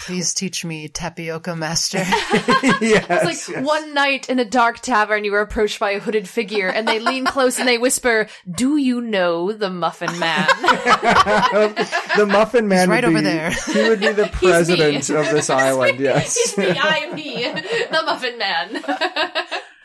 [0.00, 1.98] Please teach me tapioca master.
[1.98, 6.28] yes, It's like one night in a dark tavern, you were approached by a hooded
[6.28, 10.46] figure, and they lean close and they whisper, "Do you know the Muffin Man?"
[12.16, 13.50] the muffin man right would be, over there.
[13.50, 16.00] He would be the president of this island.
[16.00, 16.70] Yes, He's me.
[16.70, 18.84] I am he, the Muffin Man.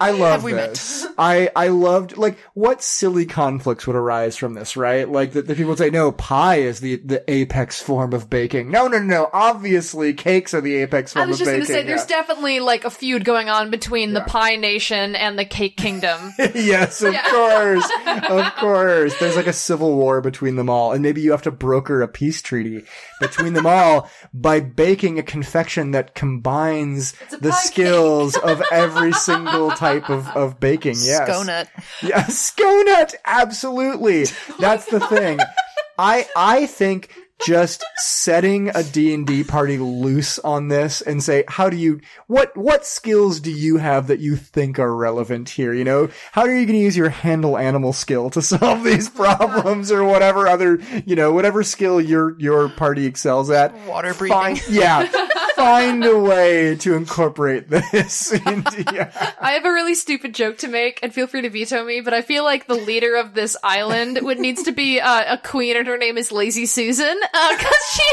[0.01, 0.69] I love we met?
[0.69, 1.05] this.
[1.17, 5.09] I I loved like what silly conflicts would arise from this, right?
[5.09, 8.71] Like the, the people would say, no, pie is the the apex form of baking.
[8.71, 9.29] No, no, no, no.
[9.33, 12.21] Obviously, cakes are the apex I form was of just going to say, there's yeah.
[12.21, 16.33] definitely like a feud going on between the Pie Nation and the Cake Kingdom.
[16.37, 17.91] yes, of course,
[18.29, 19.19] of course.
[19.19, 22.07] There's like a civil war between them all, and maybe you have to broker a
[22.07, 22.85] peace treaty
[23.19, 30.09] between them all by baking a confection that combines the skills of every single type
[30.09, 30.95] of, of baking.
[30.99, 31.69] Yes, Sconut.
[32.01, 33.15] Yeah, sconut.
[33.25, 34.25] Absolutely.
[34.59, 35.39] That's the thing.
[35.97, 37.13] I I think
[37.45, 42.85] just setting a D&D party loose on this and say how do you what what
[42.85, 45.73] skills do you have that you think are relevant here?
[45.73, 49.09] You know how are you going to use your handle animal skill to solve these
[49.19, 53.73] problems or whatever other you know whatever skill your your party excels at?
[53.87, 54.37] Water breathing.
[54.37, 55.09] Find, yeah
[55.59, 59.33] find a way to incorporate this into yeah.
[59.39, 62.13] I have a really stupid joke to make, and feel free to veto me, but
[62.13, 65.75] I feel like the leader of this island would needs to be uh, a queen,
[65.77, 68.03] and her name is Lazy Susan, because she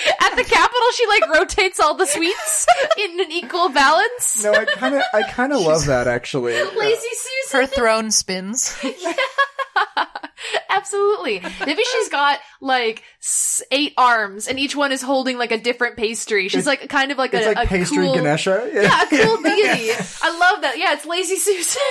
[0.00, 2.66] like at the capital she like rotates all the sweets
[2.98, 4.42] in an equal balance.
[4.42, 7.08] no i kind of i kind of love that actually Lazy
[7.50, 8.76] Susan, Her throne spins.
[10.70, 11.42] absolutely.
[11.64, 13.02] Maybe she's got like
[13.70, 16.48] eight arms, and each one is holding like a different pastry.
[16.48, 18.70] She's like kind of like It's a, like a pastry cool, Ganesha.
[18.72, 19.90] Yeah, a cool deity.
[20.22, 20.74] I love that.
[20.78, 21.82] Yeah, it's Lazy Susan.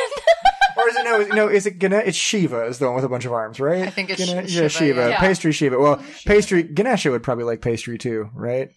[0.77, 1.19] or is it no?
[1.19, 2.07] Is, no, is it Ganesha?
[2.09, 3.83] It's Shiva is the one with a bunch of arms, right?
[3.87, 5.09] I think it's Gane- Shiva, yeah, Shiva.
[5.09, 5.19] yeah.
[5.19, 5.77] Pastry Shiva.
[5.79, 8.69] Well, pastry Ganesha would probably like pastry too, right?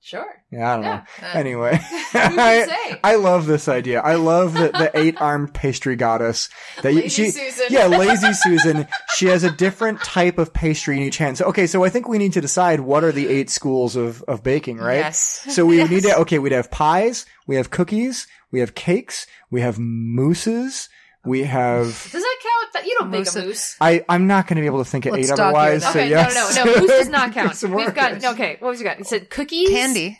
[0.00, 0.26] Sure.
[0.50, 1.04] Yeah, I don't Yeah.
[1.22, 1.28] know.
[1.40, 1.78] Anyway,
[2.14, 2.98] I.
[3.04, 4.00] I love this idea.
[4.00, 6.48] I love the, the eight armed pastry goddess.
[6.82, 7.66] That Lazy she, Susan.
[7.70, 8.88] Yeah, lazy Susan.
[9.16, 11.38] She has a different type of pastry in each hand.
[11.38, 14.22] So okay, so I think we need to decide what are the eight schools of
[14.22, 14.96] of baking, right?
[14.96, 15.44] Yes.
[15.50, 19.26] So we would need to okay, we'd have pies, we have cookies, we have cakes,
[19.50, 20.88] we have mousses,
[21.28, 21.84] we have.
[21.86, 22.72] Does that count?
[22.74, 23.76] That you don't Moose- make a moose.
[23.80, 25.82] I I'm not going to be able to think of Let's eight dog otherwise.
[25.84, 26.56] ear So Okay, yes.
[26.56, 26.80] no, no, no.
[26.80, 27.54] Moose does not count.
[27.56, 28.24] some We've got words.
[28.24, 28.56] okay.
[28.60, 28.98] What was you got?
[28.98, 30.18] You said cookies, Candy.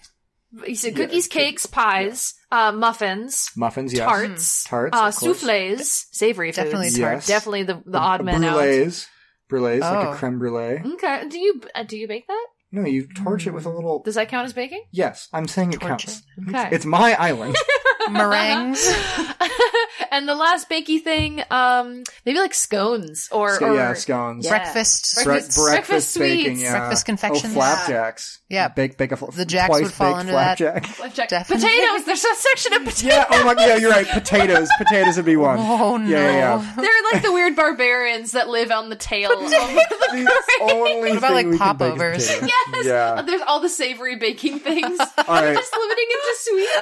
[0.66, 3.92] You said cookies, cakes, pies, uh, muffins, muffins.
[3.92, 4.06] Yes.
[4.08, 5.40] tarts, Tarts, uh, of course.
[5.40, 6.98] souffles, savory Definitely foods.
[6.98, 7.26] tarts.
[7.26, 8.56] Definitely the the odd man out.
[8.56, 9.06] brulees.
[9.50, 10.12] Brulees, like Oh.
[10.12, 10.80] a creme brulee.
[10.94, 11.28] Okay.
[11.28, 12.46] Do you uh, do you bake that?
[12.72, 14.02] No, you torch it with a little.
[14.02, 14.84] Does that count as baking?
[14.90, 16.22] Yes, I'm saying it Torch counts.
[16.48, 16.68] Okay.
[16.72, 17.54] It's my island.
[18.10, 18.86] Meringues.
[20.10, 24.44] and the last bakey thing, um, maybe like scones or, So, or yeah, scones.
[24.44, 24.50] Yeah.
[24.58, 25.16] Breakfast.
[25.16, 26.78] Bre- Breakfast- breakfast, breakfast baking, yeah.
[26.78, 27.52] Breakfast confections.
[27.52, 28.38] Oh, flapjacks.
[28.48, 28.68] Yeah.
[28.68, 30.58] Bake, bake a fl- The jacks twice would fall baked under that.
[30.58, 30.86] flapjack.
[30.98, 31.28] Flapjack.
[31.28, 31.68] Definitely.
[31.68, 32.04] Potatoes.
[32.04, 32.98] There's a section of potatoes.
[33.08, 34.06] Yeah, oh my, yeah, you're right.
[34.06, 34.68] Potatoes.
[34.78, 35.58] Potatoes would be one.
[35.58, 36.08] Oh no.
[36.08, 36.32] Yeah, yeah,
[36.64, 36.74] yeah.
[36.76, 39.32] They're like the weird barbarians that live on the tail.
[39.32, 40.28] of the The
[40.60, 42.28] only What about, thing like, we can bake popovers?
[42.28, 42.84] Yes.
[42.86, 43.22] Yeah.
[43.22, 44.98] There's all the savory baking things.
[44.98, 45.06] All
[45.42, 45.56] right.
[45.56, 46.36] Just limiting it to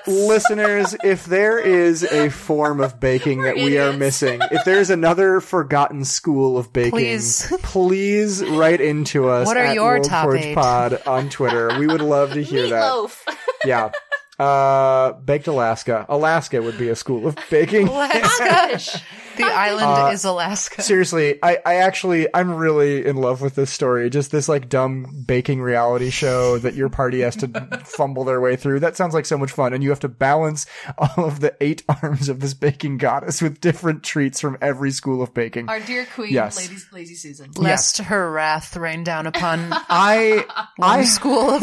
[0.08, 0.26] sweets.
[0.28, 1.64] Listeners, if there oh.
[1.64, 6.72] is a form of baking that we are missing, if there's another forgotten school of
[6.72, 7.52] baking, Please.
[7.62, 10.26] please write into us What are your top?
[10.54, 11.78] Pod on Twitter.
[11.78, 12.82] We would love to hear that.
[12.82, 13.22] Meatloaf.
[13.64, 13.90] Yeah.
[14.38, 16.04] Uh, baked Alaska.
[16.08, 17.88] Alaska would be a school of baking.
[17.88, 19.00] Alaska.
[19.38, 20.82] the island Uh, is Alaska.
[20.82, 24.10] Seriously, I, I actually, I'm really in love with this story.
[24.10, 27.48] Just this like dumb baking reality show that your party has to
[27.84, 28.80] fumble their way through.
[28.80, 29.72] That sounds like so much fun.
[29.72, 30.66] And you have to balance
[30.98, 35.22] all of the eight arms of this baking goddess with different treats from every school
[35.22, 35.68] of baking.
[35.70, 36.58] Our dear queen, Yes.
[36.58, 37.52] Lady, Lazy Susan.
[37.56, 40.44] Lest her wrath rain down upon I,
[40.80, 41.62] I, school of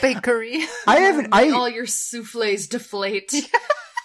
[0.00, 0.64] bakery.
[0.86, 3.32] I haven't, All your souffles deflate.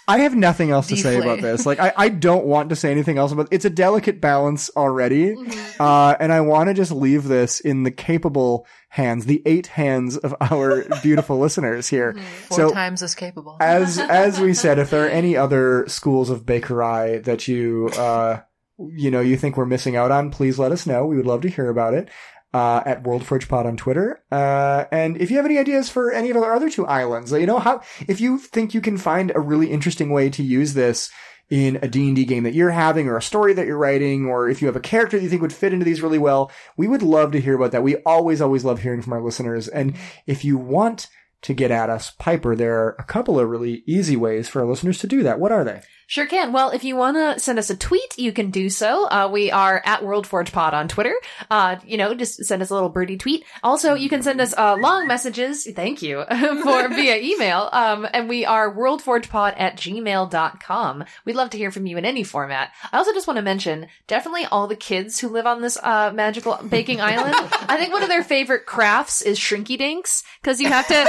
[0.08, 1.64] I have nothing else to say about this.
[1.64, 5.36] Like, I, I don't want to say anything else about It's a delicate balance already.
[5.36, 5.80] Mm-hmm.
[5.80, 10.16] Uh, and I want to just leave this in the capable hands, the eight hands
[10.16, 12.14] of our beautiful listeners here.
[12.48, 13.56] Four So, times as capable.
[13.60, 18.40] as as we said, if there are any other schools of bakery that you uh
[18.78, 21.06] you know you think we're missing out on, please let us know.
[21.06, 22.08] We would love to hear about it.
[22.52, 24.24] Uh, at World Forge Pod on Twitter.
[24.32, 27.46] Uh, and if you have any ideas for any of our other two islands, you
[27.46, 31.10] know, how, if you think you can find a really interesting way to use this
[31.50, 34.62] in a D&D game that you're having or a story that you're writing, or if
[34.62, 37.02] you have a character that you think would fit into these really well, we would
[37.02, 37.82] love to hear about that.
[37.82, 39.66] We always, always love hearing from our listeners.
[39.66, 39.96] And
[40.26, 41.08] if you want
[41.42, 44.68] to get at us, Piper, there are a couple of really easy ways for our
[44.68, 45.40] listeners to do that.
[45.40, 45.82] What are they?
[46.10, 46.52] Sure can.
[46.52, 49.06] Well, if you want to send us a tweet, you can do so.
[49.06, 51.14] Uh, we are at WorldForgePod on Twitter.
[51.48, 53.44] Uh, you know, just send us a little birdie tweet.
[53.62, 55.68] Also, you can send us uh, long messages.
[55.72, 57.68] Thank you for via email.
[57.70, 61.04] Um, and we are WorldForgePod at gmail.com.
[61.24, 62.72] We'd love to hear from you in any format.
[62.90, 66.10] I also just want to mention definitely all the kids who live on this uh,
[66.12, 67.36] magical baking island.
[67.68, 71.06] I think one of their favorite crafts is shrinky dinks because you have to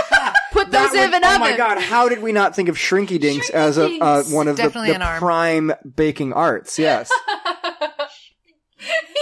[0.51, 1.39] put those in an oh oven.
[1.39, 4.57] my god, how did we not think of Shrinky Dinks as a uh, one of
[4.57, 5.19] the, Definitely the an arm.
[5.19, 6.77] prime baking arts?
[6.79, 7.09] Yes.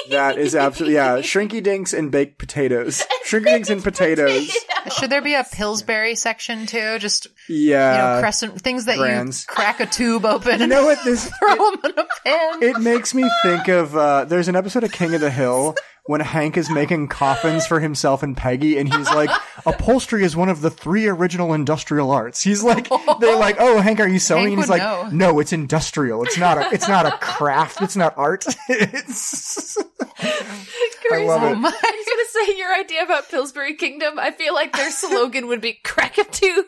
[0.10, 1.18] that is absolutely yeah.
[1.18, 3.04] Shrinky Dinks and baked potatoes.
[3.26, 4.50] Shrinky Dinks and potatoes.
[4.98, 6.98] Should there be a Pillsbury section too?
[7.00, 7.92] Just Yeah.
[7.92, 9.46] you know, crescent things that Grands.
[9.48, 12.64] you crack a tube open you and know what this throw them in a pan.
[12.64, 15.76] it makes me think of uh there's an episode of King of the Hill
[16.10, 19.30] when Hank is making coffins for himself and Peggy and he's like
[19.64, 22.42] upholstery is one of the three original industrial arts.
[22.42, 25.08] He's like they're like, "Oh, Hank, are you sewing?" Hank and he's like, know.
[25.12, 26.24] "No, it's industrial.
[26.24, 27.84] It's not a it's not a craft.
[27.84, 31.58] It's not art." it's I love Carissa, it.
[31.58, 34.18] I was gonna say your idea about Pillsbury Kingdom.
[34.18, 36.66] I feel like their slogan would be "Crack a tube."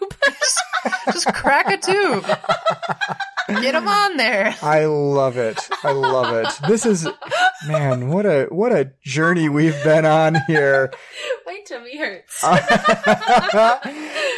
[1.12, 2.26] Just crack a tube.
[3.62, 4.56] Get them on there.
[4.62, 5.60] I love it.
[5.84, 6.68] I love it.
[6.68, 7.08] This is
[7.68, 10.92] man, what a what a journey we've been on here.
[11.46, 12.40] My tummy hurts.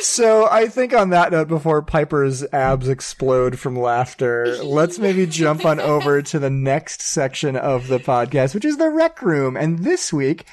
[0.02, 5.66] so I think on that note, before Piper's abs explode from laughter, let's maybe jump
[5.66, 9.56] on over to the next section of the podcast, which is the rec room.
[9.56, 10.46] And this week,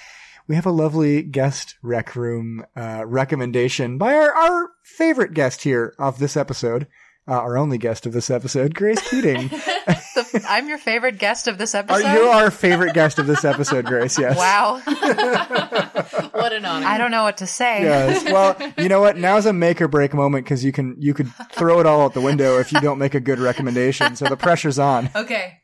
[0.51, 5.95] we have a lovely guest rec room uh, recommendation by our, our favorite guest here
[5.99, 6.89] of this episode.
[7.31, 9.51] Uh, our only guest of this episode, Grace Keating.
[10.13, 12.05] The- I'm your favorite guest of this episode.
[12.05, 14.19] Are you our favorite guest of this episode, Grace?
[14.19, 14.37] Yes.
[14.37, 14.81] wow.
[16.33, 16.87] what an honor!
[16.87, 17.83] I don't know what to say.
[17.83, 18.25] Yes.
[18.31, 19.17] Well, you know what?
[19.17, 22.15] Now's a make or break moment because you can you could throw it all out
[22.15, 24.17] the window if you don't make a good recommendation.
[24.17, 25.11] So the pressure's on.
[25.15, 25.59] Okay.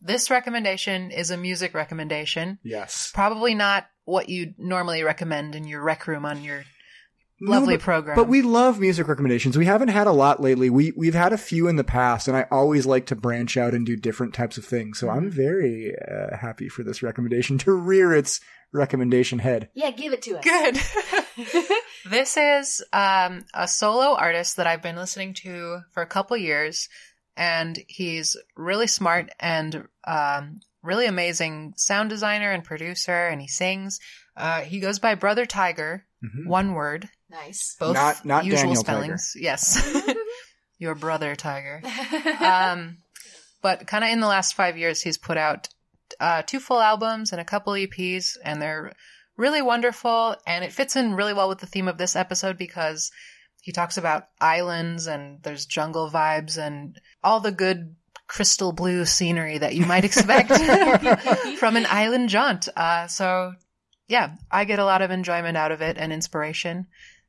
[0.00, 2.58] This recommendation is a music recommendation.
[2.62, 3.10] Yes.
[3.14, 6.64] Probably not what you'd normally recommend in your rec room on your
[7.40, 8.16] lovely No, but- program.
[8.16, 9.56] But we love music recommendations.
[9.58, 10.70] We haven't had a lot lately.
[10.70, 13.74] We we've had a few in the past, and I always like to branch out
[13.74, 14.98] and do different types of things.
[14.98, 18.40] So I'm very uh, happy for this recommendation to rear its
[18.72, 19.68] recommendation head.
[19.74, 20.44] yeah, give it to us.
[20.44, 20.80] Good.
[22.10, 26.88] this is um, a solo artist that I've been listening to for a couple years,
[27.36, 33.98] and he's really smart and um, really amazing sound designer and producer, and he sings.
[34.36, 36.46] Uh, he goes by Brothertiger, Mhm.
[36.46, 37.08] one word,
[37.44, 37.76] Nice.
[37.78, 39.36] both Not- not usual Daniel spellings.
[39.38, 40.04] Yes,
[40.78, 41.82] your brother Tiger.
[42.40, 42.98] um,
[43.62, 45.68] but kind of in the last five years, he's put out
[46.20, 48.92] uh, two full albums and a couple EPs, and they're
[49.36, 50.36] really wonderful.
[50.46, 53.10] And it fits in really well with the theme of this episode because
[53.62, 57.96] he talks about islands and there's jungle vibes and all the good
[58.28, 60.52] crystal blue scenery that you might expect
[61.58, 62.68] from an island jaunt.
[62.76, 63.54] Uh, so,
[64.08, 66.86] yeah, I get a lot of enjoyment out of it and inspiration,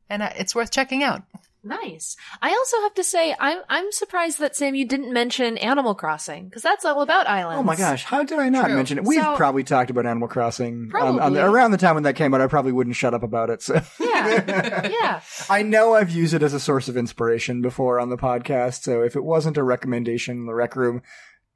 [0.09, 1.23] and uh, it's worth checking out.
[1.63, 2.15] Nice.
[2.41, 6.45] I also have to say, I'm I'm surprised that Sam you didn't mention Animal Crossing
[6.45, 7.59] because that's all about islands.
[7.59, 8.75] Oh my gosh, how did I not True.
[8.75, 9.03] mention it?
[9.03, 12.15] We've So- probably talked about Animal Crossing on, on the, around the time when that
[12.15, 12.39] came out.
[12.39, 13.61] I probably wouldn't shut up about it.
[13.61, 15.21] So Yeah, yeah.
[15.49, 18.83] I know I've used it as a source of inspiration before on the podcast.
[18.83, 21.01] So if it wasn't a recommendation in the rec room,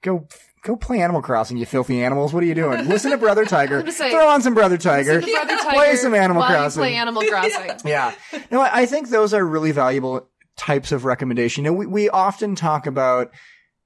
[0.02, 0.28] go
[0.64, 2.34] go play Animal Crossing, you filthy animals.
[2.34, 2.88] What are you doing?
[2.88, 3.82] Listen to Brother Tiger.
[3.90, 5.22] Throw on some Brothertiger.
[5.22, 6.82] Brother Tiger Play some Animal Crossing.
[6.82, 7.72] play Animal Crossing.
[7.86, 8.14] Yeah.
[8.52, 10.28] No, I I think those are really valuable
[10.58, 11.64] types of recommendation.
[11.66, 13.32] You know, we, we often talk about,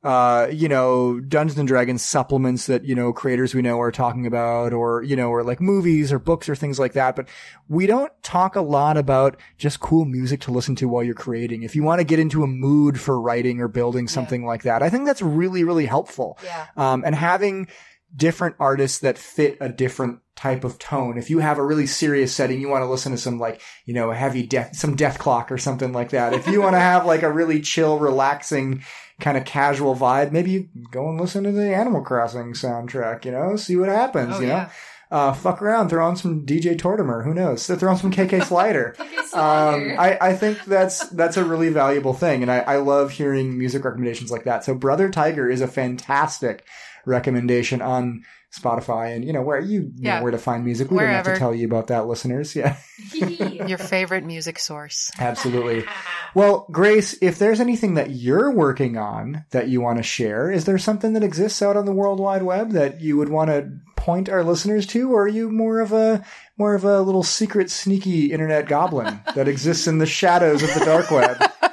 [0.06, 4.28] uh, you know, Dungeons and Dragons supplements that, you know, creators we know are talking
[4.28, 7.16] about or, you know, or like movies or books or things like that.
[7.16, 7.28] But
[7.68, 11.64] we don't talk a lot about just cool music to listen to while you're creating.
[11.64, 14.84] If you want to get into a mood for writing or building something like that,
[14.84, 16.38] I think that's really, really helpful.
[16.44, 16.68] Yeah.
[16.78, 17.68] Um, and having
[18.16, 21.18] different artists that fit a different type of tone.
[21.18, 23.94] If you have a really serious setting, you want to listen to some like, you
[23.94, 26.34] know, heavy death, some Dethklok or something like that.
[26.34, 28.84] If you want to have like a really chill, relaxing,
[29.20, 33.32] kind of casual vibe, maybe you go and listen to the Animal Crossing soundtrack, you
[33.32, 34.64] know, see what happens, Oh, you yeah.
[34.64, 34.70] know.
[35.12, 37.68] Uh, fuck around, throw on some DJ Tortimer, who knows?
[37.68, 38.96] Throw on some KK Slider.
[39.34, 43.58] Um, I, I think that's that's a really valuable thing, and I, I love hearing
[43.58, 44.66] music recommendations like that.
[44.66, 46.66] So, Brothertiger is a fantastic
[47.06, 48.24] recommendation on
[48.60, 50.18] Spotify, and you know where you, you Yeah.
[50.18, 50.90] know where to find music.
[50.92, 52.56] We don't have to tell you about that, listeners.
[52.56, 52.78] Yeah,
[53.14, 55.12] Your favorite music source.
[55.20, 55.86] absolutely.
[56.34, 60.66] Well, Grace, if there's anything that you're working on that you want to share, is
[60.66, 63.72] there something that exists out on the World Wide Web that you would want to
[63.96, 66.24] point our listeners to, or are you more of a
[66.58, 70.86] more of a little secret, sneaky internet goblin that exists in the shadows of the
[70.86, 71.52] dark web?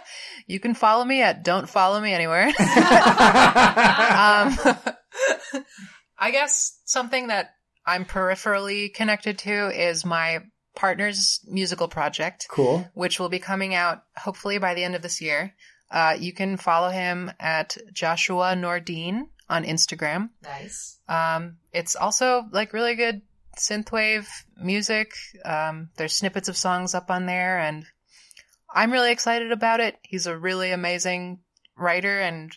[0.48, 2.46] You can follow me at Don't Follow Me Anywhere.
[4.08, 4.58] um,
[6.22, 7.54] I guess something that
[7.84, 10.44] I'm peripherally connected to is my
[10.76, 12.88] partner's musical project, Cool.
[12.94, 15.52] which will be coming out hopefully by the end of this year.
[15.90, 20.30] Uh, you can follow him at Joshua Nordine on Instagram.
[20.44, 20.98] Nice.
[21.08, 23.20] Um, it's also like really good
[23.58, 24.26] synthwave
[24.56, 25.12] music.
[25.44, 27.84] Um, there's snippets of songs up on there, and
[28.72, 29.98] I'm really excited about it.
[30.02, 31.40] He's a really amazing
[31.76, 32.56] writer and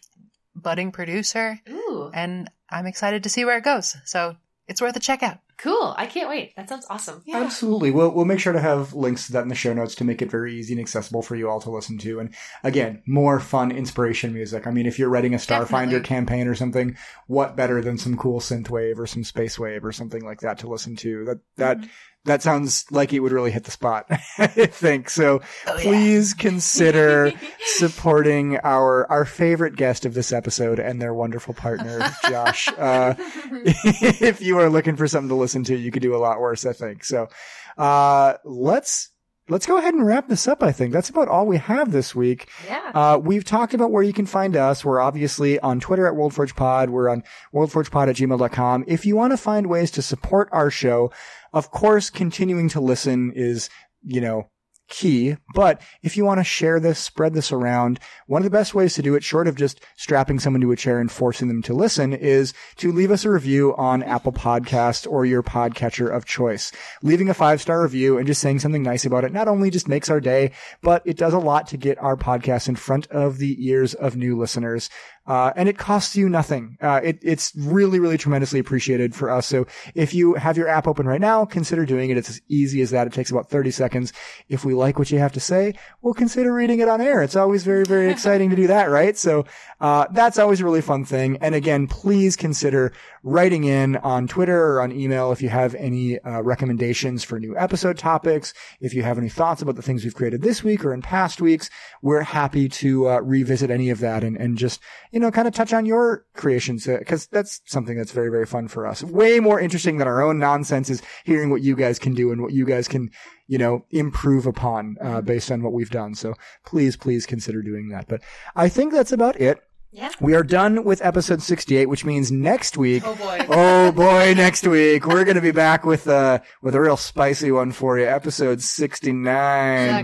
[0.56, 3.96] budding producer, Ooh, and I'm excited to see where it goes.
[4.06, 4.36] So
[4.68, 5.40] it's worth a check out.
[5.58, 5.94] cool.
[5.98, 6.56] I can't wait.
[6.56, 7.24] That sounds awesome.
[7.32, 7.92] Absolutely.
[7.92, 10.22] We'll, we'll make sure to have links to that in the show notes to make
[10.22, 12.20] it very easy and accessible for you all to listen to.
[12.20, 12.34] And
[12.64, 14.68] again, more fun inspiration music.
[14.68, 16.00] I mean, if you're writing a Starfinder Definitely.
[16.02, 16.98] campaign or something,
[17.28, 20.68] what better than some cool synthwave or some space wave or something like that to
[20.68, 21.26] listen to?
[21.26, 21.90] That, that, mm-hmm.
[22.26, 24.06] That sounds like it would really hit the spot,
[24.38, 25.10] I think.
[25.10, 32.00] So please consider supporting our, our favorite guest of this episode and their wonderful partner,
[32.30, 32.68] Josh.
[32.68, 36.40] Uh, if you are looking for something to listen to, you could do a lot
[36.40, 37.04] worse, I think.
[37.04, 37.30] So,
[37.78, 39.10] uh, let's,
[39.48, 40.64] let's go ahead and wrap this up.
[40.64, 42.50] I think that's about all we have this week.
[42.68, 42.92] Yeah.
[42.94, 44.84] Uh, we've talked about where you can find us.
[44.84, 46.90] We're obviously on Twitter at WorldForgePod.
[46.90, 47.24] We're on
[47.54, 48.86] WorldForgePod at gmail.com.
[48.88, 51.12] If you want to find ways to support our show,
[51.56, 53.70] of course, continuing to listen is,
[54.04, 54.50] you know,
[54.88, 55.36] key.
[55.54, 58.94] But if you want to share this, spread this around, one of the best ways
[58.96, 61.74] to do it, short of just strapping someone to a chair and forcing them to
[61.74, 66.72] listen, is to leave us a review on Apple Podcast or your podcatcher of choice.
[67.02, 69.88] Leaving a five star review and just saying something nice about it not only just
[69.88, 70.52] makes our day,
[70.82, 74.16] but it does a lot to get our podcast in front of the ears of
[74.16, 74.90] new listeners.
[75.28, 76.78] Uh, and it costs you nothing.
[76.82, 79.48] Uh, it, it's really, really tremendously appreciated for us.
[79.48, 79.66] So
[79.96, 82.18] if you have your app open right now, consider doing it.
[82.18, 83.08] It's as easy as that.
[83.08, 84.14] It takes about 30 seconds.
[84.50, 87.24] If we like what you have to say, we'll consider reading it on air.
[87.24, 89.18] It's always very, very exciting to do that, right?
[89.18, 89.46] So,
[89.80, 91.38] uh, that's always a really fun thing.
[91.42, 92.94] And again, please consider
[93.24, 97.58] writing in on Twitter or on email if you have any, uh, recommendations for new
[97.58, 98.54] episode topics.
[98.80, 101.42] If you have any thoughts about the things we've created this week or in past
[101.42, 101.70] weeks,
[102.02, 104.80] we're happy to, uh, revisit any of that and, and just,
[105.12, 108.68] you know, kind of touch on your creations because that's something that's very, very fun
[108.68, 109.04] for us.
[109.04, 112.42] Way more interesting than our own nonsense is hearing what you guys can do and
[112.42, 113.10] what you guys can,
[113.48, 116.16] you know, improve upon uh, based on what we've done.
[116.16, 116.34] So
[116.66, 118.08] please, please consider doing that.
[118.08, 118.22] But
[118.56, 119.62] I think that's about it.
[119.96, 120.12] Yeah.
[120.20, 123.04] We are done with episode 68, which means next week.
[123.06, 123.46] Oh boy.
[123.50, 127.50] Oh boy, next week we're going to be back with uh with a real spicy
[127.52, 128.06] one for you.
[128.06, 129.26] Episode 69.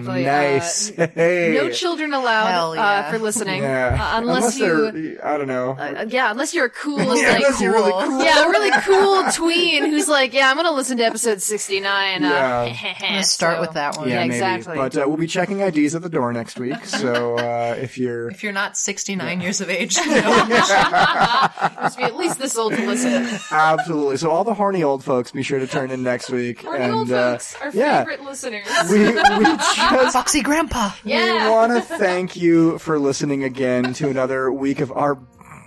[0.02, 0.88] Exactly, uh, Nice.
[0.96, 1.54] hey.
[1.56, 3.98] No children allowed Hell uh, for listening, Yeah.
[4.00, 5.20] uh, unless, you.
[5.24, 5.72] I don't know.
[5.72, 8.24] Uh, yeah, unless you're a cool, Yeah, like, unless you're really cool.
[8.24, 12.24] yeah, a really cool tween who's like, yeah, I'm gonna listen to episode 69.
[12.24, 12.76] Uh, Yeah.
[13.02, 14.08] I'm gonna start so- with that one.
[14.08, 14.34] yeah, yeah, maybe.
[14.36, 14.76] exactly.
[14.78, 16.86] But uh, we'll be checking IDs at the door next week.
[16.86, 20.22] So uh, if you're If you're not 69 years of age, You
[21.82, 23.28] must be at least this old to listen.
[23.52, 26.62] absolutely, so all the horny old folks, be sure to turn in next week.
[26.64, 28.68] Horny and old uh, folks, our yeah, favorite listeners.
[28.90, 29.78] we we just
[30.14, 30.92] Foxy Grandpa.
[31.04, 31.46] yeah.
[31.46, 35.18] We want to thank you for listening again to another week of our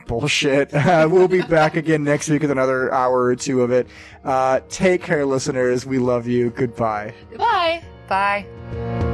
[0.06, 0.72] bullshit.
[0.74, 3.86] Uh, we'll be back again next week with another hour or two of it.
[4.22, 5.86] Uh, take care, listeners.
[5.86, 6.50] We love you.
[6.50, 7.14] Goodbye.
[7.30, 7.82] Goodbye.
[8.08, 9.13] Bye.